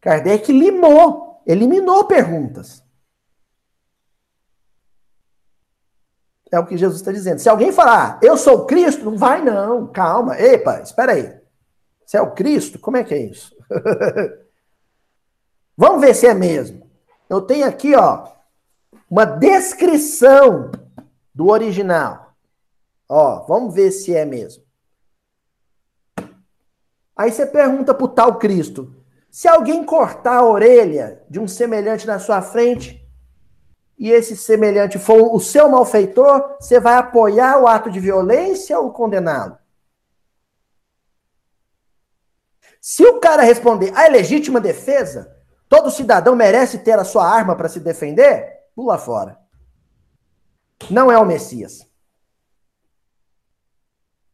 Kardec 0.00 0.52
limou, 0.52 1.42
eliminou 1.44 2.04
perguntas. 2.04 2.84
É 6.52 6.60
o 6.60 6.66
que 6.66 6.76
Jesus 6.76 7.00
está 7.00 7.10
dizendo. 7.10 7.40
Se 7.40 7.48
alguém 7.48 7.72
falar, 7.72 8.12
ah, 8.12 8.20
eu 8.22 8.36
sou 8.36 8.66
Cristo, 8.66 9.04
não 9.04 9.18
vai 9.18 9.42
não, 9.42 9.88
calma. 9.88 10.38
Epa, 10.38 10.80
espera 10.80 11.12
aí. 11.14 11.36
Você 12.04 12.16
é 12.16 12.22
o 12.22 12.32
Cristo? 12.32 12.78
Como 12.78 12.96
é 12.96 13.02
que 13.02 13.12
é 13.12 13.18
isso? 13.18 13.52
Vamos 15.76 16.00
ver 16.00 16.14
se 16.14 16.28
é 16.28 16.32
mesmo. 16.32 16.85
Eu 17.28 17.42
tenho 17.42 17.66
aqui, 17.66 17.94
ó, 17.94 18.28
uma 19.10 19.24
descrição 19.24 20.70
do 21.34 21.48
original. 21.48 22.34
Ó, 23.08 23.44
vamos 23.46 23.74
ver 23.74 23.90
se 23.90 24.14
é 24.14 24.24
mesmo. 24.24 24.64
Aí 27.16 27.32
você 27.32 27.46
pergunta 27.46 27.94
pro 27.94 28.08
tal 28.08 28.38
Cristo: 28.38 28.94
se 29.30 29.48
alguém 29.48 29.84
cortar 29.84 30.38
a 30.38 30.44
orelha 30.44 31.22
de 31.28 31.40
um 31.40 31.48
semelhante 31.48 32.06
na 32.06 32.18
sua 32.18 32.42
frente, 32.42 33.06
e 33.98 34.10
esse 34.10 34.36
semelhante 34.36 34.98
for 34.98 35.34
o 35.34 35.40
seu 35.40 35.68
malfeitor, 35.68 36.56
você 36.60 36.78
vai 36.78 36.96
apoiar 36.96 37.58
o 37.58 37.66
ato 37.66 37.90
de 37.90 37.98
violência 37.98 38.78
ou 38.78 38.92
condená-lo? 38.92 39.58
Se 42.80 43.04
o 43.04 43.18
cara 43.18 43.42
responder 43.42 43.92
ah, 43.94 44.06
é 44.06 44.08
legítima 44.08 44.60
defesa, 44.60 45.35
todo 45.68 45.90
cidadão 45.90 46.34
merece 46.34 46.78
ter 46.78 46.98
a 46.98 47.04
sua 47.04 47.28
arma 47.28 47.56
para 47.56 47.68
se 47.68 47.80
defender, 47.80 48.64
pula 48.74 48.98
fora. 48.98 49.38
Não 50.90 51.10
é 51.10 51.18
o 51.18 51.24
Messias. 51.24 51.86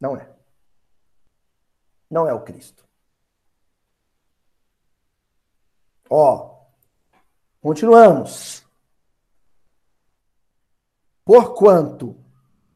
Não 0.01 0.17
é. 0.17 0.29
Não 2.11 2.29
é 2.29 2.35
o 2.35 2.43
Cristo. 2.43 2.85
Ó, 6.11 6.67
continuamos. 7.61 8.67
Porquanto 11.25 12.17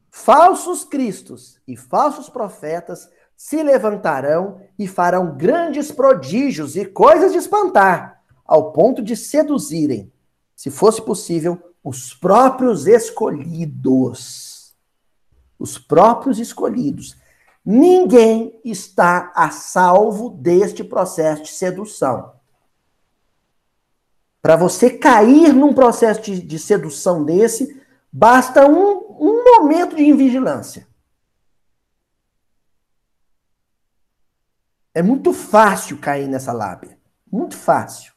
falsos 0.09 0.83
cristos 0.83 1.61
e 1.67 1.77
falsos 1.77 2.29
profetas 2.29 3.07
se 3.35 3.61
levantarão 3.61 4.59
e 4.79 4.87
farão 4.87 5.37
grandes 5.37 5.91
prodígios 5.91 6.75
e 6.75 6.85
coisas 6.85 7.33
de 7.33 7.37
espantar, 7.37 8.16
ao 8.47 8.71
ponto 8.71 9.01
de 9.01 9.15
seduzirem, 9.15 10.11
se 10.55 10.71
fosse 10.71 11.01
possível, 11.01 11.61
os 11.83 12.13
próprios 12.13 12.87
escolhidos. 12.87 14.75
Os 15.59 15.77
próprios 15.77 16.39
escolhidos. 16.39 17.17
Ninguém 17.63 18.59
está 18.63 19.31
a 19.35 19.51
salvo 19.51 20.29
deste 20.29 20.83
processo 20.83 21.43
de 21.43 21.49
sedução. 21.49 22.33
Para 24.41 24.55
você 24.55 24.89
cair 24.89 25.53
num 25.53 25.73
processo 25.73 26.21
de, 26.21 26.41
de 26.41 26.57
sedução 26.57 27.25
desse, 27.25 27.83
basta 28.11 28.65
um, 28.65 28.97
um 29.19 29.43
momento 29.43 29.95
de 29.95 30.03
invigilância. 30.03 30.87
É 34.93 35.01
muito 35.01 35.31
fácil 35.33 35.99
cair 35.99 36.27
nessa 36.27 36.51
lábia. 36.51 36.97
Muito 37.31 37.55
fácil. 37.55 38.16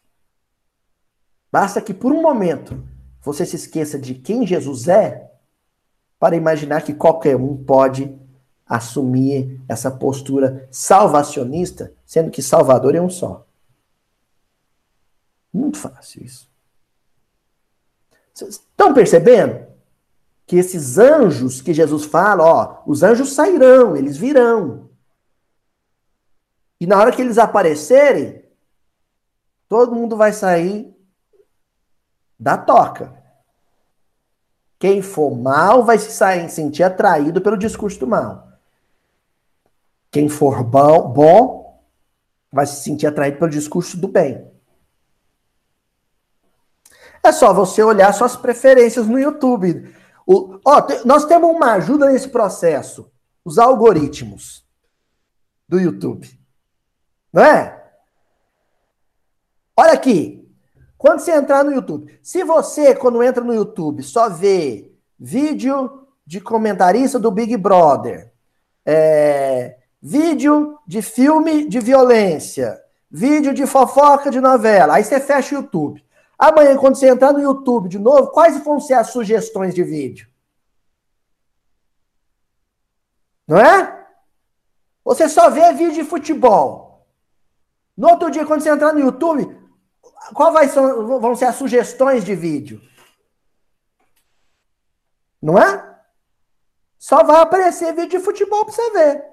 Basta 1.51 1.81
que 1.81 1.93
por 1.93 2.13
um 2.13 2.23
momento 2.23 2.83
você 3.21 3.45
se 3.45 3.57
esqueça 3.57 3.99
de 3.99 4.15
quem 4.15 4.47
Jesus 4.47 4.89
é 4.89 5.31
para 6.19 6.37
imaginar 6.37 6.83
que 6.83 6.95
qualquer 6.95 7.37
um 7.37 7.57
pode 7.57 8.15
assumir 8.67 9.61
essa 9.69 9.91
postura 9.91 10.69
salvacionista, 10.71 11.93
sendo 12.07 12.31
que 12.31 12.43
Salvador 12.43 12.95
é 12.95 13.01
um 13.01 13.11
só. 13.11 13.47
Muito 15.53 15.79
fácil 15.79 16.23
isso. 16.25 16.49
Vocês 18.33 18.51
estão 18.51 18.95
percebendo? 18.95 19.67
Que 20.47 20.57
esses 20.57 20.99
anjos 20.99 21.61
que 21.61 21.75
Jesus 21.75 22.05
fala, 22.05 22.45
ó, 22.45 22.83
os 22.87 23.03
anjos 23.03 23.33
sairão, 23.33 23.97
eles 23.97 24.17
virão. 24.17 24.89
E 26.81 26.87
na 26.87 26.99
hora 26.99 27.13
que 27.13 27.21
eles 27.21 27.39
aparecerem, 27.39 28.45
todo 29.69 29.95
mundo 29.95 30.17
vai 30.17 30.33
sair 30.33 30.97
da 32.41 32.57
toca. 32.57 33.23
Quem 34.79 35.03
for 35.03 35.37
mal 35.37 35.85
vai 35.85 35.99
se 35.99 36.11
sentir 36.49 36.83
atraído 36.83 37.43
pelo 37.43 37.59
discurso 37.59 38.01
do 38.01 38.07
mal. 38.07 38.49
Quem 40.11 40.27
for 40.27 40.65
bom, 40.65 41.13
bom 41.13 41.85
vai 42.51 42.67
se 42.67 42.83
sentir 42.83 43.07
atraído 43.07 43.39
pelo 43.39 43.51
discurso 43.51 43.99
do 43.99 44.09
bem. 44.09 44.51
É 47.23 47.31
só 47.31 47.53
você 47.53 47.83
olhar 47.83 48.13
suas 48.15 48.35
preferências 48.35 49.07
no 49.07 49.19
YouTube. 49.19 49.95
O, 50.27 50.59
ó, 50.65 50.81
te, 50.81 51.07
nós 51.07 51.27
temos 51.27 51.51
uma 51.51 51.75
ajuda 51.75 52.11
nesse 52.11 52.31
processo. 52.31 53.13
Os 53.45 53.59
algoritmos 53.59 54.67
do 55.69 55.79
YouTube. 55.79 56.41
Não 57.31 57.45
é? 57.45 57.93
Olha 59.77 59.93
aqui. 59.93 60.40
Quando 61.01 61.21
você 61.21 61.33
entrar 61.33 61.65
no 61.65 61.73
YouTube, 61.73 62.21
se 62.23 62.45
você, 62.45 62.95
quando 62.95 63.23
entra 63.23 63.43
no 63.43 63.55
YouTube, 63.55 64.03
só 64.03 64.29
vê 64.29 64.93
vídeo 65.19 66.07
de 66.27 66.43
comentarista 66.43 67.19
do 67.19 67.31
Big 67.31 67.57
Brother, 67.57 68.31
é, 68.85 69.79
vídeo 70.03 70.79
de 70.87 71.01
filme 71.01 71.67
de 71.67 71.81
violência, 71.81 72.79
vídeo 73.11 73.55
de 73.55 73.67
fofoca 73.67 74.31
de 74.31 74.43
novela, 74.43 74.97
aí 74.97 75.03
você 75.03 75.19
fecha 75.19 75.55
o 75.55 75.63
YouTube. 75.63 76.05
Amanhã, 76.39 76.77
quando 76.77 76.97
você 76.97 77.09
entrar 77.09 77.33
no 77.33 77.41
YouTube 77.41 77.89
de 77.89 77.99
novo, 77.99 78.27
quais 78.27 78.63
vão 78.63 78.79
ser 78.79 78.93
as 78.93 79.09
sugestões 79.09 79.75
de 79.75 79.83
vídeo? 79.83 80.29
Não 83.49 83.57
é? 83.57 84.07
Você 85.03 85.31
só 85.31 85.49
vê 85.49 85.73
vídeo 85.73 85.95
de 85.95 86.05
futebol. 86.05 87.07
No 87.97 88.11
outro 88.11 88.31
dia, 88.31 88.45
quando 88.45 88.61
você 88.61 88.69
entrar 88.69 88.93
no 88.93 89.01
YouTube, 89.01 89.60
qual 90.35 90.53
vai 90.53 90.69
ser, 90.69 90.81
vão 90.81 91.35
ser 91.35 91.47
as 91.47 91.57
sugestões 91.57 92.25
de 92.25 92.35
vídeo? 92.35 92.81
Não 95.41 95.59
é? 95.59 95.91
Só 96.99 97.25
vai 97.25 97.41
aparecer 97.41 97.95
vídeo 97.95 98.19
de 98.19 98.25
futebol 98.25 98.65
para 98.65 98.75
você 98.75 98.91
ver. 98.91 99.25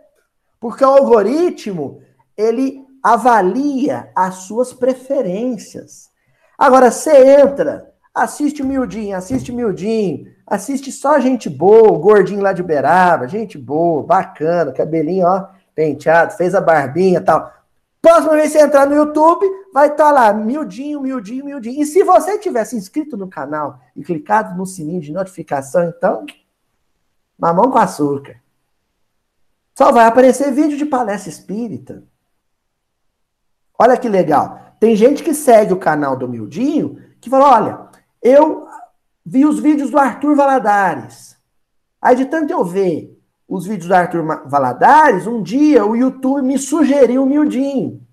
Porque 0.59 0.83
o 0.83 0.87
algoritmo, 0.87 2.01
ele 2.35 2.85
avalia 3.03 4.09
as 4.15 4.35
suas 4.35 4.73
preferências. 4.73 6.09
Agora, 6.57 6.91
você 6.91 7.41
entra, 7.41 7.93
assiste 8.13 8.63
miudinho, 8.63 9.15
assiste 9.15 9.51
miudinho, 9.51 10.31
assiste 10.45 10.91
só 10.91 11.19
gente 11.19 11.49
boa, 11.49 11.97
gordinho 11.99 12.41
lá 12.41 12.53
de 12.53 12.61
Uberaba, 12.61 13.27
gente 13.27 13.57
boa, 13.57 14.01
bacana, 14.03 14.71
cabelinho, 14.71 15.27
ó, 15.27 15.47
penteado, 15.75 16.33
fez 16.33 16.55
a 16.55 16.61
barbinha 16.61 17.21
tal. 17.21 17.53
Próxima 18.07 18.35
vez 18.35 18.53
que 18.53 18.57
você 18.57 18.63
entrar 18.63 18.87
no 18.87 18.95
YouTube, 18.95 19.45
vai 19.73 19.89
estar 19.89 20.05
tá 20.05 20.11
lá, 20.11 20.33
miudinho, 20.33 21.01
miudinho, 21.01 21.43
miudinho. 21.43 21.81
E 21.81 21.85
se 21.85 22.03
você 22.03 22.39
tivesse 22.39 22.73
inscrito 22.73 23.17
no 23.17 23.27
canal 23.27 23.81
e 23.93 24.01
clicado 24.01 24.57
no 24.57 24.65
sininho 24.65 25.01
de 25.01 25.11
notificação, 25.11 25.83
então, 25.83 26.25
Mamão 27.37 27.69
com 27.69 27.77
açúcar. 27.77 28.41
Só 29.77 29.91
vai 29.91 30.05
aparecer 30.05 30.53
vídeo 30.53 30.77
de 30.77 30.85
palestra 30.85 31.29
espírita. 31.29 32.01
Olha 33.77 33.97
que 33.97 34.07
legal. 34.07 34.57
Tem 34.79 34.95
gente 34.95 35.21
que 35.21 35.33
segue 35.33 35.73
o 35.73 35.77
canal 35.77 36.15
do 36.15 36.29
Mildinho 36.29 37.03
que 37.19 37.29
fala: 37.29 37.55
olha, 37.55 37.89
eu 38.21 38.69
vi 39.25 39.45
os 39.45 39.59
vídeos 39.59 39.89
do 39.91 39.99
Arthur 39.99 40.33
Valadares. 40.33 41.37
Aí 42.01 42.15
de 42.15 42.23
tanto 42.23 42.53
eu 42.53 42.63
ver 42.63 43.16
os 43.47 43.65
vídeos 43.65 43.87
do 43.87 43.93
Arthur 43.93 44.23
Valadares, 44.47 45.25
um 45.25 45.41
dia 45.41 45.85
o 45.85 45.95
YouTube 45.95 46.41
me 46.41 46.59
sugeriu 46.59 47.23
o 47.23 47.25
Mildinho. 47.25 48.05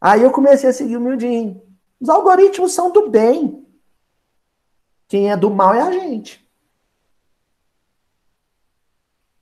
Aí 0.00 0.22
eu 0.22 0.30
comecei 0.30 0.70
a 0.70 0.72
seguir 0.72 0.96
o 0.96 1.00
Mildinho. 1.00 1.60
Os 2.00 2.08
algoritmos 2.08 2.72
são 2.72 2.92
do 2.92 3.10
bem. 3.10 3.66
Quem 5.08 5.30
é 5.30 5.36
do 5.36 5.50
mal 5.50 5.74
é 5.74 5.82
a 5.82 5.90
gente. 5.90 6.46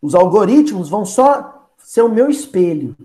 Os 0.00 0.14
algoritmos 0.14 0.88
vão 0.88 1.04
só 1.04 1.70
ser 1.76 2.02
o 2.02 2.08
meu 2.08 2.30
espelho. 2.30 2.96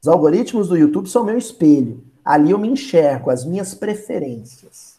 Os 0.00 0.08
algoritmos 0.08 0.68
do 0.68 0.76
YouTube 0.76 1.08
são 1.08 1.24
meu 1.24 1.36
espelho. 1.36 2.04
Ali 2.24 2.52
eu 2.52 2.58
me 2.58 2.68
enxergo, 2.68 3.30
as 3.30 3.44
minhas 3.44 3.74
preferências. 3.74 4.89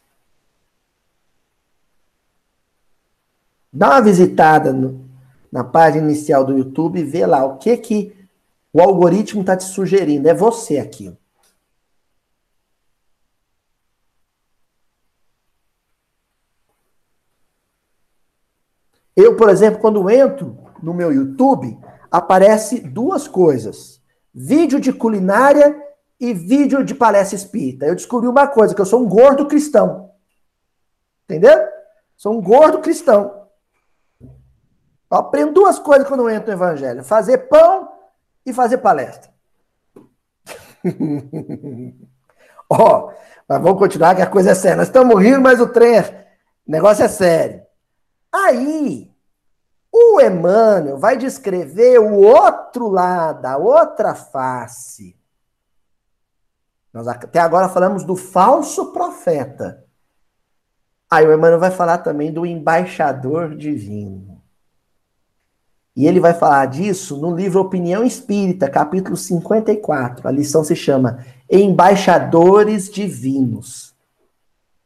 Dá 3.74 3.92
uma 3.92 4.02
visitada 4.02 4.74
no, 4.74 5.06
na 5.52 5.64
página 5.64 6.06
inicial 6.06 6.44
do 6.44 6.58
YouTube 6.58 7.00
e 7.00 7.04
vê 7.04 7.26
lá 7.26 7.46
o 7.46 7.58
que 7.58 7.78
que 7.78 8.16
o 8.74 8.82
algoritmo 8.82 9.42
está 9.42 9.56
te 9.56 9.64
sugerindo. 9.64 10.28
É 10.28 10.34
você 10.34 10.78
aqui. 10.78 11.16
Eu, 19.16 19.36
por 19.36 19.50
exemplo, 19.50 19.80
quando 19.80 20.10
entro 20.10 20.58
no 20.82 20.94
meu 20.94 21.12
YouTube, 21.12 21.78
aparece 22.10 22.80
duas 22.80 23.28
coisas: 23.28 24.02
vídeo 24.34 24.80
de 24.80 24.92
culinária 24.92 25.82
e 26.20 26.34
vídeo 26.34 26.84
de 26.84 26.96
palestra 26.96 27.36
espírita. 27.36 27.86
Eu 27.86 27.96
descobri 27.96 28.28
uma 28.28 28.48
coisa, 28.48 28.76
que 28.76 28.82
eu 28.82 28.86
sou 28.86 29.02
um 29.02 29.08
gordo 29.08 29.48
cristão. 29.48 30.12
Entendeu? 31.24 31.58
Sou 32.16 32.38
um 32.38 32.42
gordo 32.42 32.80
cristão. 32.80 33.41
Eu 35.12 35.18
aprendo 35.18 35.54
duas 35.54 35.78
coisas 35.78 36.08
quando 36.08 36.30
entro 36.30 36.48
no 36.48 36.54
evangelho: 36.54 37.04
fazer 37.04 37.50
pão 37.50 37.92
e 38.46 38.54
fazer 38.54 38.78
palestra. 38.78 39.30
Ó, 42.70 43.10
oh, 43.10 43.12
mas 43.48 43.62
vamos 43.62 43.78
continuar 43.78 44.16
que 44.16 44.22
a 44.22 44.30
coisa 44.30 44.52
é 44.52 44.56
séria. 44.56 44.78
Nós 44.78 44.88
estamos 44.88 45.22
rindo, 45.22 45.42
mas 45.42 45.60
o 45.60 45.68
trem, 45.68 45.98
é... 45.98 46.28
o 46.66 46.72
negócio 46.72 47.04
é 47.04 47.10
sério. 47.10 47.62
Aí, 48.34 49.14
o 49.92 50.22
Emmanuel 50.22 50.98
vai 50.98 51.18
descrever 51.18 52.00
o 52.00 52.14
outro 52.22 52.88
lado, 52.88 53.46
a 53.46 53.58
outra 53.58 54.16
face. 54.16 55.20
Nós 56.94 57.10
até 57.10 57.40
agora 57.40 57.68
falamos 57.68 58.06
do 58.06 58.16
falso 58.16 58.94
profeta. 58.94 59.86
Aí 61.10 61.28
o 61.28 61.34
Emmanuel 61.34 61.60
vai 61.60 61.72
falar 61.72 61.98
também 61.98 62.32
do 62.32 62.46
embaixador 62.46 63.54
divino. 63.58 64.31
E 65.96 66.08
ele 66.08 66.20
vai 66.20 66.34
falar 66.34 66.66
disso 66.68 67.18
no 67.18 67.36
livro 67.36 67.60
Opinião 67.60 68.04
Espírita, 68.04 68.70
capítulo 68.70 69.18
54. 69.18 70.28
A 70.28 70.32
lição 70.32 70.64
se 70.64 70.76
chama 70.76 71.26
Embaixadores 71.50 72.90
Divinos. 72.90 73.94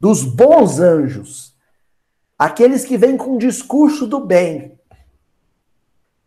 Dos 0.00 0.24
bons 0.24 0.80
anjos 0.80 1.56
aqueles 2.38 2.84
que 2.84 2.98
vêm 2.98 3.16
com 3.16 3.36
o 3.36 3.38
discurso 3.38 4.06
do 4.06 4.20
bem. 4.20 4.78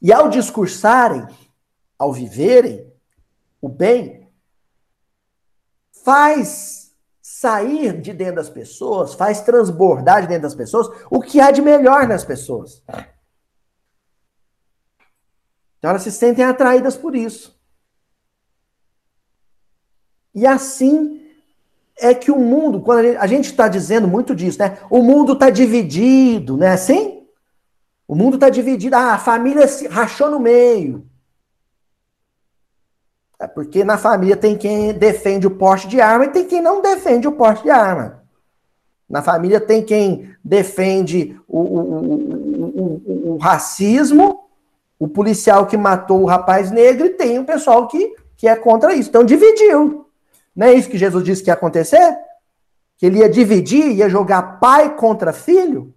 E 0.01 0.11
ao 0.11 0.29
discursarem, 0.29 1.27
ao 1.97 2.13
viverem 2.13 2.91
o 3.61 3.67
bem, 3.67 4.27
faz 6.03 6.93
sair 7.21 8.01
de 8.01 8.13
dentro 8.13 8.35
das 8.35 8.49
pessoas, 8.49 9.13
faz 9.13 9.41
transbordar 9.41 10.21
de 10.21 10.27
dentro 10.27 10.43
das 10.43 10.55
pessoas 10.55 10.87
o 11.11 11.19
que 11.19 11.39
há 11.39 11.51
de 11.51 11.61
melhor 11.61 12.07
nas 12.07 12.23
pessoas. 12.23 12.81
Então 15.79 15.89
elas 15.89 16.03
se 16.03 16.11
sentem 16.11 16.45
atraídas 16.45 16.95
por 16.95 17.15
isso. 17.15 17.57
E 20.35 20.45
assim 20.45 21.19
é 21.97 22.13
que 22.13 22.31
o 22.31 22.39
mundo, 22.39 22.81
quando 22.81 23.17
a 23.17 23.27
gente 23.27 23.45
está 23.45 23.67
dizendo 23.67 24.07
muito 24.07 24.35
disso, 24.35 24.59
né? 24.59 24.77
O 24.89 25.01
mundo 25.01 25.33
está 25.33 25.49
dividido, 25.49 26.55
né? 26.55 26.73
Assim? 26.73 27.25
O 28.07 28.15
mundo 28.15 28.35
está 28.35 28.49
dividido. 28.49 28.95
Ah, 28.95 29.13
a 29.13 29.19
família 29.19 29.67
se 29.67 29.87
rachou 29.87 30.29
no 30.29 30.39
meio. 30.39 31.05
É 33.39 33.47
porque 33.47 33.83
na 33.83 33.97
família 33.97 34.35
tem 34.35 34.57
quem 34.57 34.93
defende 34.93 35.47
o 35.47 35.51
porte 35.51 35.87
de 35.87 36.01
arma 36.01 36.25
e 36.25 36.29
tem 36.29 36.45
quem 36.45 36.61
não 36.61 36.81
defende 36.81 37.27
o 37.27 37.31
porte 37.31 37.63
de 37.63 37.69
arma. 37.69 38.23
Na 39.09 39.21
família 39.21 39.59
tem 39.59 39.83
quem 39.83 40.35
defende 40.43 41.39
o, 41.47 41.59
o, 41.59 42.15
o, 42.15 43.33
o, 43.33 43.37
racismo, 43.37 44.48
o 44.99 45.07
policial 45.07 45.65
que 45.65 45.77
matou 45.77 46.21
o 46.21 46.25
rapaz 46.25 46.69
negro, 46.69 47.07
e 47.07 47.11
tem 47.11 47.39
o 47.39 47.45
pessoal 47.45 47.87
que, 47.87 48.13
que 48.35 48.47
é 48.47 48.55
contra 48.55 48.93
isso. 48.93 49.07
Então 49.07 49.23
dividiu. 49.23 50.05
Não 50.53 50.67
é 50.67 50.73
isso 50.73 50.89
que 50.89 50.97
Jesus 50.97 51.23
disse 51.23 51.41
que 51.41 51.49
ia 51.49 51.53
acontecer? 51.53 52.17
Que 52.97 53.05
ele 53.05 53.19
ia 53.19 53.29
dividir, 53.29 53.93
ia 53.93 54.09
jogar 54.09 54.59
pai 54.59 54.95
contra 54.97 55.31
filho? 55.31 55.93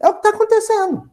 É 0.00 0.08
o 0.08 0.14
que 0.14 0.18
está 0.18 0.30
acontecendo. 0.30 1.08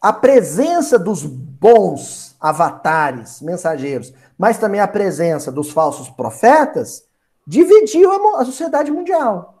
A 0.00 0.12
presença 0.12 0.98
dos 0.98 1.22
bons 1.24 2.36
avatares, 2.40 3.40
mensageiros, 3.40 4.12
mas 4.36 4.58
também 4.58 4.80
a 4.80 4.88
presença 4.88 5.52
dos 5.52 5.70
falsos 5.70 6.08
profetas, 6.08 7.06
dividiu 7.46 8.10
a 8.36 8.44
sociedade 8.44 8.90
mundial. 8.90 9.53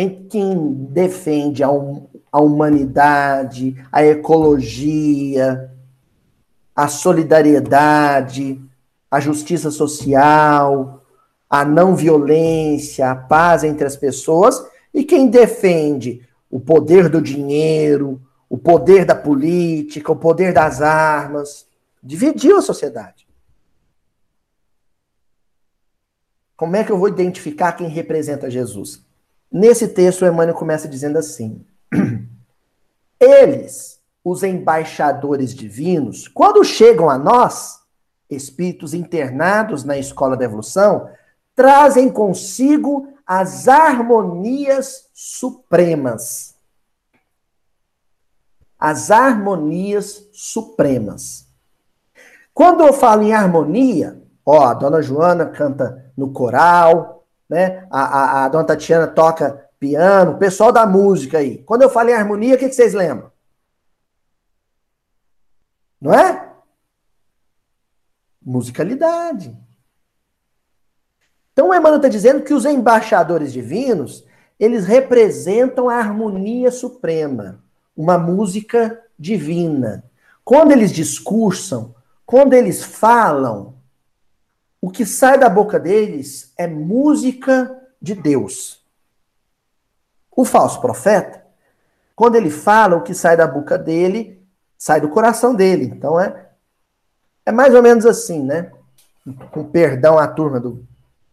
Em 0.00 0.28
quem 0.28 0.74
defende 0.92 1.64
a, 1.64 1.68
a 2.30 2.40
humanidade, 2.40 3.74
a 3.90 4.04
ecologia, 4.04 5.74
a 6.72 6.86
solidariedade, 6.86 8.62
a 9.10 9.18
justiça 9.18 9.72
social, 9.72 11.04
a 11.50 11.64
não 11.64 11.96
violência, 11.96 13.10
a 13.10 13.16
paz 13.16 13.64
entre 13.64 13.88
as 13.88 13.96
pessoas, 13.96 14.64
e 14.94 15.02
quem 15.02 15.28
defende 15.28 16.24
o 16.48 16.60
poder 16.60 17.08
do 17.08 17.20
dinheiro, 17.20 18.22
o 18.48 18.56
poder 18.56 19.04
da 19.04 19.16
política, 19.16 20.12
o 20.12 20.16
poder 20.16 20.52
das 20.52 20.80
armas, 20.80 21.66
dividiu 22.00 22.58
a 22.58 22.62
sociedade. 22.62 23.26
Como 26.56 26.76
é 26.76 26.84
que 26.84 26.92
eu 26.92 26.98
vou 26.98 27.08
identificar 27.08 27.72
quem 27.72 27.88
representa 27.88 28.48
Jesus? 28.48 29.07
Nesse 29.50 29.88
texto, 29.88 30.24
Emmanuel 30.24 30.54
começa 30.54 30.86
dizendo 30.86 31.18
assim: 31.18 31.64
Eles 33.18 33.98
os 34.22 34.42
embaixadores 34.42 35.54
divinos, 35.54 36.28
quando 36.28 36.62
chegam 36.64 37.08
a 37.08 37.16
nós, 37.16 37.80
espíritos 38.28 38.92
internados 38.92 39.84
na 39.84 39.96
escola 39.96 40.36
da 40.36 40.44
evolução, 40.44 41.08
trazem 41.54 42.10
consigo 42.10 43.08
as 43.26 43.68
harmonias 43.68 45.08
supremas. 45.14 46.54
As 48.78 49.10
harmonias 49.10 50.28
supremas. 50.32 51.48
Quando 52.54 52.84
eu 52.84 52.92
falo 52.92 53.22
em 53.22 53.32
harmonia, 53.32 54.22
ó, 54.44 54.66
a 54.66 54.74
dona 54.74 55.00
Joana 55.00 55.46
canta 55.46 56.12
no 56.16 56.32
coral, 56.32 57.17
né? 57.48 57.86
A, 57.90 58.00
a, 58.00 58.44
a 58.44 58.48
dona 58.48 58.64
Tatiana 58.64 59.06
toca 59.06 59.68
piano, 59.78 60.32
o 60.32 60.38
pessoal 60.38 60.72
da 60.72 60.86
música 60.86 61.38
aí. 61.38 61.58
Quando 61.58 61.82
eu 61.82 61.90
falo 61.90 62.10
em 62.10 62.14
harmonia, 62.14 62.54
o 62.54 62.58
que, 62.58 62.68
que 62.68 62.74
vocês 62.74 62.94
lembram? 62.94 63.30
Não 66.00 66.12
é? 66.12 66.52
Musicalidade. 68.42 69.56
Então 71.52 71.70
o 71.70 71.74
Emmanuel 71.74 71.96
está 71.96 72.08
dizendo 72.08 72.44
que 72.44 72.54
os 72.54 72.64
embaixadores 72.64 73.52
divinos, 73.52 74.24
eles 74.60 74.86
representam 74.86 75.88
a 75.88 75.96
harmonia 75.96 76.70
suprema, 76.70 77.62
uma 77.96 78.16
música 78.16 79.02
divina. 79.18 80.04
Quando 80.44 80.70
eles 80.70 80.92
discursam, 80.92 81.94
quando 82.24 82.54
eles 82.54 82.82
falam, 82.84 83.77
o 84.80 84.90
que 84.90 85.04
sai 85.04 85.38
da 85.38 85.48
boca 85.48 85.78
deles 85.78 86.52
é 86.56 86.66
música 86.66 87.76
de 88.00 88.14
Deus. 88.14 88.82
O 90.30 90.44
falso 90.44 90.80
profeta, 90.80 91.44
quando 92.14 92.36
ele 92.36 92.50
fala, 92.50 92.96
o 92.96 93.02
que 93.02 93.14
sai 93.14 93.36
da 93.36 93.46
boca 93.46 93.76
dele 93.76 94.38
sai 94.78 95.00
do 95.00 95.08
coração 95.08 95.54
dele. 95.54 95.84
Então 95.84 96.18
é, 96.20 96.48
é 97.44 97.50
mais 97.50 97.74
ou 97.74 97.82
menos 97.82 98.06
assim, 98.06 98.42
né? 98.44 98.70
Com 99.50 99.64
perdão 99.64 100.16
à 100.16 100.28
turma 100.28 100.60
do, 100.60 100.86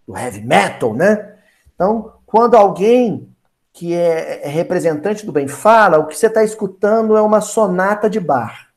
do 0.08 0.18
heavy 0.18 0.42
metal, 0.42 0.94
né? 0.94 1.36
Então, 1.76 2.14
quando 2.26 2.56
alguém 2.56 3.30
que 3.72 3.94
é, 3.94 4.48
é 4.48 4.48
representante 4.48 5.26
do 5.26 5.32
bem 5.32 5.48
fala, 5.48 6.00
o 6.00 6.08
que 6.08 6.18
você 6.18 6.28
está 6.28 6.44
escutando 6.44 7.16
é 7.16 7.22
uma 7.22 7.42
sonata 7.42 8.10
de 8.10 8.20
bar. 8.20 8.70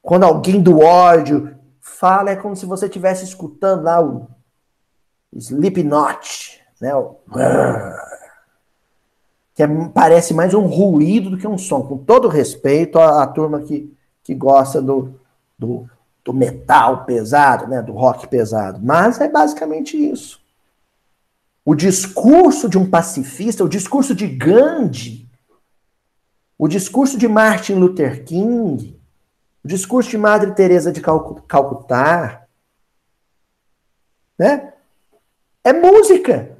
Quando 0.00 0.24
alguém 0.24 0.60
do 0.60 0.80
ódio 0.80 1.54
fala, 1.82 2.30
é 2.30 2.36
como 2.36 2.54
se 2.54 2.64
você 2.64 2.86
estivesse 2.86 3.24
escutando 3.24 3.82
lá 3.82 4.00
o 4.00 4.28
Slipknot, 5.34 6.62
né? 6.80 6.94
O... 6.94 7.16
Que 9.54 9.64
é, 9.64 9.66
parece 9.92 10.32
mais 10.32 10.54
um 10.54 10.64
ruído 10.64 11.28
do 11.30 11.36
que 11.36 11.46
um 11.46 11.58
som. 11.58 11.82
Com 11.82 11.98
todo 11.98 12.28
respeito 12.28 12.98
à, 12.98 13.22
à 13.22 13.26
turma 13.26 13.60
que, 13.60 13.92
que 14.22 14.34
gosta 14.34 14.80
do, 14.80 15.20
do, 15.58 15.86
do 16.24 16.32
metal 16.32 17.04
pesado, 17.04 17.66
né? 17.66 17.82
Do 17.82 17.92
rock 17.92 18.28
pesado. 18.28 18.80
Mas 18.80 19.20
é 19.20 19.28
basicamente 19.28 19.96
isso. 19.96 20.40
O 21.64 21.74
discurso 21.74 22.68
de 22.68 22.78
um 22.78 22.88
pacifista, 22.88 23.64
o 23.64 23.68
discurso 23.68 24.14
de 24.14 24.26
Gandhi, 24.26 25.28
o 26.56 26.68
discurso 26.68 27.18
de 27.18 27.26
Martin 27.26 27.74
Luther 27.74 28.24
King, 28.24 29.00
o 29.64 29.68
discurso 29.68 30.10
de 30.10 30.18
Madre 30.18 30.54
Teresa 30.54 30.90
de 30.90 31.00
Calcutá, 31.00 32.46
né? 34.38 34.72
É 35.62 35.72
música. 35.72 36.58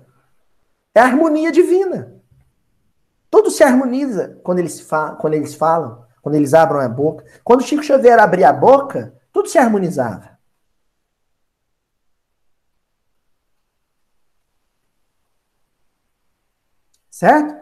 É 0.94 1.00
harmonia 1.00 1.50
divina. 1.50 2.20
Tudo 3.30 3.50
se 3.50 3.64
harmoniza 3.64 4.38
quando 4.44 4.58
eles, 4.60 4.86
quando 5.20 5.34
eles 5.34 5.54
falam, 5.54 6.06
quando 6.20 6.34
eles 6.36 6.54
abrem 6.54 6.82
a 6.82 6.88
boca. 6.88 7.24
Quando 7.42 7.62
Chico 7.62 7.82
Xavier 7.82 8.18
abria 8.18 8.50
a 8.50 8.52
boca, 8.52 9.18
tudo 9.32 9.48
se 9.48 9.58
harmonizava. 9.58 10.38
Certo? 17.10 17.54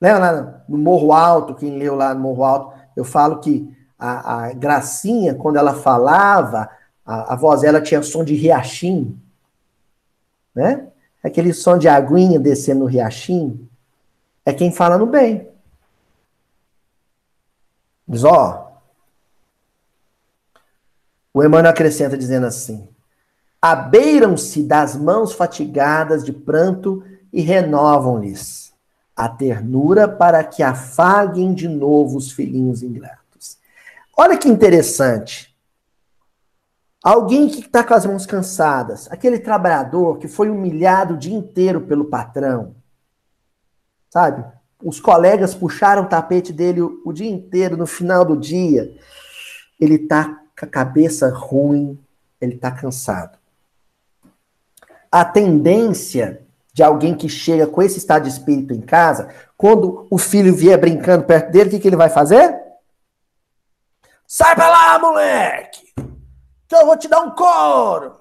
Lembra 0.00 0.18
lá 0.18 0.64
no 0.68 0.78
Morro 0.78 1.12
Alto, 1.12 1.54
quem 1.54 1.76
leu 1.76 1.94
lá 1.94 2.14
no 2.14 2.20
Morro 2.20 2.44
Alto, 2.44 2.78
eu 2.96 3.04
falo 3.04 3.40
que 3.40 3.76
a, 3.98 4.44
a 4.44 4.52
Gracinha, 4.52 5.34
quando 5.34 5.56
ela 5.56 5.74
falava, 5.74 6.70
a, 7.04 7.34
a 7.34 7.36
voz 7.36 7.62
dela 7.62 7.80
tinha 7.80 8.02
som 8.02 8.22
de 8.22 8.34
riachim, 8.34 9.18
né? 10.54 10.86
Aquele 11.22 11.52
som 11.52 11.76
de 11.76 11.88
aguinha 11.88 12.38
descendo 12.38 12.80
no 12.80 12.86
riachim, 12.86 13.68
é 14.46 14.52
quem 14.52 14.70
fala 14.70 14.96
no 14.96 15.06
bem. 15.06 15.48
Diz, 18.06 18.24
ó, 18.24 18.72
o 21.34 21.44
Emmanuel 21.44 21.70
acrescenta 21.70 22.16
dizendo 22.16 22.46
assim, 22.46 22.88
abeiram-se 23.60 24.62
das 24.62 24.96
mãos 24.96 25.32
fatigadas 25.32 26.24
de 26.24 26.32
pranto 26.32 27.04
e 27.32 27.42
renovam-lhes 27.42 28.72
a 29.14 29.28
ternura 29.28 30.08
para 30.08 30.42
que 30.44 30.62
afaguem 30.62 31.52
de 31.52 31.68
novo 31.68 32.16
os 32.16 32.30
filhinhos 32.30 32.82
ingratos. 32.82 33.27
Olha 34.20 34.36
que 34.36 34.48
interessante. 34.48 35.56
Alguém 37.04 37.48
que 37.48 37.60
está 37.60 37.84
com 37.84 37.94
as 37.94 38.04
mãos 38.04 38.26
cansadas, 38.26 39.06
aquele 39.12 39.38
trabalhador 39.38 40.18
que 40.18 40.26
foi 40.26 40.50
humilhado 40.50 41.14
o 41.14 41.16
dia 41.16 41.36
inteiro 41.36 41.82
pelo 41.82 42.06
patrão, 42.06 42.74
sabe? 44.10 44.44
Os 44.82 44.98
colegas 44.98 45.54
puxaram 45.54 46.02
o 46.02 46.08
tapete 46.08 46.52
dele 46.52 46.80
o, 46.80 47.12
dia 47.12 47.30
inteiro, 47.30 47.76
no 47.76 47.86
final 47.86 48.24
do 48.24 48.36
dia, 48.36 48.92
ele 49.78 49.94
está 49.94 50.40
com 50.58 50.66
a 50.66 50.68
cabeça 50.68 51.32
ruim, 51.32 51.96
ele 52.40 52.56
está 52.56 52.72
cansado. 52.72 53.38
A 55.12 55.24
tendência 55.24 56.42
de 56.72 56.82
alguém 56.82 57.14
que 57.14 57.28
chega 57.28 57.68
com 57.68 57.80
esse 57.80 57.98
estado 57.98 58.24
de 58.24 58.30
espírito 58.30 58.74
em 58.74 58.80
casa, 58.80 59.28
quando 59.56 60.08
o 60.10 60.18
filho 60.18 60.52
vier 60.52 60.76
brincando 60.76 61.24
perto 61.24 61.52
dele, 61.52 61.68
o 61.68 61.70
que, 61.70 61.78
que 61.78 61.88
ele 61.88 61.96
vai 61.96 62.10
fazer? 62.10 62.67
Sai 64.30 64.54
pra 64.54 64.68
lá, 64.68 64.98
moleque! 64.98 65.90
Que 66.68 66.76
eu 66.76 66.84
vou 66.84 66.98
te 66.98 67.08
dar 67.08 67.22
um 67.22 67.30
couro! 67.30 68.20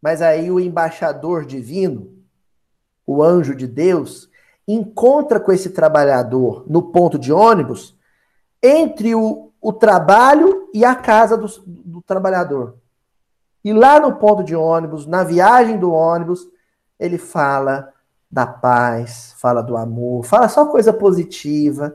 Mas 0.00 0.22
aí 0.22 0.50
o 0.50 0.58
embaixador 0.58 1.44
divino, 1.44 2.10
o 3.06 3.22
anjo 3.22 3.54
de 3.54 3.66
Deus, 3.66 4.30
encontra 4.66 5.38
com 5.38 5.52
esse 5.52 5.68
trabalhador 5.68 6.64
no 6.66 6.90
ponto 6.90 7.18
de 7.18 7.30
ônibus, 7.30 7.94
entre 8.62 9.14
o, 9.14 9.52
o 9.60 9.70
trabalho 9.70 10.70
e 10.72 10.82
a 10.82 10.94
casa 10.94 11.36
do, 11.36 11.46
do 11.66 12.00
trabalhador. 12.00 12.78
E 13.62 13.70
lá 13.74 14.00
no 14.00 14.16
ponto 14.16 14.42
de 14.42 14.56
ônibus, 14.56 15.06
na 15.06 15.22
viagem 15.22 15.78
do 15.78 15.92
ônibus, 15.92 16.48
ele 16.98 17.18
fala 17.18 17.92
da 18.30 18.46
paz, 18.46 19.34
fala 19.36 19.62
do 19.62 19.76
amor, 19.76 20.24
fala 20.24 20.48
só 20.48 20.64
coisa 20.64 20.90
positiva, 20.90 21.94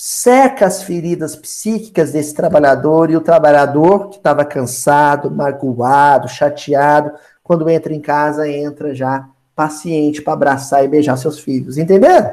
seca 0.00 0.64
as 0.64 0.84
feridas 0.84 1.34
psíquicas 1.34 2.12
desse 2.12 2.32
trabalhador 2.32 3.10
e 3.10 3.16
o 3.16 3.20
trabalhador 3.20 4.10
que 4.10 4.18
estava 4.18 4.44
cansado, 4.44 5.28
magoado, 5.28 6.28
chateado, 6.28 7.18
quando 7.42 7.68
entra 7.68 7.92
em 7.92 8.00
casa, 8.00 8.48
entra 8.48 8.94
já 8.94 9.28
paciente 9.56 10.22
para 10.22 10.34
abraçar 10.34 10.84
e 10.84 10.88
beijar 10.88 11.16
seus 11.16 11.40
filhos. 11.40 11.76
Entenderam? 11.76 12.32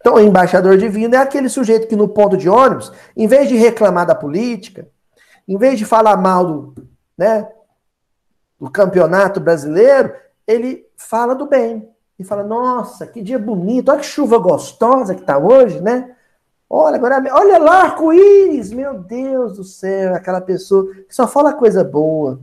Então, 0.00 0.14
o 0.14 0.20
embaixador 0.20 0.78
divino 0.78 1.16
é 1.16 1.18
aquele 1.18 1.48
sujeito 1.48 1.88
que 1.88 1.96
no 1.96 2.08
ponto 2.08 2.36
de 2.36 2.48
ônibus, 2.48 2.92
em 3.16 3.26
vez 3.26 3.48
de 3.48 3.56
reclamar 3.56 4.06
da 4.06 4.14
política, 4.14 4.86
em 5.48 5.58
vez 5.58 5.76
de 5.76 5.84
falar 5.84 6.16
mal 6.16 6.46
do, 6.46 6.88
né, 7.18 7.48
do 8.60 8.70
campeonato 8.70 9.40
brasileiro, 9.40 10.14
ele 10.46 10.86
fala 10.96 11.34
do 11.34 11.48
bem. 11.48 11.97
E 12.18 12.24
fala, 12.24 12.42
nossa, 12.42 13.06
que 13.06 13.22
dia 13.22 13.38
bonito, 13.38 13.90
olha 13.90 14.00
que 14.00 14.06
chuva 14.06 14.38
gostosa 14.38 15.14
que 15.14 15.22
tá 15.22 15.38
hoje, 15.38 15.80
né? 15.80 16.16
Olha, 16.68 16.96
agora, 16.96 17.22
olha 17.32 17.58
lá, 17.58 17.82
arco-íris, 17.84 18.72
meu 18.72 19.00
Deus 19.00 19.56
do 19.56 19.64
céu, 19.64 20.14
aquela 20.14 20.40
pessoa 20.40 20.92
que 20.94 21.14
só 21.14 21.26
fala 21.28 21.54
coisa 21.54 21.82
boa. 21.84 22.40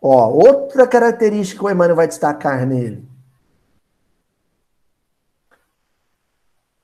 Ó, 0.00 0.30
outra 0.30 0.86
característica 0.86 1.60
que 1.60 1.64
o 1.64 1.70
Emmanuel 1.70 1.94
vai 1.96 2.08
destacar 2.08 2.66
nele. 2.66 3.06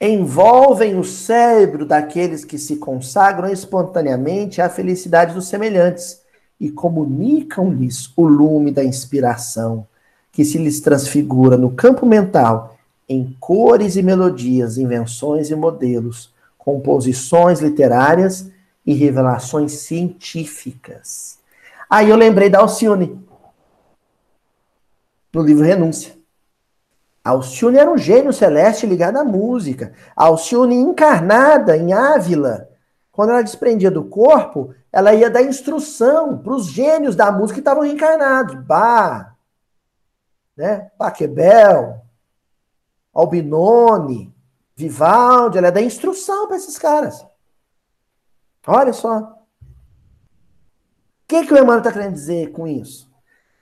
Envolvem 0.01 0.97
o 0.97 1.03
cérebro 1.03 1.85
daqueles 1.85 2.45
que 2.45 2.57
se 2.59 2.77
consagram 2.77 3.49
espontaneamente 3.51 4.63
à 4.63 4.69
felicidade 4.69 5.35
dos 5.35 5.49
semelhantes 5.49 6.23
e 6.61 6.71
comunicam-lhes 6.71 8.13
o 8.17 8.27
lume 8.27 8.71
da 8.71 8.85
inspiração, 8.85 9.87
que 10.33 10.45
se 10.45 10.59
lhes 10.59 10.81
transfigura 10.81 11.57
no 11.57 11.71
campo 11.71 12.05
mental 12.05 12.77
em 13.09 13.37
cores 13.41 13.97
e 13.97 14.03
melodias, 14.03 14.77
invenções 14.77 15.51
e 15.51 15.55
modelos, 15.55 16.33
composições 16.57 17.61
literárias 17.61 18.51
e 18.85 18.93
revelações 18.93 19.73
científicas. 19.73 21.39
Aí 21.89 22.11
eu 22.11 22.17
lembrei 22.17 22.51
da 22.51 22.59
Alcione, 22.59 23.19
no 25.33 25.43
livro 25.43 25.65
Renúncia. 25.65 26.19
Alcione 27.25 27.79
era 27.79 27.91
um 27.91 27.99
gênio 27.99 28.33
celeste 28.33 28.87
ligado 28.87 29.17
à 29.17 29.25
música. 29.25 29.93
Alcione 30.17 30.75
encarnada 30.75 31.77
em 31.77 31.93
Ávila, 31.93 32.69
quando 33.19 33.31
ela 33.31 33.43
desprendia 33.43 33.91
do 33.91 34.05
corpo, 34.05 34.73
ela 34.93 35.13
ia 35.13 35.29
dar 35.29 35.43
instrução 35.43 36.39
para 36.39 36.55
os 36.55 36.67
gênios 36.67 37.17
da 37.17 37.33
música 37.33 37.55
que 37.55 37.61
estavam 37.61 37.83
reencarnados. 37.83 38.55
Bach, 38.65 39.35
né? 40.57 40.93
Paquebel, 40.97 42.01
Albinoni, 43.13 44.33
Vivaldi, 44.77 45.59
ela 45.59 45.73
dar 45.73 45.83
instrução 45.83 46.47
para 46.47 46.59
esses 46.59 46.79
caras. 46.79 47.27
Olha 48.65 48.93
só 48.93 49.37
que, 51.29 51.45
que 51.45 51.53
o 51.53 51.57
Emmanuel 51.57 51.79
está 51.79 51.91
querendo 51.91 52.15
dizer 52.15 52.53
com 52.53 52.69
isso? 52.69 53.11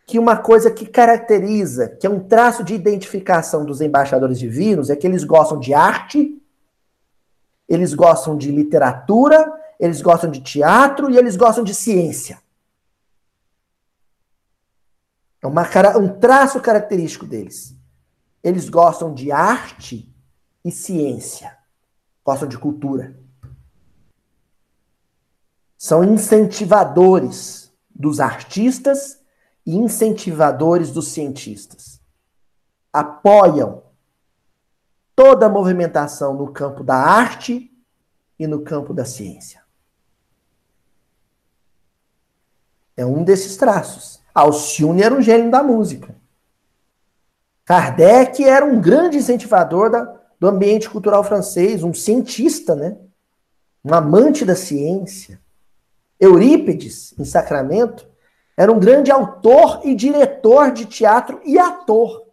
Que 0.07 0.19
uma 0.21 0.37
coisa 0.37 0.71
que 0.71 0.85
caracteriza, 0.85 1.89
que 1.89 2.07
é 2.07 2.11
um 2.11 2.21
traço 2.21 2.63
de 2.63 2.75
identificação 2.75 3.65
dos 3.65 3.81
embaixadores 3.81 4.39
divinos, 4.39 4.91
é 4.91 4.95
que 4.95 5.07
eles 5.07 5.25
gostam 5.25 5.59
de 5.59 5.73
arte, 5.73 6.36
eles 7.69 7.95
gostam 7.95 8.37
de 8.37 8.51
literatura, 8.51 9.53
eles 9.79 10.01
gostam 10.01 10.31
de 10.31 10.41
teatro 10.41 11.11
e 11.11 11.17
eles 11.17 11.37
gostam 11.37 11.65
de 11.65 11.75
ciência. 11.75 12.41
É 15.43 15.47
uma, 15.47 15.67
um 15.99 16.19
traço 16.19 16.61
característico 16.61 17.27
deles. 17.27 17.75
Eles 18.43 18.69
gostam 18.69 19.13
de 19.13 19.31
arte 19.31 20.13
e 20.65 20.71
ciência. 20.71 21.57
Gostam 22.25 22.49
de 22.49 22.59
cultura 22.59 23.17
são 25.77 26.03
incentivadores 26.03 27.73
dos 27.95 28.19
artistas 28.19 29.21
e 29.65 29.77
incentivadores 29.77 30.91
dos 30.91 31.09
cientistas. 31.09 32.01
Apoiam 32.93 33.83
toda 35.17 35.47
a 35.47 35.49
movimentação 35.49 36.35
no 36.35 36.53
campo 36.53 36.85
da 36.85 36.95
arte 36.95 37.73
e 38.39 38.47
no 38.47 38.61
campo 38.61 38.93
da 38.93 39.07
ciência. 39.07 39.63
É 42.95 43.05
um 43.05 43.25
desses 43.25 43.57
traços. 43.57 44.23
Alcione 44.35 45.03
era 45.03 45.15
um 45.15 45.23
gênio 45.23 45.51
da 45.51 45.63
música. 45.63 46.15
Kardec 47.65 48.45
era 48.45 48.65
um 48.65 48.81
grande 48.81 49.17
incentivador 49.17 49.91
da, 49.91 50.21
do 50.39 50.47
ambiente 50.47 50.89
cultural 50.89 51.25
francês, 51.25 51.83
um 51.83 51.95
cientista, 51.95 52.77
né? 52.77 52.99
Um 53.83 53.95
amante 53.95 54.45
da 54.45 54.55
ciência. 54.55 55.41
Eurípides, 56.21 57.15
em 57.19 57.25
Sacramento, 57.25 58.07
era 58.57 58.71
um 58.71 58.79
grande 58.79 59.11
autor 59.11 59.81
e 59.85 59.95
diretor 59.95 60.71
de 60.71 60.87
teatro 60.87 61.41
e 61.45 61.59
ator. 61.59 62.27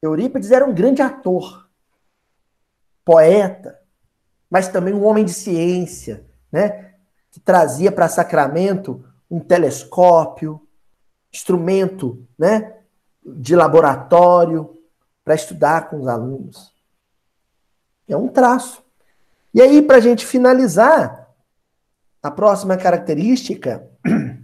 Eurípides 0.00 0.50
era 0.50 0.64
um 0.64 0.74
grande 0.74 1.00
ator, 1.00 1.61
poeta, 3.04 3.78
mas 4.50 4.68
também 4.68 4.94
um 4.94 5.04
homem 5.04 5.24
de 5.24 5.32
ciência, 5.32 6.26
né? 6.50 6.92
Que 7.30 7.40
trazia 7.40 7.90
para 7.90 8.08
Sacramento 8.08 9.04
um 9.30 9.40
telescópio, 9.40 10.60
instrumento, 11.32 12.26
né? 12.38 12.76
De 13.24 13.56
laboratório 13.56 14.78
para 15.24 15.34
estudar 15.34 15.88
com 15.88 16.00
os 16.00 16.08
alunos. 16.08 16.72
É 18.06 18.16
um 18.16 18.28
traço. 18.28 18.82
E 19.54 19.62
aí, 19.62 19.80
para 19.82 19.96
a 19.96 20.00
gente 20.00 20.26
finalizar, 20.26 21.30
a 22.22 22.30
próxima 22.30 22.76
característica 22.76 23.88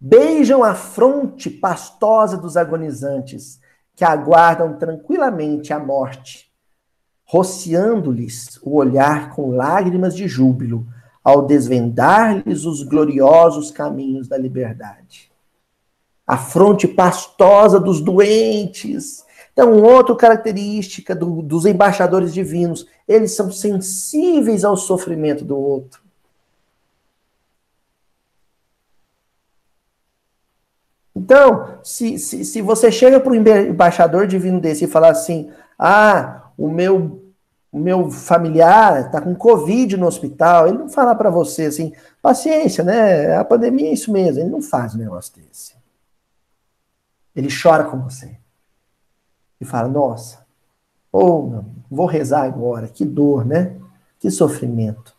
beijam 0.00 0.64
a 0.64 0.74
fronte 0.74 1.48
pastosa 1.48 2.36
dos 2.36 2.56
agonizantes, 2.56 3.60
que 3.94 4.04
aguardam 4.04 4.76
tranquilamente 4.78 5.72
a 5.72 5.78
morte, 5.78 6.45
rociando-lhes 7.26 8.58
o 8.62 8.76
olhar 8.76 9.34
com 9.34 9.50
lágrimas 9.50 10.14
de 10.14 10.28
júbilo, 10.28 10.86
ao 11.22 11.44
desvendar-lhes 11.44 12.64
os 12.64 12.84
gloriosos 12.84 13.72
caminhos 13.72 14.28
da 14.28 14.38
liberdade. 14.38 15.30
A 16.24 16.38
fronte 16.38 16.86
pastosa 16.86 17.80
dos 17.80 18.00
doentes. 18.00 19.24
Então, 19.52 19.82
outra 19.82 20.14
característica 20.14 21.16
do, 21.16 21.42
dos 21.42 21.66
embaixadores 21.66 22.32
divinos, 22.32 22.86
eles 23.08 23.34
são 23.34 23.50
sensíveis 23.50 24.64
ao 24.64 24.76
sofrimento 24.76 25.44
do 25.44 25.56
outro. 25.56 26.00
Então, 31.16 31.78
se, 31.82 32.18
se, 32.18 32.44
se 32.44 32.60
você 32.62 32.92
chega 32.92 33.18
para 33.18 33.32
um 33.32 33.34
embaixador 33.34 34.26
divino 34.26 34.60
desse 34.60 34.84
e 34.84 34.88
falar 34.88 35.08
assim: 35.08 35.50
ah, 35.76 36.45
o 36.56 36.68
meu, 36.70 37.32
o 37.70 37.78
meu 37.78 38.10
familiar 38.10 39.06
está 39.06 39.20
com 39.20 39.34
Covid 39.34 39.96
no 39.96 40.06
hospital, 40.06 40.66
ele 40.66 40.78
não 40.78 40.88
fala 40.88 41.14
para 41.14 41.30
você 41.30 41.66
assim, 41.66 41.92
paciência, 42.22 42.82
né? 42.82 43.36
A 43.36 43.44
pandemia 43.44 43.88
é 43.88 43.92
isso 43.92 44.12
mesmo. 44.12 44.40
Ele 44.40 44.50
não 44.50 44.62
faz 44.62 44.94
um 44.94 44.98
negócio 44.98 45.34
desse. 45.36 45.74
Ele 47.34 47.48
chora 47.50 47.84
com 47.84 48.00
você. 48.00 48.36
E 49.60 49.64
fala: 49.64 49.88
nossa, 49.88 50.46
oh, 51.12 51.62
vou 51.90 52.06
rezar 52.06 52.42
agora, 52.42 52.88
que 52.88 53.04
dor, 53.04 53.44
né? 53.44 53.76
Que 54.18 54.30
sofrimento 54.30 55.16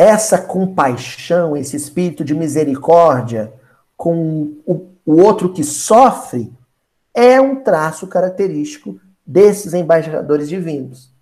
essa 0.00 0.38
compaixão, 0.38 1.54
esse 1.54 1.76
espírito 1.76 2.24
de 2.24 2.34
misericórdia 2.34 3.52
com 3.98 4.54
o, 4.64 4.88
o 5.04 5.20
outro 5.20 5.52
que 5.52 5.62
sofre, 5.62 6.50
é 7.14 7.40
um 7.40 7.62
traço 7.62 8.06
característico 8.06 9.00
desses 9.26 9.74
embaixadores 9.74 10.48
divinos. 10.48 11.12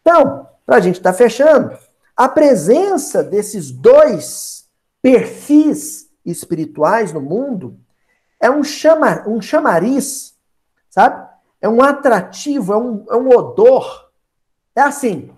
Então, 0.00 0.48
para 0.64 0.76
a 0.76 0.80
gente 0.80 0.96
estar 0.96 1.12
tá 1.12 1.18
fechando, 1.18 1.76
a 2.16 2.28
presença 2.28 3.22
desses 3.22 3.70
dois 3.70 4.68
perfis 5.02 6.08
espirituais 6.24 7.12
no 7.12 7.20
mundo 7.20 7.78
é 8.38 8.50
um, 8.50 8.62
chama, 8.64 9.26
um 9.26 9.40
chamariz, 9.40 10.34
sabe? 10.88 11.28
É 11.60 11.68
um 11.68 11.82
atrativo, 11.82 12.72
é 12.72 12.76
um, 12.76 13.06
é 13.10 13.16
um 13.16 13.28
odor. 13.28 14.10
É 14.74 14.80
assim. 14.80 15.30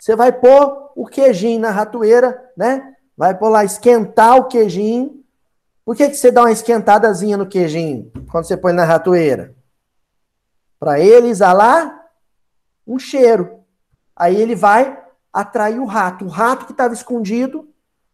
Você 0.00 0.16
vai 0.16 0.32
pôr 0.32 0.90
o 0.96 1.06
queijinho 1.06 1.60
na 1.60 1.70
ratoeira, 1.70 2.50
né? 2.56 2.94
Vai 3.16 3.36
por 3.36 3.48
lá 3.48 3.64
esquentar 3.64 4.36
o 4.36 4.48
queijinho. 4.48 5.21
Por 5.84 5.96
que, 5.96 6.08
que 6.08 6.16
você 6.16 6.30
dá 6.30 6.42
uma 6.42 6.52
esquentadazinha 6.52 7.36
no 7.36 7.48
queijinho 7.48 8.12
quando 8.30 8.44
você 8.44 8.56
põe 8.56 8.72
na 8.72 8.84
ratoeira? 8.84 9.54
Para 10.78 11.00
ele 11.00 11.28
exalar 11.28 12.08
um 12.86 12.98
cheiro. 12.98 13.64
Aí 14.14 14.36
ele 14.36 14.54
vai 14.54 15.00
atrair 15.32 15.80
o 15.80 15.84
rato. 15.84 16.24
O 16.24 16.28
rato 16.28 16.66
que 16.66 16.72
estava 16.72 16.94
escondido 16.94 17.68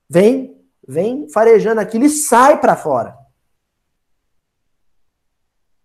vem, 0.08 0.58
vem 0.86 1.28
farejando 1.28 1.80
aquilo 1.80 2.04
e 2.04 2.10
sai 2.10 2.60
para 2.60 2.76
fora. 2.76 3.16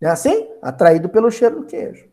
É 0.00 0.08
assim? 0.08 0.48
Atraído 0.62 1.08
pelo 1.08 1.30
cheiro 1.30 1.60
do 1.60 1.66
queijo. 1.66 2.08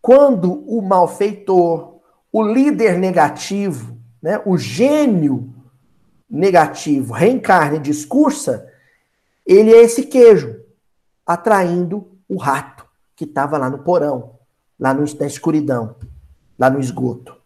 Quando 0.00 0.52
o 0.68 0.80
malfeitor, 0.80 2.00
o 2.32 2.42
líder 2.42 2.98
negativo, 2.98 4.00
né, 4.22 4.40
o 4.44 4.56
gênio 4.56 5.54
negativo 6.28 7.14
reencarna 7.14 7.76
e 7.76 7.80
discursa, 7.80 8.70
ele 9.46 9.72
é 9.72 9.82
esse 9.82 10.04
queijo, 10.04 10.60
atraindo 11.26 12.10
o 12.28 12.36
rato 12.36 12.86
que 13.16 13.24
estava 13.24 13.56
lá 13.56 13.70
no 13.70 13.78
porão, 13.78 14.38
lá 14.78 14.92
no, 14.92 15.04
na 15.18 15.26
escuridão, 15.26 15.96
lá 16.58 16.68
no 16.68 16.78
esgoto. 16.78 17.36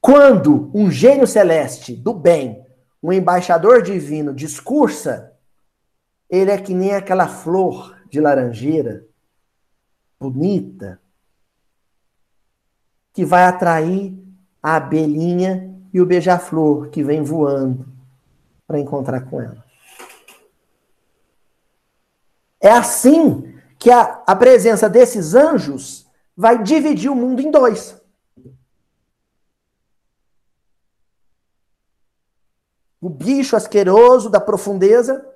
Quando 0.00 0.70
um 0.72 0.90
gênio 0.90 1.26
celeste 1.26 1.94
do 1.94 2.14
bem, 2.14 2.64
um 3.02 3.12
embaixador 3.12 3.82
divino, 3.82 4.32
discursa, 4.32 5.32
ele 6.28 6.50
é 6.50 6.58
que 6.58 6.72
nem 6.72 6.94
aquela 6.94 7.26
flor 7.26 7.96
de 8.08 8.20
laranjeira 8.20 9.04
bonita, 10.18 11.00
que 13.12 13.24
vai 13.24 13.44
atrair 13.44 14.16
a 14.62 14.76
abelhinha 14.76 15.79
e 15.92 16.00
o 16.00 16.06
beija-flor 16.06 16.88
que 16.88 17.02
vem 17.02 17.22
voando 17.22 17.86
para 18.66 18.78
encontrar 18.78 19.22
com 19.22 19.40
ela. 19.40 19.64
É 22.60 22.70
assim 22.70 23.58
que 23.78 23.90
a, 23.90 24.22
a 24.26 24.36
presença 24.36 24.88
desses 24.88 25.34
anjos 25.34 26.06
vai 26.36 26.62
dividir 26.62 27.10
o 27.10 27.16
mundo 27.16 27.40
em 27.40 27.50
dois. 27.50 28.00
O 33.00 33.08
bicho 33.08 33.56
asqueroso 33.56 34.28
da 34.28 34.40
profundeza, 34.40 35.26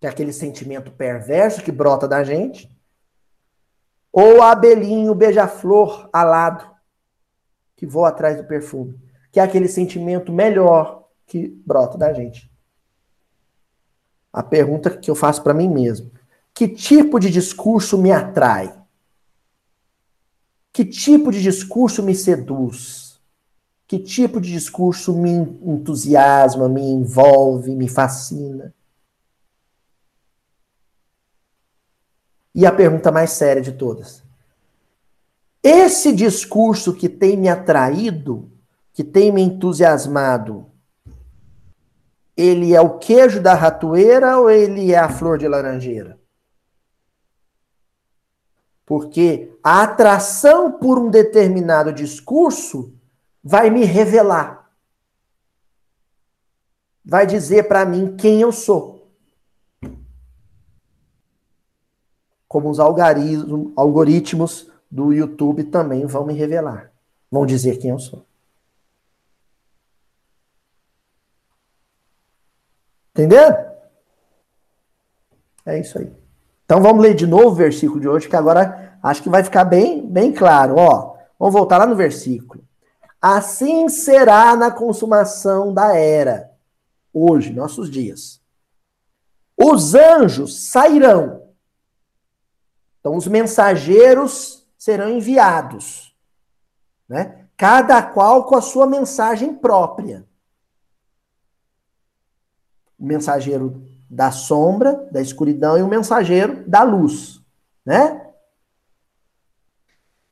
que 0.00 0.06
é 0.06 0.10
aquele 0.10 0.32
sentimento 0.32 0.90
perverso 0.90 1.62
que 1.62 1.70
brota 1.70 2.08
da 2.08 2.24
gente, 2.24 2.74
ou 4.10 4.42
a 4.42 4.52
abelhinho, 4.52 5.14
beija-flor 5.14 6.08
alado, 6.12 6.70
que 7.76 7.86
voa 7.86 8.08
atrás 8.08 8.36
do 8.38 8.44
perfume. 8.44 8.98
Que 9.32 9.40
é 9.40 9.42
aquele 9.42 9.66
sentimento 9.66 10.30
melhor 10.30 11.08
que 11.26 11.48
brota 11.66 11.98
da 11.98 12.12
gente. 12.12 12.52
A 14.32 14.42
pergunta 14.42 14.90
que 14.96 15.10
eu 15.10 15.14
faço 15.14 15.42
para 15.42 15.54
mim 15.54 15.68
mesmo: 15.68 16.12
que 16.54 16.68
tipo 16.68 17.18
de 17.18 17.30
discurso 17.30 17.98
me 17.98 18.12
atrai? 18.12 18.78
Que 20.72 20.84
tipo 20.84 21.32
de 21.32 21.42
discurso 21.42 22.02
me 22.02 22.14
seduz? 22.14 23.20
Que 23.86 23.98
tipo 23.98 24.40
de 24.40 24.52
discurso 24.52 25.14
me 25.14 25.30
entusiasma, 25.30 26.68
me 26.68 26.82
envolve, 26.82 27.74
me 27.74 27.88
fascina? 27.88 28.74
E 32.54 32.66
a 32.66 32.72
pergunta 32.72 33.10
mais 33.10 33.30
séria 33.30 33.62
de 33.62 33.72
todas. 33.72 34.22
Esse 35.62 36.12
discurso 36.12 36.92
que 36.94 37.08
tem 37.08 37.36
me 37.36 37.48
atraído, 37.48 38.51
que 38.92 39.02
tem 39.02 39.32
me 39.32 39.42
entusiasmado, 39.42 40.66
ele 42.36 42.74
é 42.74 42.80
o 42.80 42.98
queijo 42.98 43.40
da 43.40 43.54
ratoeira 43.54 44.38
ou 44.38 44.50
ele 44.50 44.92
é 44.92 44.98
a 44.98 45.08
flor 45.08 45.38
de 45.38 45.46
laranjeira? 45.46 46.18
Porque 48.84 49.56
a 49.62 49.82
atração 49.82 50.72
por 50.72 50.98
um 50.98 51.10
determinado 51.10 51.92
discurso 51.92 52.92
vai 53.42 53.70
me 53.70 53.84
revelar. 53.84 54.70
Vai 57.04 57.26
dizer 57.26 57.68
para 57.68 57.84
mim 57.84 58.16
quem 58.16 58.40
eu 58.40 58.52
sou. 58.52 59.02
como 62.52 62.68
os 62.68 62.78
algoritmos 62.78 64.70
do 64.90 65.10
YouTube 65.10 65.64
também 65.64 66.04
vão 66.04 66.26
me 66.26 66.34
revelar. 66.34 66.92
Vão 67.30 67.46
dizer 67.46 67.78
quem 67.78 67.88
eu 67.88 67.98
sou. 67.98 68.26
Entendeu? 73.12 73.54
É 75.64 75.78
isso 75.78 75.98
aí. 75.98 76.12
Então 76.64 76.82
vamos 76.82 77.02
ler 77.02 77.14
de 77.14 77.26
novo 77.26 77.48
o 77.48 77.54
versículo 77.54 78.00
de 78.00 78.08
hoje, 78.08 78.28
que 78.28 78.36
agora 78.36 78.98
acho 79.02 79.22
que 79.22 79.28
vai 79.28 79.44
ficar 79.44 79.64
bem, 79.64 80.06
bem 80.06 80.32
claro. 80.32 80.76
Ó, 80.76 81.12
Vamos 81.42 81.54
voltar 81.54 81.78
lá 81.78 81.86
no 81.86 81.96
versículo. 81.96 82.64
Assim 83.20 83.88
será 83.88 84.54
na 84.54 84.70
consumação 84.70 85.74
da 85.74 85.92
era, 85.92 86.52
hoje, 87.12 87.52
nossos 87.52 87.90
dias. 87.90 88.40
Os 89.56 89.92
anjos 89.92 90.70
sairão. 90.70 91.42
Então, 93.00 93.16
os 93.16 93.26
mensageiros 93.26 94.64
serão 94.78 95.08
enviados, 95.08 96.14
né? 97.08 97.48
Cada 97.56 98.00
qual 98.00 98.44
com 98.44 98.54
a 98.54 98.62
sua 98.62 98.86
mensagem 98.86 99.52
própria. 99.52 100.24
O 103.02 103.04
mensageiro 103.04 103.82
da 104.08 104.30
sombra, 104.30 105.08
da 105.10 105.20
escuridão 105.20 105.76
e 105.76 105.82
o 105.82 105.88
mensageiro 105.88 106.62
da 106.68 106.84
luz, 106.84 107.40
né? 107.84 108.28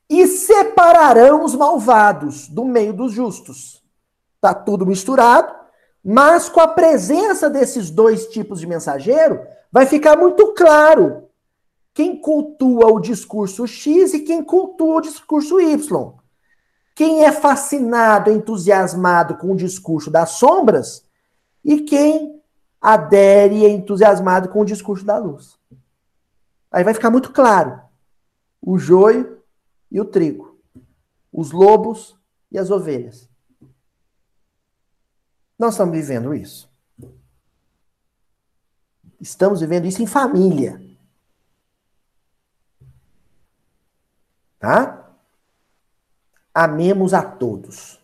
E 0.09 0.25
separarão 0.25 1.43
os 1.43 1.53
malvados 1.53 2.47
do 2.47 2.63
meio 2.63 2.93
dos 2.93 3.11
justos. 3.11 3.83
Tá 4.39 4.53
tudo 4.53 4.85
misturado, 4.85 5.53
mas 6.01 6.47
com 6.47 6.61
a 6.61 6.67
presença 6.67 7.49
desses 7.49 7.89
dois 7.89 8.27
tipos 8.27 8.61
de 8.61 8.67
mensageiro, 8.67 9.45
vai 9.69 9.85
ficar 9.85 10.15
muito 10.15 10.53
claro 10.53 11.27
quem 11.93 12.21
cultua 12.21 12.87
o 12.89 13.01
discurso 13.01 13.67
X 13.67 14.13
e 14.13 14.21
quem 14.21 14.41
cultua 14.41 14.95
o 14.95 15.01
discurso 15.01 15.59
Y. 15.59 16.13
Quem 16.95 17.25
é 17.25 17.33
fascinado, 17.33 18.31
entusiasmado 18.31 19.35
com 19.35 19.51
o 19.51 19.57
discurso 19.57 20.09
das 20.09 20.31
sombras 20.31 21.03
e 21.65 21.81
quem 21.81 22.40
adere 22.81 23.65
é 23.65 23.69
entusiasmado 23.69 24.49
com 24.49 24.61
o 24.61 24.65
discurso 24.65 25.05
da 25.05 25.17
luz. 25.17 25.59
Aí 26.71 26.83
vai 26.83 26.93
ficar 26.93 27.11
muito 27.11 27.31
claro 27.31 27.79
o 28.61 28.77
joio 28.77 29.41
e 29.91 29.99
o 29.99 30.05
trigo, 30.05 30.59
os 31.31 31.51
lobos 31.51 32.17
e 32.51 32.57
as 32.57 32.71
ovelhas. 32.71 33.29
Nós 35.57 35.73
estamos 35.73 35.95
vivendo 35.95 36.33
isso. 36.33 36.69
Estamos 39.19 39.61
vivendo 39.61 39.85
isso 39.85 40.01
em 40.01 40.07
família. 40.07 40.81
Tá? 44.57 45.11
Amemos 46.53 47.13
a 47.13 47.21
todos. 47.21 48.00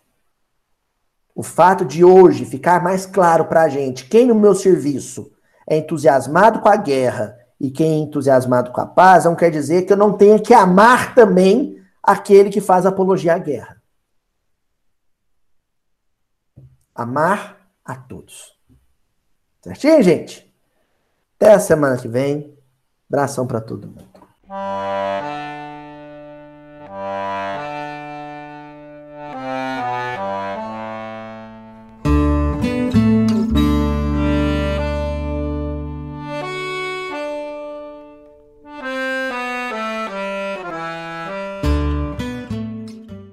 O 1.38 1.43
fato 1.43 1.85
de 1.85 2.03
hoje 2.03 2.45
ficar 2.45 2.81
mais 2.81 3.05
claro 3.05 3.45
para 3.45 3.61
a 3.61 3.69
gente 3.69 4.05
quem 4.05 4.26
no 4.26 4.34
meu 4.34 4.55
serviço 4.55 5.31
é 5.69 5.77
entusiasmado 5.77 6.61
com 6.61 6.68
a 6.68 6.76
guerra 6.76 7.38
e 7.61 7.69
quem 7.69 7.91
é 7.91 7.97
entusiasmado 7.97 8.72
com 8.72 8.81
a 8.81 8.88
paz, 8.88 9.26
não 9.26 9.35
quer 9.35 9.51
dizer 9.51 9.84
que 9.84 9.93
eu 9.93 9.97
não 9.97 10.18
tenha 10.18 10.39
que 10.39 10.51
amar 10.51 11.14
também 11.14 11.80
aquele 12.01 12.49
que 12.49 12.59
faz 12.59 12.88
apologia 12.88 13.35
à 13.35 13.38
guerra. 13.38 13.80
Amar 16.95 17.69
a 17.85 17.95
todos. 17.95 18.57
Certinho, 19.61 20.01
gente? 20.01 20.51
Até 21.35 21.53
a 21.53 21.59
semana 21.59 21.97
que 21.97 22.07
vem. 22.07 22.57
Abração 23.07 23.45
para 23.45 23.61
todo 23.61 23.88
mundo. 23.88 24.09